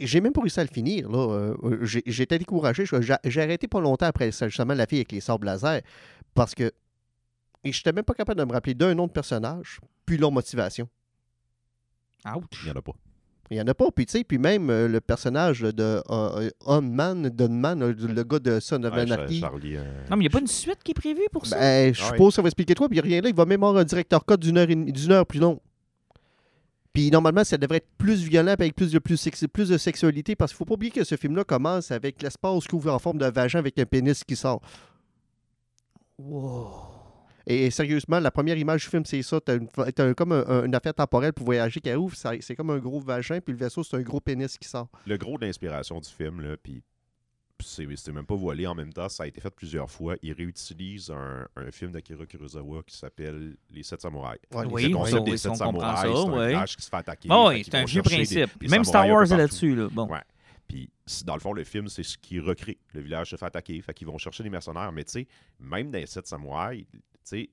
[0.00, 1.08] j'ai même pas réussi à le finir.
[1.08, 1.18] là.
[1.62, 2.84] Euh, J'étais découragé.
[3.24, 5.82] J'ai arrêté pas longtemps après justement la fille avec les sabres laser
[6.34, 6.72] parce que
[7.64, 10.88] je n'étais même pas capable de me rappeler d'un nom de personnage, puis leur motivation.
[12.26, 12.62] Ouch.
[12.62, 12.92] Il n'y en a pas.
[13.50, 13.90] Il n'y en a pas.
[13.90, 18.38] Puis, tu sais, puis même euh, le personnage de euh, euh, Dunman, euh, le gars
[18.38, 19.40] de Son of Ouais, Anarchy.
[19.40, 19.76] Charlie.
[19.76, 21.58] euh, Non, mais il n'y a pas une suite qui est prévue pour ça?
[21.58, 23.28] Ben, je Ah suppose que ça va expliquer toi, puis il n'y a rien là.
[23.28, 25.60] Il va même avoir un directeur code d'une heure, d'une heure plus long.
[26.94, 30.52] Puis normalement, ça devrait être plus violent, avec plus de, plus, plus de sexualité, parce
[30.52, 33.18] qu'il ne faut pas oublier que ce film-là commence avec l'espace qui ouvre en forme
[33.18, 34.60] de vagin avec un pénis qui sort.
[36.18, 36.70] Wow.
[37.46, 39.40] Et, sérieusement, la première image du film, c'est ça.
[39.40, 42.14] Tu as, comme un- un- une affaire temporelle pour voyager qui ouvre.
[42.16, 44.88] ça- C'est comme un gros vagin, puis le vaisseau, c'est un gros pénis qui sort.
[45.06, 46.82] le gros de l'inspiration du film, là, puis
[47.64, 50.16] c'est c'est même pas voilé en même temps, ça a été fait plusieurs fois.
[50.20, 54.40] Il réutilise un, un film d'Akira Kurosawa qui s'appelle Les Sept Samouraïs.
[54.52, 56.32] Ouais, Oui, le les- on- concept oui, des si on sept samouraïs, ça, c'est un
[56.32, 56.48] ouais.
[56.48, 57.28] village qui se fait attaquer.
[57.30, 58.36] Oui, c'est un vieux principe.
[58.36, 59.76] des- Puis des Même Star Wars est là-dessus.
[59.76, 59.88] Là.
[59.92, 60.08] Bon.
[60.08, 60.18] Ouais.
[60.66, 60.90] Puis,
[61.24, 62.78] dans le fond, le film, c'est ce qui recrée.
[62.94, 64.90] Le village se fait attaquer, fait qu'ils vont chercher des mercenaires.
[64.90, 65.26] Mais tu sais,
[65.60, 66.86] même dans les sept samouraïs,
[67.24, 67.50] tu sais,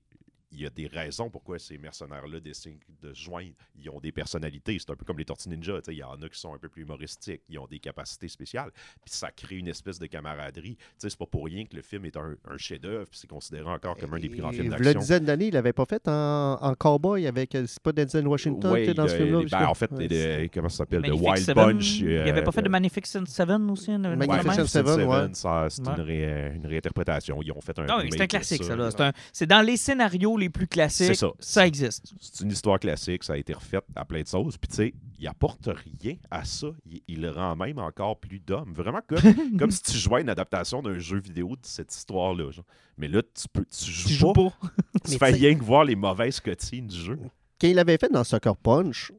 [0.52, 3.52] il y a des raisons pourquoi ces mercenaires-là décident de se joindre.
[3.80, 4.78] Ils ont des personnalités.
[4.80, 5.74] C'est un peu comme les Tortues Ninja.
[5.82, 7.42] tu sais, Il y en a qui sont un peu plus humoristiques.
[7.50, 8.72] Ils ont des capacités spéciales.
[9.06, 10.76] Puis ça crée une espèce de camaraderie.
[10.76, 13.08] Tu sais, C'est pas pour rien que le film est un, un chef-d'œuvre.
[13.10, 15.00] puis C'est considéré encore comme un des plus grands films d'action.
[15.00, 17.54] dizaine d'années, il l'avait pas fait en, en cowboy avec.
[17.56, 19.60] euh, C'est pas Denzel Washington Ouais, tu sais, dans ce le- film-là.
[19.60, 21.04] ben, en fait, Ouais, les- les- comment ça s'appelle?
[21.04, 22.00] The Wild Seven, Bunch.
[22.00, 23.92] Il euh, avait pas fait de euh, Magnificent Seven aussi.
[23.92, 24.66] une- Magnificent?
[24.66, 25.28] Seven, ouais.
[25.34, 25.94] ça, c'est Ouais.
[25.96, 27.42] une, ré- une réinterprétation.
[27.44, 28.00] Ils ont fait un.
[28.00, 28.74] Oui, c'est un classique, ça.
[28.74, 31.08] un- C'est dans les scénarios les plus classiques.
[31.08, 31.30] C'est ça.
[31.40, 32.12] Ça existe.
[32.20, 34.58] C'est une histoire classique, ça a été refait à plein de sauces.
[34.58, 35.70] Puis tu sais, il apporte
[36.02, 36.68] rien à ça.
[36.90, 38.74] Il, il le rend même encore plus d'homme.
[38.74, 39.20] Vraiment comme,
[39.60, 42.52] comme si tu jouais à une adaptation d'un jeu vidéo de cette histoire-là.
[42.52, 42.66] genre.
[42.98, 44.50] Mais là, tu peux, tu joues, Tu joues pas.
[44.62, 44.70] pas.
[45.06, 47.20] Tu fais rien que voir les mauvaises cutscenes du jeu.
[47.62, 49.12] Quand il l'avait fait dans Sucker Punch,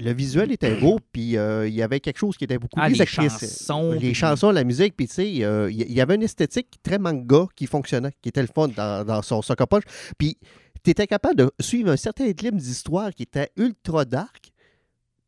[0.00, 2.86] le visuel était beau, puis euh, il y avait quelque chose qui était beaucoup Ah,
[2.88, 6.14] plus les chansons, Les puis- chansons, la musique, puis tu sais, euh, il y- avait
[6.16, 9.84] une esthétique très manga qui fonctionnait, qui était le fun dans, dans son Punch.
[10.18, 10.36] Puis
[10.82, 14.50] tu étais capable de suivre un certain rythme d'histoire qui était ultra dark.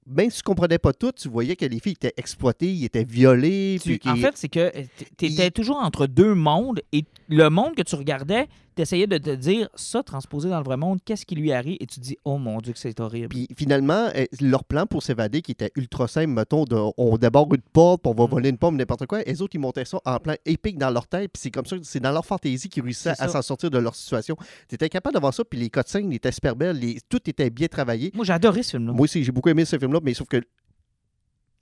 [0.06, 3.04] Même si tu comprenais pas tout, tu voyais que les filles étaient exploitées, ils étaient
[3.04, 3.78] violées.
[3.82, 4.70] Tu- puis en fait, c'est que
[5.18, 8.46] tu étais il- toujours entre deux mondes et le monde que tu regardais,
[8.76, 11.78] tu essayais de te dire ça transposé dans le vrai monde, qu'est-ce qui lui arrive?
[11.80, 13.28] Et tu te dis oh mon Dieu que c'est horrible.
[13.28, 17.54] Puis finalement, euh, leur plan pour s'évader, qui était ultra simple, mettons, de, on déborde
[17.54, 17.72] une puis
[18.04, 18.28] on va Mm.
[18.28, 21.06] voler une pomme, n'importe quoi, les autres, ils montaient ça en plan épique dans leur
[21.08, 23.78] tête, puis c'est comme ça, c'est dans leur fantaisie qu'ils réussissaient à s'en sortir de
[23.78, 24.36] leur situation.
[24.68, 27.68] Tu étais capable d'avoir ça, puis les cutscenes étaient super belles, les- tout était bien
[27.68, 28.12] travaillé.
[28.14, 28.92] Moi, j'ai adoré ce film-là.
[28.92, 30.42] Moi aussi, j'ai beaucoup aimé ce film-là, mais sauf que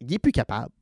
[0.01, 0.73] il est plus capable.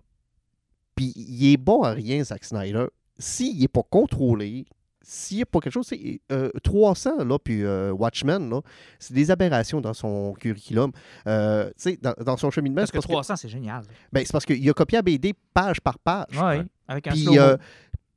[0.95, 2.87] Puis il est bon à rien, Zack Snyder.
[3.19, 4.67] S'il n'est pas contrôlé,
[5.03, 8.61] s'il n'y a pas quelque chose, c'est euh, 300, là, puis euh, Watchmen, là,
[8.99, 10.93] c'est des aberrations dans son curriculum.
[11.27, 13.83] Euh, tu sais, dans, dans son cheminement, Parce que parce que, 300, c'est génial.
[14.13, 16.27] ben, c'est parce qu'il a copié la BD page par page.
[16.35, 17.57] Oui, avec un Puis, euh,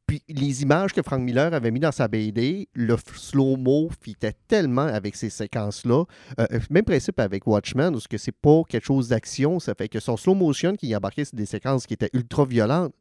[0.06, 4.86] puis les images que Frank Miller avait mis dans sa BD, le slow-mo fitait tellement
[4.86, 6.03] avec ces séquences-là.
[6.39, 9.74] Euh, euh, même principe avec Watchmen, où ce que c'est pas quelque chose d'action, ça
[9.74, 12.93] fait que son slow-motion qui embarquait sur des séquences qui étaient ultra violentes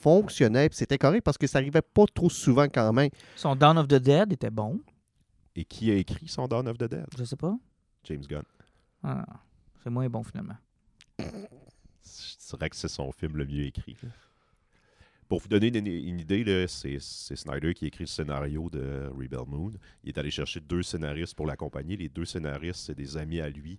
[0.00, 3.10] fonctionnait, puis c'était correct parce que ça arrivait pas trop souvent quand même.
[3.36, 4.80] Son Dawn of the Dead était bon.
[5.54, 7.06] Et qui a écrit son Dawn of the Dead?
[7.16, 7.56] Je sais pas.
[8.04, 8.42] James Gunn.
[9.02, 9.24] Ah,
[9.82, 10.56] c'est moins bon finalement.
[11.18, 13.96] Je dirais que c'est son film le mieux écrit.
[15.32, 19.46] Pour vous donner une, une idée, c'est Snyder qui a écrit le scénario de Rebel
[19.46, 19.70] Moon.
[20.04, 21.96] Il est allé chercher deux scénaristes pour l'accompagner.
[21.96, 23.78] Les deux scénaristes, c'est des amis à lui.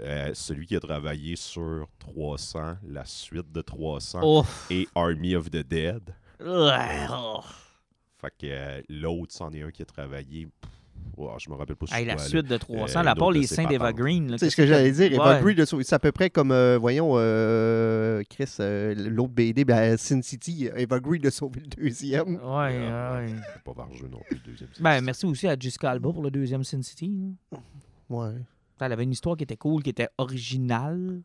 [0.00, 4.44] Euh, celui qui a travaillé sur 300, la suite de 300 Oh.
[4.70, 6.02] et Army of the Dead.
[6.44, 7.42] Oh.
[8.20, 10.46] Fait que euh, l'autre, c'en est un qui a travaillé.
[10.46, 10.70] pff,
[11.16, 12.28] oh, je me rappelle pas sur Hey, la quoi, là.
[12.28, 13.92] suite de 300, Euh, là, à part les seins d'Eva.
[13.92, 14.36] Green.
[14.38, 15.12] C'est ce que j'allais dire?
[15.12, 15.54] Eva Ouais.
[15.54, 20.22] Green, c'est à peu près comme, euh, voyons, euh, Chris, euh, l'autre BD, ben, Sin
[20.22, 22.34] City, Eva Green a sauvé le deuxième.
[22.36, 22.40] Ouais,
[22.90, 23.26] Ah, ouais.
[23.54, 24.68] C'est pas vargeux non plus, le deuxième.
[24.80, 27.34] Ben, merci aussi à Jessica Alba pour le deuxième Sin City.
[28.08, 28.30] Ouais.
[28.80, 31.20] Elle avait une histoire qui était cool, qui était originale.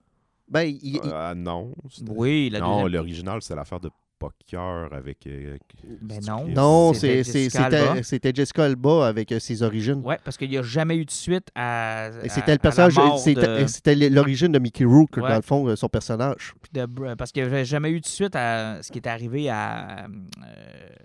[0.49, 1.73] Ben, il- il- Ah non.
[1.89, 2.91] c'était- Oui, la non, deuxième.
[2.93, 3.89] l'original, c'est l'affaire de
[4.29, 5.27] Poker avec.
[5.27, 5.57] euh,
[6.01, 6.45] Ben c'est- non.
[6.47, 7.77] non, C'était c'est- c'est- Jessica Alba.
[7.95, 10.01] c'était c'était Jessica Alba avec euh, ses origines.
[10.05, 12.09] Ouais, parce qu'il n'y a jamais eu de suite à.
[12.29, 15.29] C'était le personnage, mort c'était de- l'origine de Mickey Rourke, Ouais.
[15.29, 16.53] dans le fond, euh, son personnage.
[16.73, 20.05] de parce qu'il n'y avait jamais eu de suite à ce qui est arrivé à.
[20.05, 20.07] euh,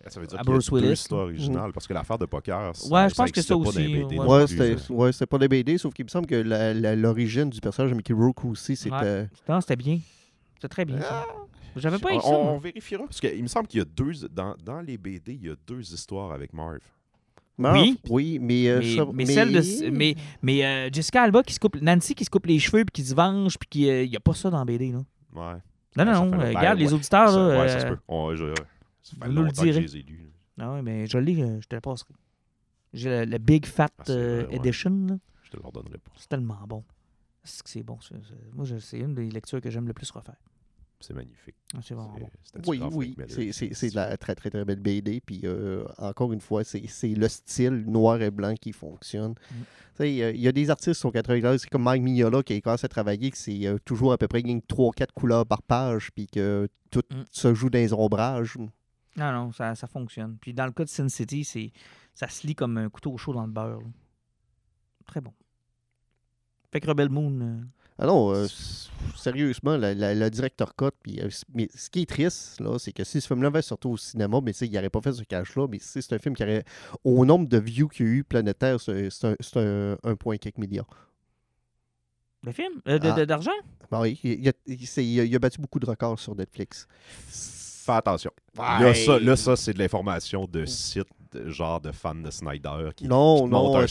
[0.08, 0.92] Ça veut dire à qu'il y a Bruce deux Willis.
[0.92, 4.46] histoires originales, parce que l'affaire de Poker, Ouais, je pense que ça pas aussi, ouais.
[4.46, 6.36] c'était ouais, pas des BD, sauf qu'il me semble que
[6.94, 9.28] l'origine du personnage de Mickey Rourke aussi, c'était...
[9.48, 9.98] Non, c'était bien.
[10.54, 11.00] C'était très bien.
[11.00, 11.24] ça.
[11.78, 12.28] J'avais pas on, ça.
[12.28, 14.12] on vérifiera, parce qu'il me semble qu'il y a deux.
[14.30, 16.78] Dans, dans les BD, il y a deux histoires avec Marv.
[17.58, 17.98] Oui.
[18.08, 18.68] Oui, mais...
[18.68, 19.90] euh, Mais, ça- mais celle de.
[19.90, 21.80] Mais, mais euh, Jessica Alba qui se coupe.
[21.80, 23.86] Nancy qui se coupe les cheveux puis qui se venge puis qui.
[23.86, 24.98] Il n'y a pas ça dans BD, là.
[25.34, 25.58] Ouais.
[25.96, 26.34] Non, non, non.
[26.34, 27.60] euh, ben, regarde, les ouais, auditeurs, ça, là.
[27.60, 27.98] ouais, ça se euh, peut.
[28.06, 28.54] On- je-
[29.02, 29.80] ça fait nous le longtemps que je direz.
[29.80, 30.30] les ai lus.
[30.60, 32.14] Ah ouais, mais je l'ai, euh, je te le passerai.
[32.92, 34.56] J'ai le, le Big Fat Ah, c'est euh, vrai, ouais.
[34.56, 35.16] Edition, là.
[35.42, 36.12] Je te le redonnerai pas.
[36.16, 36.84] C'est tellement bon.
[37.42, 37.98] C'est que c'est bon.
[38.00, 38.14] ça.
[38.54, 40.36] Moi, c'est une des lectures que j'aime le plus refaire.
[41.00, 41.54] C'est magnifique.
[41.74, 42.12] Ah, C'est vraiment
[42.66, 43.16] Oui, oui,
[43.52, 45.20] c'est- de la très, très, très belle BD.
[45.20, 49.30] Puis, euh, encore une fois, c'est c'est le style noir et blanc qui fonctionne.
[49.32, 49.34] Mm.
[49.54, 52.02] Tu sais, Il y a- il y a des artistes sur 80 c'est comme Mike
[52.02, 55.46] Mignola qui a commencé à travailler, que c'est euh, toujours à peu près 3-4 couleurs
[55.46, 57.22] par page, puis que tout Mm.
[57.30, 58.56] se joue dans les ombrages.
[59.16, 60.36] Non, non, ça, ça fonctionne.
[60.40, 61.70] Puis dans le cas de Sin City, c'est
[62.14, 63.80] ça se lit comme un couteau chaud dans le beurre.
[63.80, 63.86] là.
[65.06, 65.32] Très bon.
[66.72, 67.62] Fait que Rebel Moon.
[67.98, 68.46] Ah non, euh,
[69.16, 72.92] sérieusement, la- la- le directeur cut, puis, euh, mais ce qui est triste, là, c'est
[72.92, 75.66] que si ce film-là avait sorti au cinéma, mais il n'aurait pas fait ce cash-là,
[75.68, 76.64] mais si c'est un film qui aurait,
[77.04, 80.14] au nombre de views qu'il y a eu planétaire, c'est c'est un, c'est un, un
[80.16, 80.86] point quelques milliards.
[82.44, 82.72] le film?
[82.86, 83.26] Euh, de- Ah.
[83.26, 83.50] D'argent?
[83.90, 86.20] Ben oui, il, il a, il s'est- il a- il a battu beaucoup de records
[86.20, 86.86] sur Netflix.
[87.26, 88.30] Fais attention.
[88.56, 92.90] Là, ça, là, ça c'est de l'information de site, de- genre de fans de Snyder.
[92.94, 93.86] Qui, non, qui non, un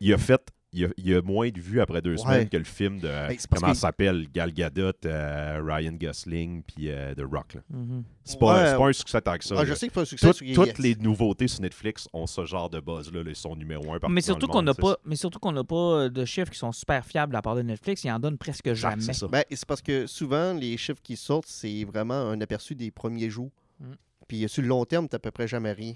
[0.00, 0.42] il a fait.
[0.72, 2.18] Il y a, il y a moins de vues après deux Ouais.
[2.18, 3.08] semaines que le film de.
[3.08, 7.54] Ben, comment que- ça s'appelle Gal Gadot, euh, Ryan Gosling, puis euh, The Rock.
[7.54, 7.60] là.
[7.70, 8.04] Mhm.
[8.22, 8.70] C'est pas, Ouais.
[8.70, 9.56] c'est pas un succès tant que ça.
[9.58, 10.26] Ah, je sais que pas un succès.
[10.28, 10.78] Toutes- sur toutes Yes.
[10.78, 13.24] les nouveautés sur Netflix ont ce genre de buzz-là.
[13.24, 15.64] là, Ils sont numéro un partout Mais surtout qu'on n'a pas, mais surtout qu'on n'a
[15.64, 18.04] pas de chiffres qui sont super fiables à la part de Netflix.
[18.04, 19.02] Ils en donnent presque jamais.
[19.02, 19.26] C'est ça.
[19.26, 23.28] Ben, c'est parce que souvent, les chiffres qui sortent, c'est vraiment un aperçu des premiers
[23.30, 23.50] jours.
[23.80, 23.84] Mm.
[24.28, 25.94] Puis sur le long terme, t'as à peu près jamais rien.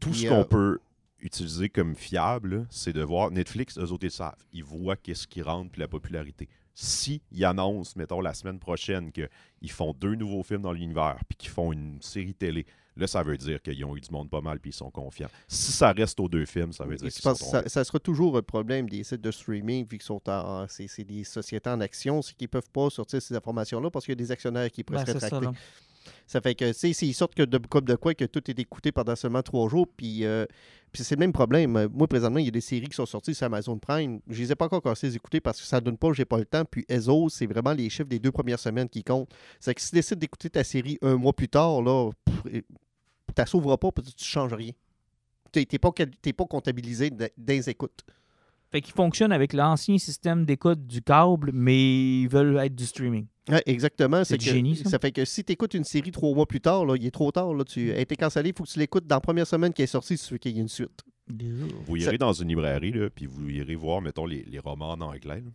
[0.00, 0.78] Tout ce qu'on euh, peut
[1.26, 4.36] utiliser comme fiable, c'est de voir Netflix, eux autres, ils savent.
[4.52, 6.48] Ils voient qu'est-ce qui rentre puis la popularité.
[6.74, 11.36] Si ils annoncent, mettons, la semaine prochaine qu'ils font deux nouveaux films dans l'univers puis
[11.36, 12.66] qu'ils font une série télé,
[12.96, 15.30] là, ça veut dire qu'ils ont eu du monde pas mal puis ils sont confiants.
[15.48, 18.36] Si ça reste aux deux films, ça veut dire qu'ils sont ça, ça sera toujours
[18.36, 20.66] un problème des sites de streaming, vu qu'ils sont en.
[20.68, 24.12] C'est c'est des sociétés en action, c'est qu'ils peuvent pas sortir ces informations-là parce qu'il
[24.12, 25.48] y a des actionnaires qui pourraient Ben, se rétracter.
[26.26, 28.92] Ça fait que, sais, s'ils sortent que de, comme de quoi que tout est écouté
[28.92, 30.46] pendant seulement trois jours, puis, euh,
[30.92, 31.88] puis c'est le même problème.
[31.92, 34.20] Moi, présentement, il y a des séries qui sont sorties sur Amazon Prime.
[34.28, 36.24] Je les ai pas encore commencé à les écouter parce que ça donne pas, j'ai
[36.24, 36.64] pas le temps.
[36.64, 39.30] Puis ESO, c'est vraiment les chiffres des deux premières semaines qui comptent.
[39.60, 42.10] C'est que si tu décides d'écouter ta série un mois plus tard, là,
[42.44, 42.62] tu
[43.38, 44.72] ne sauveras pas parce que tu changes rien.
[45.52, 48.04] Tu n'es pas, pas comptabilisé dans les écoutes.
[48.72, 53.26] Fait qu'ils fonctionnent avec l'ancien système d'écoute du câble, mais ils veulent être du streaming.
[53.48, 54.24] Ouais, exactement.
[54.24, 54.98] C'est génie, ça.
[54.98, 57.30] fait que si tu écoutes une série trois mois plus tard, là, il est trop
[57.30, 57.54] tard.
[57.54, 59.82] Là, tu a été cancellé, il faut que tu l'écoutes dans la première semaine qui
[59.82, 61.02] est sortie si tu veux qu'il y ait une suite.
[61.86, 64.90] Vous Ça- irez dans une librairie, là, puis vous irez voir, mettons, les, les romans
[64.92, 65.40] en anglais.
[65.40, 65.50] là.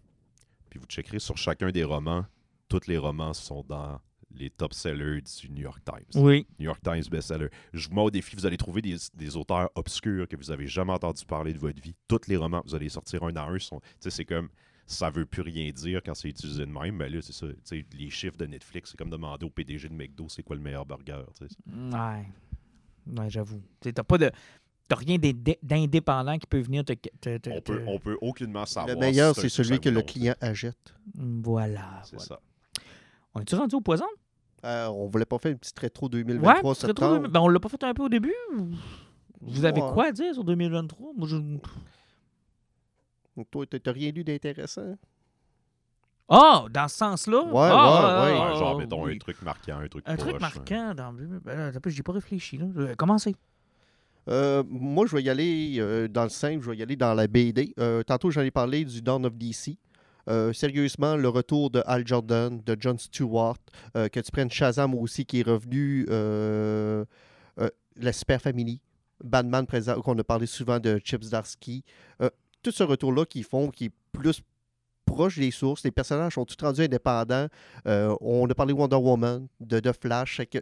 [0.70, 2.26] Puis vous checkerez sur chacun des romans.
[2.70, 4.00] Tous les romans sont dans
[4.36, 6.22] les top sellers du New York Times.
[6.24, 6.46] Oui.
[6.60, 7.50] New York Times bestseller.
[7.74, 10.68] Je vous mets au défi, vous allez trouver des, des auteurs obscurs que vous avez
[10.68, 11.96] jamais entendu parler de votre vie.
[12.08, 13.60] Tous les romans, vous allez sortir un à un.
[13.60, 14.50] Sont, tu sais, c'est comme
[14.88, 16.96] ça veut plus rien dire quand c'est utilisé de même.
[16.98, 17.48] Mais là, c'est ça.
[17.48, 20.56] tu sais, Les chiffres de Netflix, c'est comme demander au PDG de McDo c'est quoi
[20.56, 21.24] le meilleur burger.
[21.40, 21.56] tu sais.
[21.96, 22.26] Ouais.
[23.18, 23.62] Ouais, j'avoue.
[23.80, 24.32] T'as pas de.
[24.88, 26.92] T'as rien d'indé- d'indépendant qui peut venir te.
[26.94, 28.94] te- te- On peut, on peut aucunement savoir.
[28.94, 30.94] Le meilleur, si c'est celui que le client achète.
[31.16, 32.02] Voilà.
[32.04, 32.26] C'est voilà.
[32.28, 32.40] ça.
[33.34, 34.06] On est-tu rendu au poison?
[34.64, 37.28] Euh, on voulait pas faire une petite rétro Ouais, 2023 c'est trop- septembre.
[37.30, 38.34] ben, on l'a pas fait un peu au début?
[38.56, 38.70] ou-
[39.42, 39.92] Vous avez Ouais.
[39.94, 41.14] quoi à dire sur 2023?
[41.18, 41.38] Moi, je...
[43.50, 44.96] Toi, t'as rien lu d'intéressant?
[46.30, 47.42] Ah, dans ce sens-là?
[47.44, 48.38] Ouais, Ah, ouais, ouais.
[48.40, 49.16] ah, Ouais, genre, ah, mettons, oui.
[49.16, 51.40] un truc marquant, un truc Un truc marquant dans le.
[51.44, 52.58] Ben là, attends, j'y ai pas réfléchi.
[52.58, 52.66] Là.
[52.78, 53.36] Euh, Commencez.
[54.30, 57.14] Euh, moi, je vais y aller euh, dans le simple, je vais y aller dans
[57.16, 57.74] la BD.
[57.80, 59.78] Euh, tantôt, j'en ai parlé du Dawn of DC.
[60.30, 63.58] Euh, sérieusement, le retour de Al Jordan, de John Stewart,
[63.96, 67.06] euh, que tu prennes Shazam aussi qui est revenu, euh,
[67.60, 68.82] euh, la Super Family,
[69.24, 71.84] Batman présent, qu'on a parlé souvent de Chips Darsky.
[72.64, 74.42] Tout ce retour-là qu'ils font, qui est plus
[75.06, 75.84] proche des sources.
[75.84, 77.48] Les personnages sont tous rendus indépendants.
[77.86, 80.42] On a parlé Wonder Woman, de The Flash.
[80.52, 80.60] Que,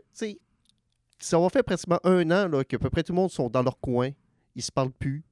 [1.20, 3.62] ça va faire pratiquement un an là, qu'à peu près tout le monde sont dans
[3.62, 4.12] leur coin.
[4.56, 5.24] Ils se parlent plus.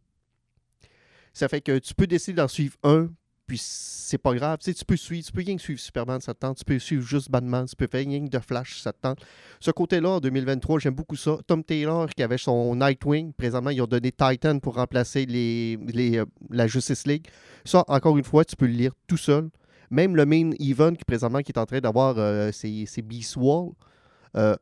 [1.34, 3.10] Ça fait que tu peux décider d'en suivre un,
[3.48, 4.60] puis c'est pas grave.
[4.60, 6.58] Tu, peux suivre, tu peux rien que suivre Superman, ça te tente.
[6.58, 9.20] Tu peux suivre juste Batman, tu peux faire rien que de Flash, ça te tente.
[9.60, 11.38] Ce côté-là, en 2023, j'aime beaucoup ça.
[11.48, 16.18] Tom Taylor, qui avait son Nightwing, présentement, ils ont donné Titan pour remplacer les, les,
[16.18, 17.26] euh, la Justice League.
[17.64, 19.50] Ça, encore une fois, tu peux le lire tout seul.
[19.90, 23.38] Même le main event, qui présentement, qui est en train d'avoir euh, ses, ses Beast
[23.38, 23.72] Wall,
[24.36, 24.56] euh,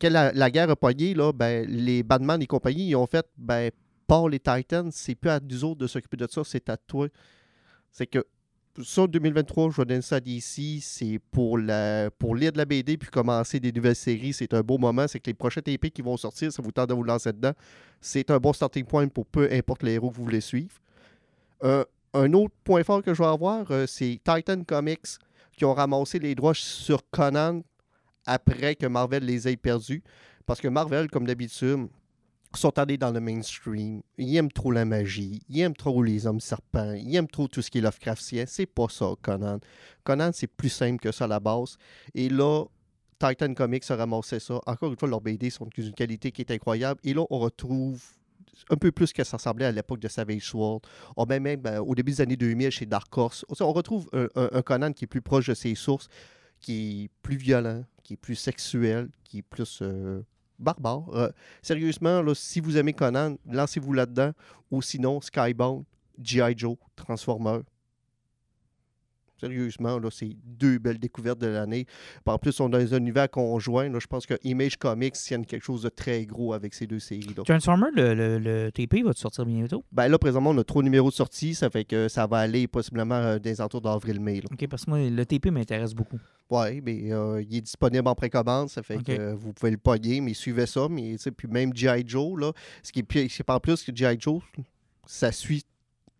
[0.00, 3.70] quand la, guerre a pogné, là, ben, les Batman et compagnie, ils ont fait, ben,
[4.06, 7.08] pas les Titans, c'est plus à nous autres de s'occuper de ça, c'est à toi.
[7.96, 8.26] C'est que
[8.84, 12.12] ça, 2023, je ça DC, c'est pour, lire
[12.52, 15.08] de la BD puis commencer des nouvelles séries, c'est un beau moment.
[15.08, 17.54] C'est que les prochains TP qui vont sortir, ça vous tente de vous lancer dedans.
[17.98, 20.74] C'est un bon starting point pour peu importe les héros que vous voulez suivre.
[21.64, 25.16] Euh, un autre point fort que je vais avoir, euh, c'est Titan Comics
[25.56, 27.62] qui ont ramassé les droits sur Conan
[28.26, 30.02] après que Marvel les ait perdus.
[30.44, 31.88] Parce que Marvel, comme d'habitude,
[32.56, 34.02] sont allés dans le mainstream.
[34.18, 35.42] Ils aiment trop la magie.
[35.48, 36.92] Ils aiment trop les hommes serpents.
[36.92, 38.44] Ils aiment trop tout ce qui est Lovecraftien.
[38.46, 39.58] C'est pas ça, Conan.
[40.04, 41.76] Conan, c'est plus simple que ça à la base.
[42.14, 42.64] Et là,
[43.18, 44.60] Titan Comics a ramassé ça.
[44.66, 47.00] Encore une fois, leurs BD sont d'une qualité qui est incroyable.
[47.04, 48.02] Et là, on retrouve
[48.70, 50.80] un peu plus que ça ressemblait à l'époque de Savage Sword.
[51.16, 53.44] On même euh, au début des années 2000 chez Dark Horse.
[53.60, 56.08] On retrouve un Conan qui est plus proche de ses sources,
[56.60, 60.22] qui est plus violent, qui est plus sexuel, qui est plus euh,
[60.58, 61.04] barbare.
[61.14, 61.30] Euh,
[61.62, 64.32] sérieusement, si vous aimez Conan, lancez-vous là-dedans.
[64.70, 65.84] Ou sinon, Skybound,
[66.20, 66.54] G.I.
[66.56, 67.60] Joe, Transformer.
[69.38, 71.86] Sérieusement, là, c'est deux belles découvertes de l'année.
[72.24, 73.88] En plus, on a un univers conjoint.
[73.88, 73.98] là.
[74.00, 77.42] je pense que Image Comics tiennent quelque chose de très gros avec ces deux séries-là.
[77.44, 79.84] Transformer, le, le, le TP va te sortir bientôt?
[79.92, 81.54] Ben là, présentement, on a trois numéros de sortie.
[81.54, 84.42] Ça fait que ça va aller possiblement euh, des entours d'avril-mai.
[84.50, 86.18] OK, parce que moi, le TP m'intéresse beaucoup.
[86.50, 89.78] Ouais, mais euh, il est disponible en précommande, ça fait que euh, vous pouvez le
[89.78, 90.86] pogner, mais suivez ça.
[90.88, 92.04] Mais puis même G.I.
[92.06, 92.52] Joe, là,
[92.82, 94.16] ce qui est c'est pas en plus que G.I.
[94.18, 94.40] Joe,
[95.06, 95.64] ça suit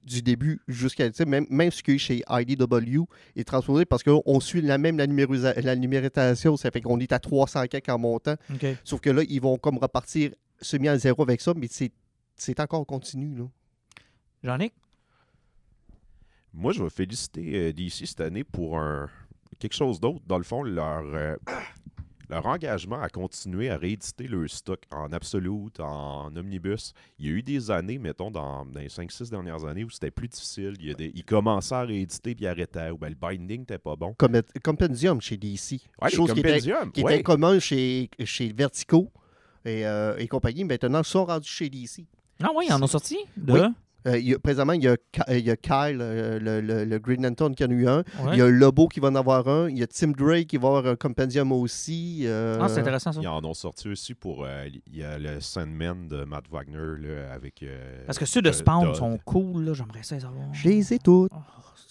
[0.07, 1.11] du début jusqu'à.
[1.27, 3.03] Même, même ce qu'il y a eu chez IDW
[3.35, 5.07] est transposé parce qu'on suit la même la,
[5.55, 8.37] la numérisation, ça fait qu'on est à 300 quelques en montant.
[8.85, 10.31] Sauf que là, ils vont comme repartir
[10.61, 11.93] semi à zéro avec ça, mais c'est
[12.37, 13.35] c'est encore continu.
[13.37, 13.45] Là.
[14.43, 14.73] Jean-Nic?
[16.53, 19.11] Moi, je vais féliciter euh, DC cette année pour un
[19.59, 20.21] quelque chose d'autre.
[20.27, 21.37] Dans le fond, leur, euh,
[22.29, 26.93] leur engagement à continuer à rééditer leur stock en absolute, en omnibus.
[27.19, 30.11] Il y a eu des années, mettons, dans, dans les 5-6 dernières années où c'était
[30.11, 30.75] plus difficile.
[30.81, 32.91] Il y a des, ils commençaient à rééditer puis arrêtaient.
[32.91, 34.15] Ou ben, le binding n'était pas bon.
[34.19, 35.81] Comme Compendium chez DC.
[36.03, 37.15] Ouais, les Chose qui était, qui ouais.
[37.15, 39.11] était commun chez, chez Vertigo
[39.65, 42.07] et, euh, et compagnie, maintenant sont rendus chez DC.
[42.43, 43.19] Ah oui, ils en ont sorti?
[43.37, 43.53] De...
[43.53, 43.61] Oui.
[44.07, 46.61] Euh, il y a- présentement, il y, a, Ka- il y a Kyle, euh, le,
[46.61, 47.99] le- le Green Lantern, qui en a eu un.
[47.99, 48.33] Ouais.
[48.35, 49.69] Il y a Lobo qui va en avoir un.
[49.69, 52.23] Il y a Tim Drake qui va avoir un compendium aussi.
[52.25, 53.21] euh, Ah, c'est intéressant, ça.
[53.21, 54.45] Ils en ont sorti aussi pour.
[54.45, 57.63] euh, il y a le Sandman de Matt Wagner là, avec.
[57.63, 59.73] euh, Parce que ceux de euh, Spawn sont cool, là.
[59.75, 60.53] J'aimerais ça les avoir.
[60.53, 61.31] Je les ai toutes.
[61.35, 61.39] Oh,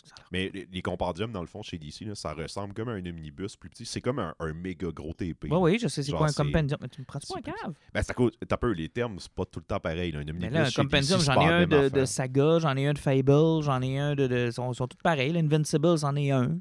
[0.05, 2.93] ça Mais les, les compendiums, dans le fond, chez DC, là, ça ressemble comme à
[2.93, 3.85] un omnibus plus petit.
[3.85, 5.45] C'est comme un, un méga gros TP.
[5.51, 6.79] Ouais, oui, je sais c'est quoi un compendium?
[6.81, 7.73] Mais tu me prends-tu pas un cave?
[7.93, 8.31] Ben, c'est à cause.
[8.47, 10.11] T'as peur, les termes, c'est pas tout le temps pareil.
[10.11, 10.19] là.
[10.19, 12.05] Un omnibus, Mais là, un chez compendium, j'en ai un de, de.
[12.05, 14.27] Saga, j'en ai un de Fable, j'en ai un de.
[14.27, 15.31] de sont, sont tous pareils.
[15.33, 15.39] là.
[15.39, 16.57] Invincible, c'en est un.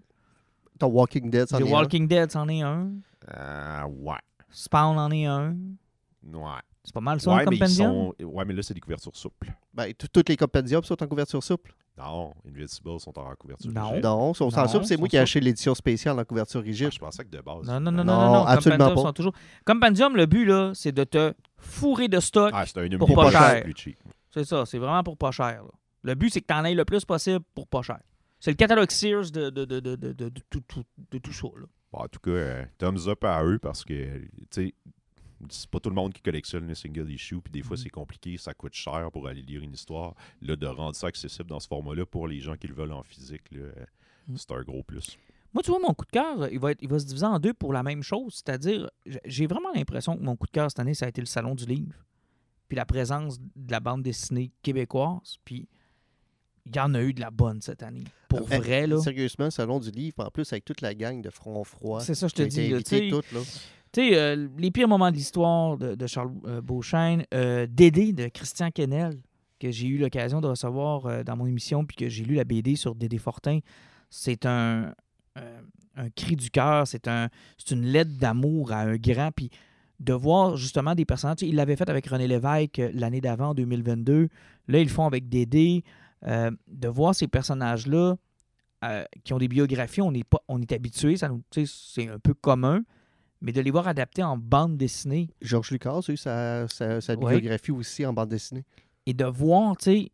[0.78, 1.72] Ton Walking Dead, c'en The est un?
[1.72, 2.90] Walking Dead, c'en est un.
[3.28, 4.16] Ah, ouais.
[4.50, 5.56] Spawn en est un.
[6.32, 6.60] Ouais.
[6.84, 7.90] C'est pas mal ça, ouais, un mais compendium?
[7.90, 8.14] sont...
[8.26, 9.50] ouais, mais là, c'est des couvertures souples.
[9.72, 11.74] Ben, tout- toutes les compendiums sont en couverture souple?
[11.96, 13.88] Non, Invincible sont en couverture Non.
[13.90, 14.04] rigide.
[14.04, 14.84] Non, sont en souple.
[14.84, 16.92] C'est moi qui ai acheté l'édition spéciale en couverture Ah, rigide.
[16.92, 17.66] je pensais que de base.
[17.66, 18.46] Non, non, non, non, Non, non, non.
[18.46, 19.08] absolument Compendium pas.
[19.08, 19.32] sont toujours...
[19.64, 22.50] Compendium, le but, là, c'est de te fourrer de stock.
[22.52, 23.64] Ah, c'est un Pour pas cher.
[24.30, 25.62] C'est ça, c'est vraiment pour pas cher.
[25.62, 25.70] là.
[26.02, 28.00] Le but, c'est que tu en aies le plus possible pour pas cher.
[28.40, 31.32] C'est le catalogue Sears de, de, de, de, de, de- de tout, tout- de tout
[31.32, 31.46] ça.
[31.56, 31.66] là.
[31.92, 34.74] Bon, en tout cas, euh, thumbs up à eux parce que, tu sais,
[35.50, 37.82] c'est pas tout le monde qui collectionne les single issue, puis des fois Mhm.
[37.82, 40.14] c'est compliqué, ça coûte cher pour aller lire une histoire.
[40.42, 43.02] Là, de rendre ça accessible dans ce format-là pour les gens qui le veulent en
[43.02, 43.72] physique, là, euh,
[44.28, 44.36] Mhm.
[44.36, 45.16] c'est un gros plus.
[45.52, 47.38] Moi, tu vois, mon coup de cœur, il va, être, il va se diviser en
[47.38, 48.34] deux pour la même chose.
[48.44, 48.90] C'est-à-dire,
[49.24, 51.54] j'ai vraiment l'impression que mon coup de cœur cette année, ça a été le Salon
[51.54, 51.94] du Livre.
[52.68, 55.36] Puis la présence de la bande dessinée québécoise.
[55.44, 55.68] Puis
[56.66, 58.02] il y en a eu de la bonne cette année.
[58.28, 58.98] Pour Eh, vrai, là.
[59.00, 62.00] Sérieusement, Salon du Livre, en plus avec toute la gang de Front Froid.
[62.00, 62.70] C'est ça, je te dis.
[62.70, 63.40] là, invitée Tu sais, toutes, là.
[63.94, 68.26] Tu sais, euh, les pires moments de l'histoire de, Charles euh, Beauchesne, euh, Dédé de
[68.26, 69.20] Christian Kennel,
[69.60, 72.74] que j'ai eu l'occasion de recevoir dans mon émission, puis que j'ai lu la BD
[72.74, 73.60] sur Dédé Fortin.
[74.10, 74.92] C'est un,
[75.36, 77.28] un cri du cœur, c'est un,
[77.70, 79.30] une lettre d'amour à un grand.
[79.30, 79.48] Puis
[80.00, 84.28] de voir justement des personnages, il l'avait fait avec René Lévesque l'année d'avant, en 2022.
[84.66, 85.84] Là, ils le font avec Dédé.
[86.26, 88.16] De voir ces personnages-là
[89.22, 92.82] qui ont des biographies, on est, pas, on est habitué, c'est un peu commun.
[93.40, 97.14] Mais de les voir adaptés en bande dessinée Georges Lucas a eu sa, sa, sa
[97.16, 97.38] Ouais.
[97.38, 98.64] biographie aussi en bande dessinée.
[99.06, 100.12] et de voir, tu sais,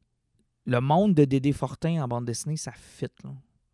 [0.66, 3.06] le monde de Dédé Fortin en bande dessinée, ça fit.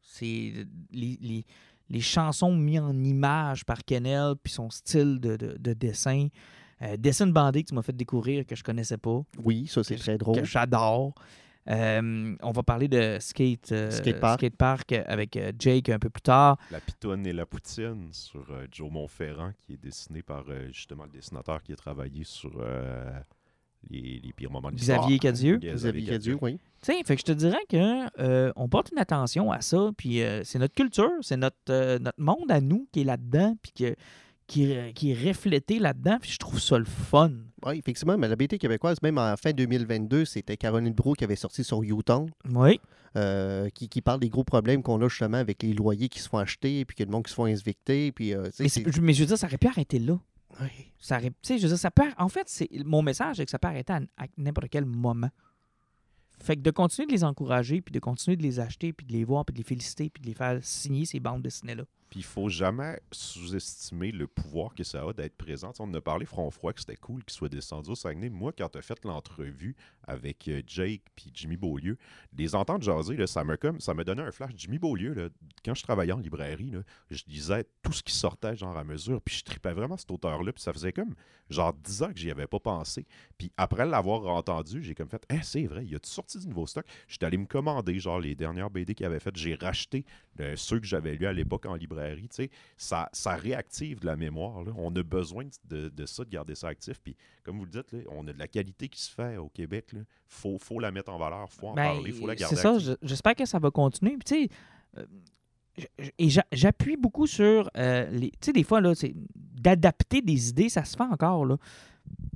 [0.02, 0.52] C'est
[0.92, 1.44] les, les-
[1.88, 6.28] les chansons mises en image par Kennel, puis son style de, de- de dessin.
[6.82, 9.96] Euh, dessin bandé que tu m'as fait découvrir que je connaissais pas, Oui, ça, c'est
[9.96, 10.36] très drôle.
[10.40, 11.14] que j'adore.
[11.68, 14.20] Euh, on va parler de skate, euh, Skate
[14.56, 14.92] park.
[14.92, 16.58] avec euh, Jake un peu plus tard.
[16.70, 21.04] La Pitonne et la Poutine sur euh, Joe Montferrand, qui est dessiné par euh, justement
[21.04, 23.10] le dessinateur qui a travaillé sur euh,
[23.90, 25.00] les, les pires moments de l'histoire.
[25.00, 25.56] Xavier Cadieux.
[25.58, 26.58] Xavier Cadieux, oui.
[26.82, 29.90] Tu sais, fait que je te dirais que euh, on porte une attention à ça,
[29.96, 33.56] puis euh, c'est notre culture, c'est notre, euh, notre monde à nous qui est là-dedans,
[33.62, 33.96] puis que-
[34.46, 37.32] qui, est- qui est reflété là-dedans, puis je trouve ça le fun.
[37.64, 41.36] Oui, effectivement, mais la BT québécoise, même en fin 2022, c'était Caroline Brou qui avait
[41.36, 42.80] sorti sur Uton, Oui.
[43.16, 46.28] euh, qui, qui parle des gros problèmes qu'on a justement avec les loyers qui se
[46.28, 48.34] font acheter, puis que le monde qui se font invicter, puis...
[48.34, 48.66] euh, Mais,
[49.00, 50.18] mais je veux dire, ça aurait pu arrêter là.
[50.60, 50.68] Oui.
[50.98, 53.44] Ça aurait, tu sais, je veux dire, ça peut, en fait, c'est, mon message, c'est
[53.44, 55.28] que ça peut arrêter à, à n'importe quel moment.
[56.38, 59.12] Fait que de continuer de les encourager, puis de continuer de les acheter, puis de
[59.12, 61.84] les voir, puis de les féliciter, puis de les faire signer ces bandes dessinées-là.
[62.16, 65.74] Puis il faut jamais sous-estimer le pouvoir que ça a d'être présent.
[65.80, 68.30] On a parlé front froid que c'était cool qu'il soit descendu au Saguenay.
[68.30, 71.98] Moi, quand tu as fait l'entrevue avec euh, Jake puis Jimmy Beaulieu,
[72.34, 74.52] les entendre jaser, ça m'a comme ça m'a donné un flash.
[74.56, 75.28] Jimmy Beaulieu, là,
[75.62, 76.72] quand je travaillais en librairie,
[77.10, 80.52] je lisais tout ce qui sortait genre à mesure, puis je tripais vraiment cet auteur-là,
[80.54, 81.14] puis ça faisait comme
[81.50, 83.06] genre 10 ans que j'y avais pas pensé.
[83.36, 86.66] Puis après l'avoir entendu, j'ai comme fait Eh, c'est vrai, il a sorti du nouveau
[86.66, 86.86] stock.
[87.08, 89.36] J'étais allé me commander genre les dernières BD qu'il avait faites.
[89.36, 90.06] J'ai racheté
[90.40, 92.05] euh, ceux que j'avais lus à l'époque en librairie.
[92.76, 94.62] Ça, ça réactive de la mémoire.
[94.62, 94.72] là.
[94.76, 97.00] On a besoin de, de ça, de garder ça actif.
[97.02, 99.48] Puis comme vous le dites, là, on a de la qualité qui se fait au
[99.48, 99.86] Québec.
[99.92, 102.62] Il faut, faut la mettre en valeur, faut en Ben, parler, faut la garder C'est
[102.62, 104.16] ça, j'espère que ça va continuer.
[104.18, 104.50] Puis, tu sais,
[104.98, 105.06] euh,
[106.18, 108.30] et j'a- j'appuie beaucoup sur euh, les.
[108.30, 108.94] Tu sais, des fois, là,
[109.34, 111.56] d'adapter des idées, ça se fait encore, là.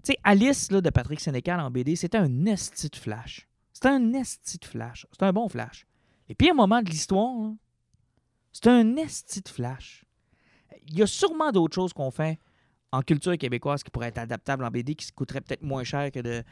[0.05, 3.49] Tu sais, Alice, là, de Patrick Sénécal en BD, c'était un esti de flash.
[3.73, 5.07] C'était un esti de flash.
[5.13, 5.87] C'était un bon flash.
[6.29, 7.53] Les pires moments de l'histoire,
[8.53, 10.05] c'était un esti de flash.
[10.89, 12.39] Il y a sûrement d'autres choses qu'on fait
[12.93, 16.21] en culture québécoise qui pourraient être adaptables en BD, qui coûteraient peut-être moins cher que
[16.21, 16.43] de.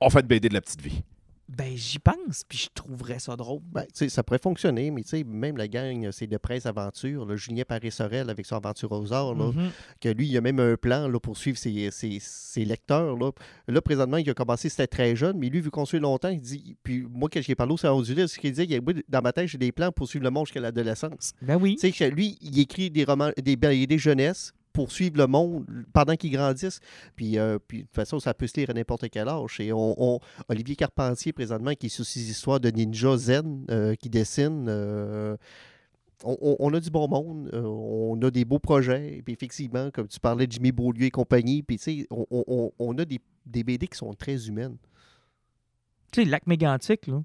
[0.00, 1.02] On fait une BD de la petite vie.
[1.48, 3.60] Ben, j'y pense, puis je trouverais ça drôle.
[3.70, 6.66] Ben, tu sais, ça pourrait fonctionner, mais tu sais, même la gang, c'est de presse
[6.66, 7.24] aventure.
[7.24, 9.70] Là, Julien Paris-Sorel avec son aventure aux arts, là, Mhm.
[10.00, 13.16] que lui, il a même un plan là, pour suivre ses, ses- ses lecteurs.
[13.16, 13.30] Là.
[13.68, 16.40] là, présentement, il a commencé, c'était très jeune, mais lui, vu qu'on suit longtemps, il
[16.40, 16.76] dit.
[16.82, 18.92] Puis moi, quand j'ai parlé au salon du livre, ce qu'il dit, il a, moi,
[19.08, 21.32] dans ma tête, j'ai des plans pour suivre le monde jusqu'à l'adolescence.
[21.42, 21.76] Ben oui.
[21.80, 26.16] Tu sais, lui, il écrit des romans, des BD jeunesse pour suivre le monde pendant
[26.16, 26.80] qu'ils grandissent.
[27.16, 29.58] Puis, euh, puis, de toute façon, ça peut se lire à n'importe quel âge.
[29.58, 30.20] Et on, on-
[30.50, 34.66] Olivier Carpentier, présentement, qui est sur ses histoires de ninja zen, euh, qui dessine.
[34.68, 35.36] euh,
[36.24, 39.22] on, a du bon monde, on a des beaux projets.
[39.24, 42.98] Puis effectivement, comme tu parlais de Jimmy Beaulieu et compagnie, puis tu sais, on, on-
[42.98, 44.76] a des, des BD qui sont très humaines.
[46.12, 47.22] Tu sais, le lac mégantique, là,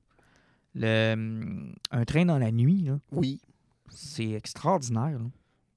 [0.76, 3.40] le, hum, un train dans la nuit, là, Oui.
[3.90, 5.20] c'est extraordinaire.
[5.20, 5.26] là.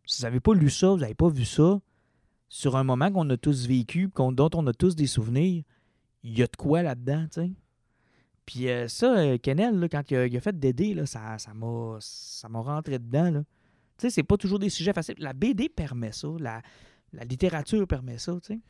[0.06, 1.80] Si vous n'avez pas lu ça, vous n'avez pas vu ça,
[2.48, 5.64] sur un moment qu'on a tous vécu, dont on a tous des souvenirs,
[6.22, 7.50] il y a de quoi là-dedans, tu sais.
[8.46, 12.98] Puis euh, ça, euh, Kennel, quand il a, fait Dédé, là, ça m'a ça rentré
[12.98, 13.32] dedans.
[13.32, 13.42] Tu
[13.96, 15.14] sais, c'est pas toujours des sujets faciles.
[15.18, 16.60] La BD permet ça, la,
[17.12, 18.60] la littérature permet ça, tu sais.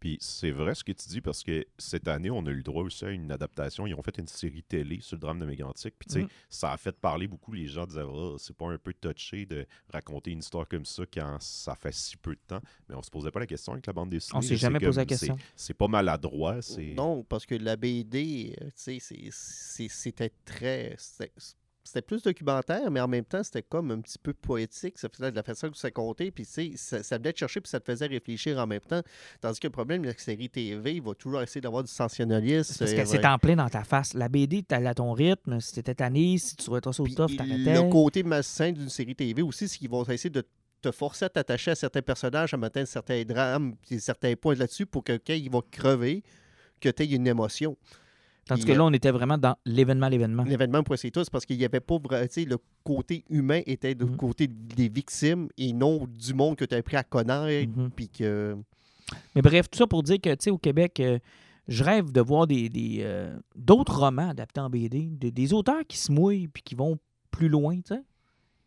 [0.00, 2.62] Puis c'est vrai ce que tu dis parce que cette année, on a eu le
[2.62, 3.86] droit aussi à une adaptation.
[3.86, 5.94] Ils ont fait une série télé sur le drame de Mégantic.
[5.98, 6.28] Puis tu sais, Mhm.
[6.48, 7.52] ça a fait parler beaucoup.
[7.52, 11.04] Les gens disaient, Ah, c'est pas un peu touché de raconter une histoire comme ça
[11.12, 12.62] quand ça fait si peu de temps.
[12.88, 14.38] Mais on se posait pas la question avec la bande dessinée.
[14.38, 15.36] On s'est C'est jamais posé la question.
[15.54, 16.62] C'est pas maladroit.
[16.62, 20.96] C'est Non, parce que la BD, euh, tu sais, c'est- c'est- c'était très.
[21.82, 24.98] C'était plus documentaire, mais en même temps, c'était comme un petit peu poétique.
[24.98, 27.38] Ça faisait de la façon que ça comptait, puis tu sais, ça, ça venait te
[27.38, 29.02] chercher, puis ça te faisait réfléchir en même temps.
[29.40, 32.74] Tandis que le problème de la série TV, il va toujours essayer d'avoir du sensationnalisme.
[32.78, 33.26] Parce euh, que c'est ouais.
[33.26, 34.14] en plein dans ta face.
[34.14, 35.58] La BD, t'allais à ton rythme.
[35.60, 37.74] Si t'étais tanné, si tu trouvais au Puis tough, t'arrêtais.
[37.74, 40.44] Le côté malsain d'une série TV aussi, c'est qu'ils vont essayer de
[40.82, 45.04] te forcer à t'attacher à certains personnages, à mettre certains drames, certains points là-dessus pour
[45.04, 46.22] que quand ils vont crever,
[46.80, 47.76] que tu aies une émotion.
[48.50, 50.42] Tandis que là, on était vraiment dans l'événement, l'événement.
[50.44, 53.24] L'événement pour c'est tout, c'est parce qu'il n'y avait pas vra- tu sais, le côté
[53.30, 54.16] humain était du Mhm.
[54.16, 57.72] côté des victimes et non du monde que tu as appris à connaître.
[57.76, 57.90] Mhm.
[57.90, 58.56] Puis que.
[59.34, 61.18] Mais bref, tout ça pour dire que, tu sais, au Québec, euh,
[61.68, 65.82] je rêve de voir des, des, euh, d'autres romans adaptés en BD, des, des auteurs
[65.88, 66.98] qui se mouillent puis qui vont
[67.30, 68.02] plus loin, tu sais.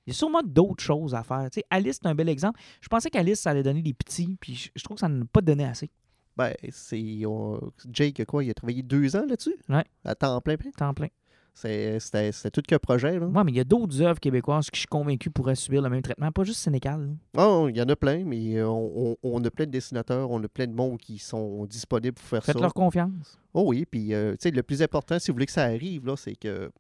[0.06, 1.48] Il y a sûrement d'autres choses à faire.
[1.50, 2.60] Tu sais, Alice, c'est un bel exemple.
[2.82, 5.24] Je pensais qu'Alice, ça allait donner des petits, puis je, je trouve que ça n'a
[5.32, 5.90] pas donné assez.
[6.38, 7.26] Ben, c'est.
[7.26, 9.56] on- Jake, quoi, il a travaillé deux ans là-dessus?
[9.70, 9.84] Ouais.
[10.04, 10.72] À temps plein, plein?
[10.72, 11.08] Temps plein.
[11.54, 13.28] C'est- C'était c'était tout que projet, là.
[13.28, 15.90] Ouais, mais il y a d'autres œuvres québécoises que je suis convaincu pourraient subir le
[15.90, 17.16] même traitement, pas juste Sénégal.
[17.36, 17.46] là.
[17.46, 20.32] Oh, il y en a plein, mais euh, on, on- on a plein de dessinateurs,
[20.32, 22.54] on a plein de monde qui sont disponibles pour faire ça.
[22.54, 23.38] Faites-leur confiance.
[23.54, 26.08] Oh oui, puis euh, tu sais, le plus important, si vous voulez que ça arrive,
[26.08, 26.72] là, c'est que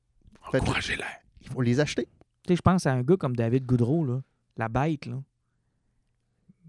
[0.51, 1.05] Faites- Encouragez-la.
[1.41, 2.07] il faut les acheter.
[2.41, 4.21] Tu sais, je pense à un gars comme David Goudreau, là,
[4.57, 5.05] la bête.
[5.05, 5.21] Là.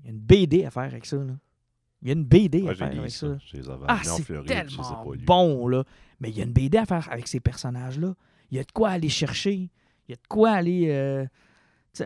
[0.03, 1.17] Il y a une BD à faire avec ça.
[1.17, 1.33] Là.
[2.05, 3.27] Il y a une BD Ouais, à faire avec ça.
[3.39, 3.39] ça.
[3.51, 5.85] Je les avais Ah, en je ai tellement bon, là.
[6.21, 8.15] Mais il y a une BD à faire avec ces personnages-là.
[8.51, 9.55] Il y a de quoi aller chercher.
[10.07, 10.89] Il y a de quoi aller...
[10.91, 11.25] euh,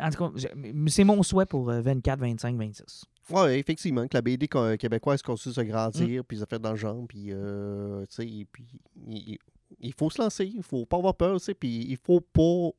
[0.00, 0.48] En tout cas,
[0.86, 3.04] c'est mon souhait pour euh, 24, 25, 26.
[3.30, 5.68] Oui, effectivement, que la BD co- québécoise continue de se Mm.
[5.68, 8.64] grandir, puis ça fait dans le genre, puis, euh, tu sais, et puis
[9.06, 9.38] il,
[9.80, 12.70] il faut se lancer, il faut pas avoir peur, tu sais, puis il faut pas...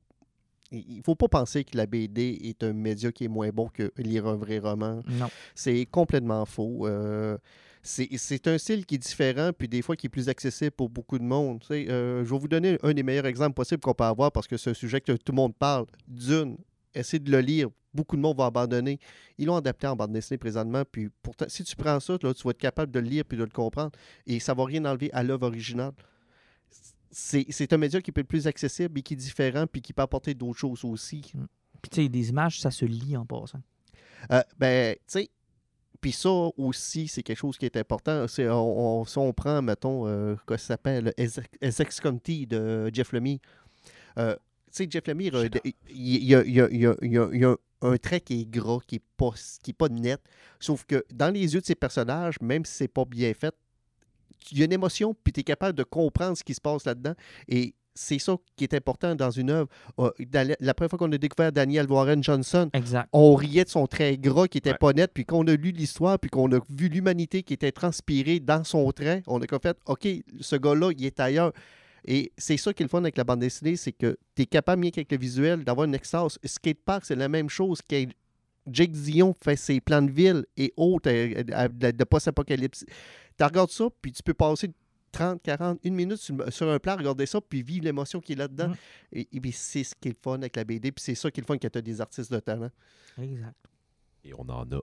[0.72, 3.70] Il il faut pas penser que la BD est un média qui est moins bon
[3.74, 5.02] que lire un vrai roman.
[5.08, 5.30] Non.
[5.56, 6.88] C'est complètement faux.
[6.88, 7.38] Euh,
[7.82, 11.18] c'est un style qui est différent, puis des fois qui est plus accessible pour beaucoup
[11.18, 11.64] de monde.
[11.72, 14.58] Euh, je vais vous donner un des meilleurs exemples possibles qu'on peut avoir parce que
[14.58, 15.86] c'est un sujet que tout le monde parle.
[16.08, 16.58] Dune,
[16.94, 17.70] essayez de le lire.
[17.94, 19.00] Beaucoup de monde va abandonner.
[19.38, 22.44] Ils l'ont adapté en bande dessinée présentement, puis pourtant, si tu prends ça, là, tu
[22.44, 23.92] vas être capable de le lire puis de le comprendre,
[24.28, 25.94] et ça va rien enlever à l'œuvre originale.
[27.12, 30.02] C'est un média qui peut être plus accessible et qui est différent, puis qui peut
[30.02, 31.22] apporter d'autres choses aussi.
[31.82, 33.62] Puis tu sais, des images, ça se lit en passant.
[34.32, 35.30] Euh, ben, tu sais,
[36.02, 38.26] puis ça aussi, c'est quelque chose qui est important.
[38.40, 43.40] On, on- si on prend, mettons, euh, quoi ça s'appelle, Essex County de Jeff Lemire.
[44.18, 45.48] Euh, tu sais, Jeff Lemire, euh,
[45.90, 47.46] il y a, y y y
[47.82, 49.32] un trait qui est gras, qui n'est pas,
[49.64, 50.22] qui est pas net.
[50.60, 53.56] Sauf que dans les yeux de ces personnages, même si c'est pas bien fait,
[54.52, 56.86] il y a une émotion, puis tu es capable de comprendre ce qui se passe
[56.86, 57.14] là-dedans.
[57.48, 59.68] Et c'est ça qui est important dans une œuvre.
[60.00, 60.10] Euh,
[60.60, 63.10] la, première fois qu'on a découvert Daniel Warren Johnson, Exact.
[63.12, 64.78] on riait de son trait gras qui était Ouais.
[64.80, 68.40] pas net, puis qu'on a lu l'histoire, puis qu'on a vu l'humanité qui était transpirée
[68.40, 70.08] dans son trait, on a comme fait, OK,
[70.40, 71.52] ce gars-là, il est ailleurs.
[72.06, 74.46] Et c'est ça qui est le fun avec la bande dessinée, c'est que tu es
[74.46, 76.40] capable, bien qu'avec le visuel, d'avoir une extase.
[76.46, 77.80] Skatepark, c'est la même chose.
[77.82, 78.06] que
[78.72, 82.86] Jake Dion fait ses plans de ville et autres euh, euh, de, de post-apocalypse.
[83.40, 84.70] Tu regardes ça, puis tu peux passer
[85.12, 88.36] 30, 40, une minute sur, sur un plan, regarder ça, puis vivre l'émotion qui est
[88.36, 88.70] là-dedans.
[88.70, 88.76] Mm.
[89.14, 91.32] Et, et puis c'est ce qui est le fun avec la BD, puis c'est ça
[91.32, 92.70] qui est le fun quand tu as des artistes de talent.
[93.20, 93.56] Exact.
[94.24, 94.80] Et on en a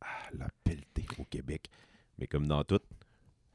[0.00, 1.68] à la pelletée au Québec.
[2.18, 2.80] Mais comme dans tout,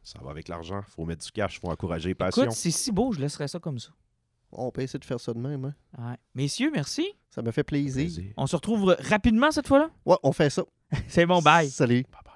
[0.03, 0.81] ça va avec l'argent.
[0.87, 2.43] faut mettre du cash, faut encourager les passions.
[2.43, 3.91] Écoute, c'est si beau, je laisserais ça comme ça.
[4.51, 5.63] On peut essayer de faire ça de même.
[5.65, 5.75] hein.
[5.97, 6.17] Ouais.
[6.35, 7.07] Messieurs, merci.
[7.29, 8.03] Ça me fait plaisir.
[8.03, 8.33] Plaisir.
[8.35, 9.89] On se retrouve rapidement cette fois-là?
[10.05, 10.63] Ouais, on fait ça.
[11.07, 11.69] C'est bon, bye.
[11.69, 12.03] Salut.
[12.11, 12.30] Bye bye.